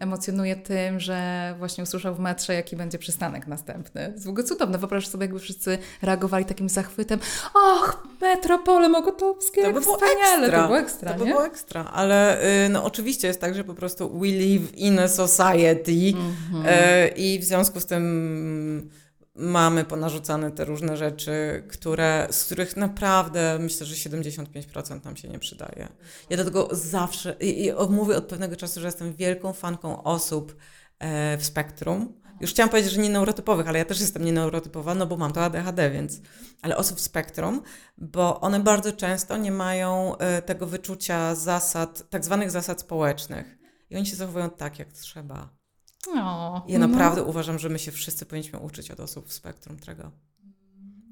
emocjonuje 0.00 0.56
tym, 0.56 1.00
że 1.00 1.54
właśnie 1.58 1.84
usłyszał 1.84 2.14
w 2.14 2.18
metrze, 2.18 2.54
jaki 2.54 2.76
będzie 2.76 2.98
przystanek 2.98 3.46
następny. 3.46 4.14
W 4.24 4.28
ogóle 4.28 4.44
cudowne. 4.44 4.78
Wyobraź 4.78 5.08
sobie, 5.08 5.24
jakby 5.24 5.40
wszyscy 5.40 5.78
reagowali 6.02 6.44
takim 6.44 6.68
zachwytem. 6.68 7.18
Och, 7.54 8.06
metropole 8.20 8.88
mogotowskie, 8.88 9.62
to 9.62 9.72
by 9.72 9.80
było 9.80 9.96
wspaniale. 9.96 10.46
Ekstra. 10.46 10.62
To 10.62 10.66
było 10.66 10.78
ekstra, 10.78 11.12
To 11.12 11.18
by 11.18 11.24
było 11.24 11.46
ekstra, 11.46 11.84
ale 11.84 12.44
y, 12.66 12.68
no, 12.68 12.84
oczywiście 12.84 13.28
jest 13.28 13.40
tak, 13.40 13.54
że 13.54 13.64
po 13.64 13.74
prostu 13.74 14.18
we 14.18 14.26
live 14.26 14.74
in 14.74 14.98
a 14.98 15.08
society 15.08 15.92
mm 15.92 16.32
-hmm. 16.52 17.12
i 17.16 17.38
w 17.38 17.44
związku 17.44 17.80
z 17.80 17.86
tym 17.86 18.90
mamy 19.34 19.84
ponarzucane 19.84 20.50
te 20.50 20.64
różne 20.64 20.96
rzeczy, 20.96 21.64
które, 21.68 22.28
z 22.30 22.44
których 22.44 22.76
naprawdę 22.76 23.58
myślę, 23.60 23.86
że 23.86 23.94
75% 23.94 25.04
nam 25.04 25.16
się 25.16 25.28
nie 25.28 25.38
przydaje. 25.38 25.88
Ja 26.30 26.36
dlatego 26.36 26.68
zawsze, 26.72 27.36
i, 27.40 27.66
i 27.66 27.72
mówię 27.90 28.16
od 28.16 28.24
pewnego 28.24 28.56
czasu, 28.56 28.80
że 28.80 28.86
jestem 28.86 29.14
wielką 29.14 29.52
fanką 29.52 30.02
osób 30.02 30.56
e, 30.98 31.38
w 31.38 31.44
spektrum. 31.44 32.20
Już 32.40 32.50
chciałam 32.50 32.70
powiedzieć, 32.70 32.92
że 32.92 33.00
nie 33.00 33.10
neurotypowych, 33.10 33.68
ale 33.68 33.78
ja 33.78 33.84
też 33.84 34.00
jestem 34.00 34.24
nieneurotypowa, 34.24 34.94
no 34.94 35.06
bo 35.06 35.16
mam 35.16 35.32
to 35.32 35.44
ADHD, 35.44 35.90
więc, 35.90 36.20
ale 36.62 36.76
osób 36.76 36.98
w 36.98 37.00
spektrum, 37.00 37.62
bo 37.98 38.40
one 38.40 38.60
bardzo 38.60 38.92
często 38.92 39.36
nie 39.36 39.52
mają 39.52 40.16
e, 40.16 40.42
tego 40.42 40.66
wyczucia 40.66 41.34
zasad, 41.34 42.10
tak 42.10 42.24
zwanych 42.24 42.50
zasad 42.50 42.80
społecznych. 42.80 43.58
I 43.90 43.96
oni 43.96 44.06
się 44.06 44.16
zachowują 44.16 44.50
tak, 44.50 44.78
jak 44.78 44.92
trzeba. 44.92 45.59
O, 46.08 46.62
ja 46.68 46.78
naprawdę 46.78 47.20
no. 47.20 47.26
uważam, 47.26 47.58
że 47.58 47.68
my 47.68 47.78
się 47.78 47.92
wszyscy 47.92 48.26
powinniśmy 48.26 48.58
uczyć 48.58 48.90
od 48.90 49.00
osób 49.00 49.28
w 49.28 49.32
spektrum 49.32 49.78
tego. 49.78 50.10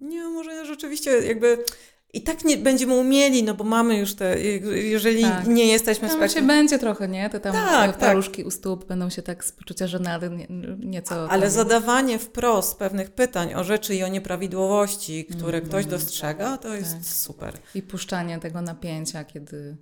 Nie, 0.01 0.22
może 0.24 0.66
rzeczywiście 0.66 1.11
jakby 1.11 1.64
i 2.12 2.22
tak 2.22 2.45
nie 2.45 2.57
będziemy 2.57 2.95
umieli, 2.95 3.43
no 3.43 3.55
bo 3.55 3.64
mamy 3.64 3.99
już 3.99 4.14
te, 4.14 4.41
jeżeli 4.74 5.22
tak. 5.22 5.47
nie 5.47 5.66
jesteśmy 5.66 6.09
tam 6.09 6.16
spektrum... 6.16 6.43
się 6.43 6.47
będzie 6.47 6.78
trochę, 6.78 7.09
nie? 7.09 7.30
Te 7.30 7.41
tam 7.41 7.53
tak, 7.53 7.99
paluszki 7.99 8.36
tak. 8.36 8.47
u 8.47 8.51
stóp 8.51 8.84
będą 8.84 9.11
się 9.11 9.22
tak 9.22 9.45
z 9.45 9.53
poczucia 9.53 9.86
żenady 9.86 10.30
nie, 10.30 10.47
nieco... 10.78 11.30
Ale 11.30 11.43
tam... 11.43 11.51
zadawanie 11.51 12.18
wprost 12.18 12.78
pewnych 12.78 13.11
pytań 13.11 13.55
o 13.55 13.64
rzeczy 13.64 13.95
i 13.95 14.05
o 14.05 14.09
nieprawidłowości, 14.09 15.24
które 15.24 15.59
mm, 15.59 15.68
ktoś 15.68 15.86
dostrzega, 15.86 16.59
to 16.59 16.74
jest 16.74 16.93
tak. 16.93 17.05
super. 17.05 17.55
I 17.74 17.82
puszczanie 17.82 18.39
tego 18.39 18.62
napięcia, 18.62 19.24
kiedy 19.24 19.76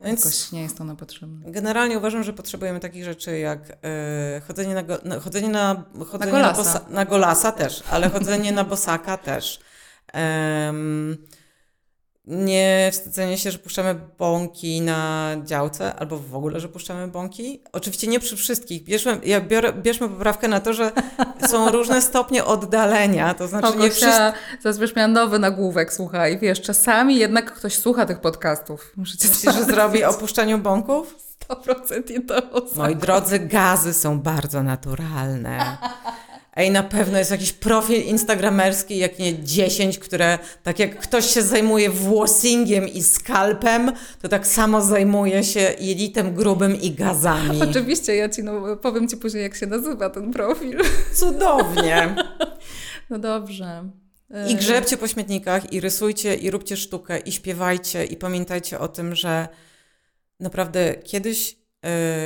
więc 0.00 0.24
Jakoś 0.24 0.52
nie 0.52 0.62
jest 0.62 0.80
ona 0.80 0.94
potrzebna. 0.94 1.50
Generalnie 1.50 1.98
uważam, 1.98 2.22
że 2.22 2.32
potrzebujemy 2.32 2.80
takich 2.80 3.04
rzeczy 3.04 3.38
jak 3.38 3.60
e, 3.82 4.42
chodzenie, 4.46 4.74
na, 4.74 4.82
go, 4.82 4.98
no, 5.04 5.20
chodzenie 5.20 5.48
na 5.48 5.84
chodzenie 6.10 6.32
na, 6.32 6.38
golasa. 6.38 6.62
na, 6.62 6.64
bosa, 6.64 6.86
na 6.90 7.04
golasa 7.04 7.52
też, 7.52 7.82
ale 7.90 8.10
chodzenie 8.10 8.52
na 8.52 8.64
bosaka 8.64 9.16
też. 9.16 9.60
Um, 10.14 11.16
nie 12.26 12.88
wstydzenie 12.92 13.38
się, 13.38 13.50
że 13.50 13.58
puszczamy 13.58 13.94
bąki 14.18 14.80
na 14.80 15.30
działce, 15.44 15.94
albo 15.94 16.16
w 16.16 16.34
ogóle, 16.34 16.60
że 16.60 16.68
puszczamy 16.68 17.08
bąki. 17.08 17.62
Oczywiście 17.72 18.06
nie 18.06 18.20
przy 18.20 18.36
wszystkich. 18.36 18.84
Bierzmy, 18.84 19.20
ja 19.24 19.40
biorę, 19.40 19.72
bierzmy 19.72 20.08
poprawkę 20.08 20.48
na 20.48 20.60
to, 20.60 20.72
że 20.72 20.92
są 21.50 21.70
różne 21.70 22.02
stopnie 22.02 22.44
oddalenia, 22.44 23.34
to 23.34 23.48
znaczy 23.48 23.78
nie 23.78 23.90
wszyscy... 23.90 24.32
Zazwyczaj 24.62 24.96
miała 24.96 25.08
nowy 25.08 25.38
nagłówek, 25.38 25.92
słuchaj, 25.92 26.38
wiesz, 26.38 26.60
czasami 26.60 27.16
jednak 27.16 27.54
ktoś 27.54 27.78
słucha 27.78 28.06
tych 28.06 28.20
podcastów. 28.20 28.92
Możecie 28.96 29.28
Myślisz, 29.28 29.54
że 29.54 29.64
zrobi 29.64 30.04
o 30.04 30.14
puszczaniu 30.14 30.58
bąków? 30.58 31.16
100% 31.48 32.10
nie 32.10 32.20
to. 32.20 32.42
Moi 32.76 32.96
drodzy, 32.96 33.38
gazy 33.38 33.94
są 33.94 34.20
bardzo 34.20 34.62
naturalne. 34.62 35.76
Ej, 36.56 36.70
na 36.70 36.82
pewno 36.82 37.18
jest 37.18 37.30
jakiś 37.30 37.52
profil 37.52 38.02
instagramerski, 38.02 38.98
jak 38.98 39.18
nie 39.18 39.44
10, 39.44 39.98
które 39.98 40.38
tak 40.62 40.78
jak 40.78 40.98
ktoś 40.98 41.26
się 41.34 41.42
zajmuje 41.42 41.90
włosingiem 41.90 42.88
i 42.88 43.02
skalpem, 43.02 43.92
to 44.22 44.28
tak 44.28 44.46
samo 44.46 44.82
zajmuje 44.82 45.44
się 45.44 45.74
jelitem 45.80 46.34
grubym 46.34 46.80
i 46.80 46.90
gazami. 46.90 47.62
Oczywiście, 47.62 48.16
ja 48.16 48.28
ci 48.28 48.42
no, 48.42 48.76
powiem 48.76 49.08
ci 49.08 49.16
później, 49.16 49.42
jak 49.42 49.54
się 49.56 49.66
nazywa 49.66 50.10
ten 50.10 50.32
profil. 50.32 50.80
Cudownie. 51.14 52.14
No 53.10 53.18
dobrze. 53.18 53.90
I 54.48 54.54
grzebcie 54.54 54.96
po 54.96 55.08
śmietnikach, 55.08 55.72
i 55.72 55.80
rysujcie, 55.80 56.34
i 56.34 56.50
róbcie 56.50 56.76
sztukę, 56.76 57.18
i 57.18 57.32
śpiewajcie, 57.32 58.04
i 58.04 58.16
pamiętajcie 58.16 58.78
o 58.78 58.88
tym, 58.88 59.14
że 59.14 59.48
naprawdę 60.40 60.94
kiedyś 60.94 61.56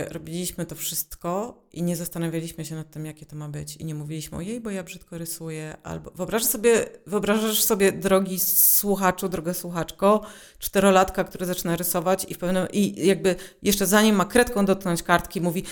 robiliśmy 0.09 0.67
to 0.67 0.75
wszystko 0.75 1.63
i 1.73 1.83
nie 1.83 1.97
zastanawialiśmy 1.97 2.65
się 2.65 2.75
nad 2.75 2.91
tym, 2.91 3.07
jakie 3.07 3.27
to 3.27 3.37
ma 3.37 3.49
być. 3.49 3.77
I 3.77 3.85
nie 3.85 3.95
mówiliśmy 3.95 4.39
o 4.39 4.41
jej, 4.41 4.61
bo 4.61 4.71
ja 4.71 4.83
brzydko 4.83 5.19
rysuję. 5.19 5.77
Albo 5.83 6.11
wyobrażasz 6.11 6.49
sobie, 6.49 6.87
wyobrażasz 7.07 7.63
sobie, 7.63 7.93
drogi 7.93 8.39
słuchaczu, 8.39 9.29
droga 9.29 9.55
słuchaczko, 9.55 10.27
czterolatka, 10.59 11.25
który 11.25 11.47
zaczyna 11.47 11.77
rysować 11.77 12.27
i 12.29 12.35
w 12.35 12.39
pewnym, 12.39 12.67
i 12.73 13.07
jakby 13.07 13.37
jeszcze 13.63 13.87
zanim 13.87 14.17
ma 14.17 14.25
kredką 14.25 14.65
dotknąć 14.65 15.03
kartki, 15.03 15.41
mówi 15.41 15.65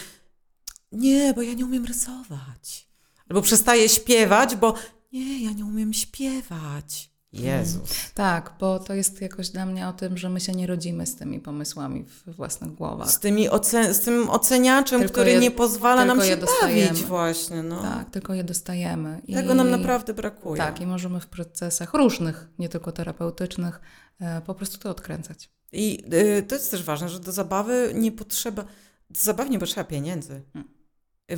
nie, 0.92 1.34
bo 1.34 1.42
ja 1.42 1.52
nie 1.52 1.64
umiem 1.64 1.84
rysować. 1.84 2.88
Albo 3.28 3.42
przestaje 3.42 3.88
śpiewać, 3.88 4.56
bo 4.56 4.74
nie, 5.12 5.44
ja 5.44 5.52
nie 5.52 5.64
umiem 5.64 5.92
śpiewać. 5.92 7.15
Jezus. 7.40 7.90
Tak, 8.14 8.52
bo 8.60 8.78
to 8.78 8.94
jest 8.94 9.20
jakoś 9.20 9.48
dla 9.48 9.66
mnie 9.66 9.88
o 9.88 9.92
tym, 9.92 10.18
że 10.18 10.28
my 10.28 10.40
się 10.40 10.52
nie 10.52 10.66
rodzimy 10.66 11.06
z 11.06 11.16
tymi 11.16 11.40
pomysłami 11.40 12.04
w 12.04 12.36
własnych 12.36 12.74
głowach. 12.74 13.10
Z, 13.10 13.18
tymi 13.18 13.48
ocen 13.48 13.94
z 13.94 14.00
tym 14.00 14.30
oceniaczem, 14.30 15.00
tylko 15.00 15.12
który 15.12 15.30
je, 15.30 15.38
nie 15.38 15.50
pozwala 15.50 16.04
nam 16.04 16.22
się 16.22 16.36
bawić 16.36 17.02
właśnie. 17.02 17.62
No. 17.62 17.82
Tak, 17.82 18.10
tylko 18.10 18.34
je 18.34 18.44
dostajemy. 18.44 19.22
Tego 19.34 19.52
I, 19.52 19.56
nam 19.56 19.70
naprawdę 19.70 20.14
brakuje. 20.14 20.58
Tak, 20.58 20.80
i 20.80 20.86
możemy 20.86 21.20
w 21.20 21.26
procesach 21.26 21.94
różnych, 21.94 22.48
nie 22.58 22.68
tylko 22.68 22.92
terapeutycznych, 22.92 23.80
e, 24.20 24.40
po 24.40 24.54
prostu 24.54 24.78
to 24.78 24.90
odkręcać. 24.90 25.50
I 25.72 26.04
y, 26.14 26.42
to 26.42 26.54
jest 26.54 26.70
też 26.70 26.82
ważne, 26.82 27.08
że 27.08 27.20
do 27.20 27.32
zabawy 27.32 27.92
nie 27.94 28.12
potrzeba, 28.12 28.62
do 29.10 29.20
zabawy 29.20 29.50
nie 29.50 29.58
potrzeba 29.58 29.84
pieniędzy. 29.84 30.42
Hmm. 30.52 30.76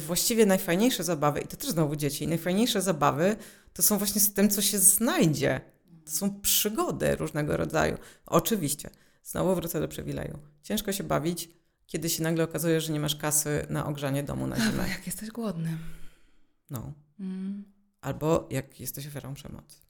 Właściwie 0.06 0.46
najfajniejsze 0.46 1.04
zabawy, 1.04 1.40
i 1.40 1.46
to 1.46 1.56
też 1.56 1.70
znowu 1.70 1.96
dzieci, 1.96 2.28
najfajniejsze 2.28 2.82
zabawy 2.82 3.36
to 3.72 3.82
są 3.82 3.98
właśnie 3.98 4.20
z 4.20 4.34
tym, 4.34 4.48
co 4.48 4.62
się 4.62 4.78
znajdzie 4.78 5.60
to 6.08 6.16
są 6.16 6.40
przygody 6.40 7.16
różnego 7.16 7.56
rodzaju. 7.56 7.98
Oczywiście, 8.26 8.90
znowu 9.22 9.54
wrócę 9.54 9.80
do 9.80 9.88
przywileju. 9.88 10.38
Ciężko 10.62 10.92
się 10.92 11.04
bawić, 11.04 11.48
kiedy 11.86 12.10
się 12.10 12.22
nagle 12.22 12.44
okazuje, 12.44 12.80
że 12.80 12.92
nie 12.92 13.00
masz 13.00 13.16
kasy 13.16 13.66
na 13.70 13.86
ogrzanie 13.86 14.22
domu 14.22 14.46
na 14.46 14.56
zimę. 14.56 14.68
Albo 14.68 14.82
jak 14.96 15.06
jesteś 15.06 15.28
głodny. 15.28 15.78
No. 16.70 16.92
Mm. 17.20 17.64
Albo 18.00 18.48
jak 18.50 18.80
jesteś 18.80 19.06
ofiarą 19.06 19.34
przemocy. 19.34 19.80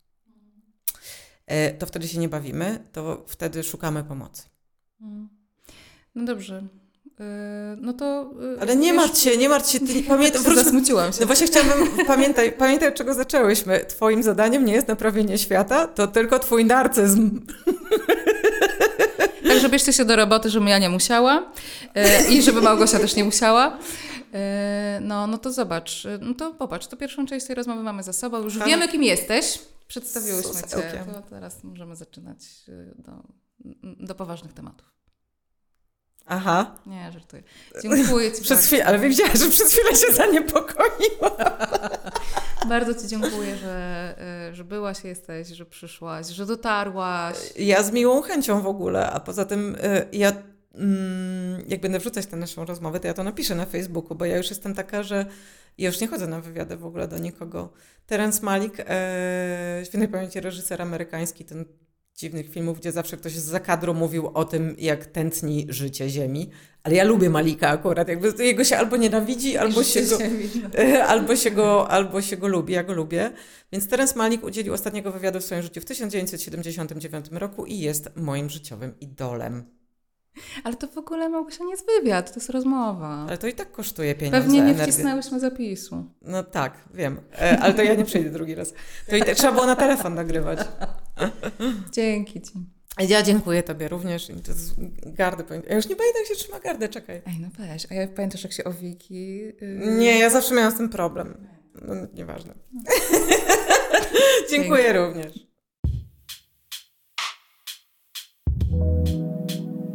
E, 1.46 1.74
to 1.74 1.86
wtedy 1.86 2.08
się 2.08 2.18
nie 2.18 2.28
bawimy, 2.28 2.84
to 2.92 3.24
wtedy 3.28 3.64
szukamy 3.64 4.04
pomocy. 4.04 4.42
Mm. 5.00 5.28
No 6.14 6.24
dobrze. 6.24 6.68
Yy, 7.18 7.26
no 7.80 7.92
to. 7.92 8.30
Yy, 8.40 8.58
Ale 8.60 8.76
nie 8.76 8.94
martw 8.94 9.18
się, 9.18 9.36
nie 9.36 9.48
martw 9.48 9.70
się. 9.70 9.80
Ty, 9.80 10.02
pamiętam, 10.08 10.42
wróć, 10.42 10.56
zasmuciłam 10.56 11.12
się. 11.12 11.20
No 11.20 11.26
właśnie 11.26 11.46
chciałabym, 11.46 11.88
pamiętaj, 12.06 12.52
pamiętaj, 12.52 12.88
od 12.88 12.94
czego 12.94 13.14
zaczęłyśmy. 13.14 13.84
Twoim 13.84 14.22
zadaniem 14.22 14.64
nie 14.64 14.72
jest 14.72 14.88
naprawienie 14.88 15.38
świata, 15.38 15.86
to 15.86 16.06
tylko 16.06 16.38
twój 16.38 16.64
narcyzm. 16.64 17.30
Także 19.48 19.68
bierzcie 19.68 19.92
się 19.92 20.04
do 20.04 20.16
roboty, 20.16 20.50
żebym 20.50 20.68
ja 20.68 20.78
nie 20.78 20.88
musiała 20.88 21.52
yy, 21.94 22.34
i 22.34 22.42
żeby 22.42 22.60
Małgosia 22.60 22.98
też 22.98 23.16
nie 23.16 23.24
musiała. 23.24 23.78
No, 25.00 25.26
no 25.26 25.38
to 25.38 25.52
zobacz, 25.52 26.06
no 26.20 26.34
to 26.34 26.54
popatrz, 26.54 26.86
to 26.86 26.96
pierwszą 26.96 27.26
część 27.26 27.46
tej 27.46 27.56
rozmowy 27.56 27.82
mamy 27.82 28.02
za 28.02 28.12
sobą. 28.12 28.42
Już 28.42 28.58
tak. 28.58 28.68
wiemy, 28.68 28.88
kim 28.88 29.02
jesteś. 29.02 29.58
Przedstawiłyśmy 29.88 30.52
Cię. 30.52 31.04
To 31.12 31.22
teraz 31.30 31.64
możemy 31.64 31.96
zaczynać 31.96 32.38
do, 32.98 33.12
do 34.06 34.14
poważnych 34.14 34.52
tematów. 34.52 34.97
Aha. 36.29 36.76
Nie, 36.87 37.12
żartuję. 37.12 37.43
Dziękuję 37.83 38.33
Ci 38.33 38.43
przez 38.49 38.66
chwilę, 38.66 38.87
Ale 38.87 38.99
wiedziała, 38.99 39.37
że 39.37 39.51
przez 39.51 39.72
chwilę 39.72 39.97
się 39.97 40.12
zaniepokoiła. 40.12 41.37
bardzo 42.68 42.95
Ci 42.95 43.09
dziękuję, 43.09 43.57
że, 43.57 44.14
e, 44.51 44.55
że 44.55 44.64
byłaś, 44.64 45.05
jesteś, 45.05 45.49
że 45.49 45.66
przyszłaś, 45.66 46.26
że 46.26 46.47
dotarłaś. 46.47 47.37
Ja 47.57 47.83
z 47.83 47.93
miłą 47.93 48.22
chęcią 48.22 48.62
w 48.62 48.66
ogóle, 48.66 49.11
a 49.11 49.20
poza 49.20 49.45
tym 49.45 49.76
e, 49.83 50.07
ja 50.12 50.33
mm, 50.74 51.64
jak 51.68 51.81
będę 51.81 51.99
wrzucać 51.99 52.26
tę 52.26 52.37
naszą 52.37 52.64
rozmowę, 52.64 53.01
to 53.01 53.07
ja 53.07 53.14
to 53.14 53.24
napiszę 53.24 53.55
na 53.55 53.66
Facebooku, 53.66 54.14
bo 54.16 54.24
ja 54.24 54.37
już 54.37 54.51
jestem 54.51 54.74
taka, 54.74 55.03
że 55.03 55.26
ja 55.79 55.89
już 55.89 56.01
nie 56.01 56.09
chodzę 56.09 56.26
na 56.26 56.41
wywiady 56.41 56.76
w 56.76 56.87
ogóle 56.87 57.09
do 57.09 57.18
nikogo. 57.18 57.72
Terence 58.07 58.43
Malik, 58.43 58.81
e, 58.81 59.83
świętej 59.85 60.09
pamięci 60.09 60.41
reżyser 60.41 60.83
amerykański, 60.83 61.45
ten 61.45 61.64
dziwnych 62.18 62.50
filmów, 62.50 62.78
gdzie 62.78 62.92
zawsze 62.92 63.16
ktoś 63.16 63.32
z 63.32 63.44
zakadru 63.44 63.94
mówił 63.94 64.30
o 64.34 64.44
tym, 64.44 64.76
jak 64.78 65.06
tętni 65.06 65.66
życie 65.68 66.08
Ziemi. 66.08 66.50
Ale 66.82 66.94
ja 66.94 67.04
lubię 67.04 67.30
Malika 67.30 67.68
akurat, 67.68 68.08
jakby 68.08 68.44
jego 68.44 68.64
się 68.64 68.76
albo 68.76 68.96
nienawidzi, 68.96 69.56
albo 69.56 69.84
się, 69.84 70.02
go, 70.02 70.18
no. 70.62 70.98
albo, 71.12 71.36
się 71.36 71.50
go, 71.50 71.88
albo 71.90 72.22
się 72.22 72.36
go 72.36 72.48
lubi, 72.48 72.72
ja 72.74 72.84
go 72.84 72.92
lubię. 72.92 73.30
Więc 73.72 73.88
Terence 73.88 74.18
Malik 74.18 74.44
udzielił 74.44 74.74
ostatniego 74.74 75.12
wywiadu 75.12 75.40
w 75.40 75.44
swoim 75.44 75.62
życiu 75.62 75.80
w 75.80 75.84
1979 75.84 77.26
roku 77.32 77.66
i 77.66 77.78
jest 77.78 78.10
moim 78.16 78.50
życiowym 78.50 78.94
idolem. 79.00 79.64
Ale 80.64 80.76
to 80.76 80.86
w 80.86 80.98
ogóle 80.98 81.28
Małgosia 81.28 81.64
nie 81.64 81.70
jest 81.70 81.86
wywiad, 81.86 82.32
to 82.32 82.40
jest 82.40 82.50
rozmowa. 82.50 83.26
Ale 83.28 83.38
to 83.38 83.46
i 83.46 83.52
tak 83.52 83.72
kosztuje 83.72 84.14
pieniądze. 84.14 84.40
Pewnie 84.40 84.62
nie 84.62 84.74
wcisnęłyśmy 84.74 85.40
zapisu. 85.40 86.04
No 86.22 86.42
tak, 86.42 86.72
wiem. 86.94 87.20
E, 87.40 87.58
ale 87.58 87.74
to 87.74 87.82
ja 87.82 87.94
nie 87.94 88.04
przejdę 88.04 88.30
drugi 88.30 88.54
raz. 88.54 88.72
To 89.10 89.16
i 89.16 89.22
tak 89.22 89.36
trzeba 89.36 89.52
było 89.52 89.66
na 89.66 89.76
telefon 89.76 90.14
nagrywać. 90.14 90.58
Dzięki 91.96 92.40
Ci. 92.42 92.52
Ja 93.08 93.22
dziękuję 93.22 93.62
Tobie 93.62 93.88
również. 93.88 94.26
To 94.26 94.52
jest 94.52 94.74
gardy. 95.06 95.44
Ja 95.68 95.76
już 95.76 95.88
nie 95.88 95.96
pamiętam, 95.96 96.22
jak 96.22 96.28
się 96.28 96.34
trzyma 96.34 96.60
gardę, 96.60 96.88
czekaj. 96.88 97.22
Ej, 97.26 97.34
no 97.40 97.48
weź. 97.58 97.86
A 97.90 97.94
ja 97.94 98.08
pamiętasz, 98.08 98.44
jak 98.44 98.52
się 98.52 98.64
owiki... 98.64 99.38
Yy... 99.38 99.96
Nie, 99.98 100.18
ja 100.18 100.30
zawsze 100.30 100.54
miałam 100.54 100.72
z 100.72 100.76
tym 100.76 100.88
problem. 100.88 101.46
No, 101.82 101.94
nieważne. 102.14 102.54
dziękuję 104.50 104.92
również. 104.92 105.48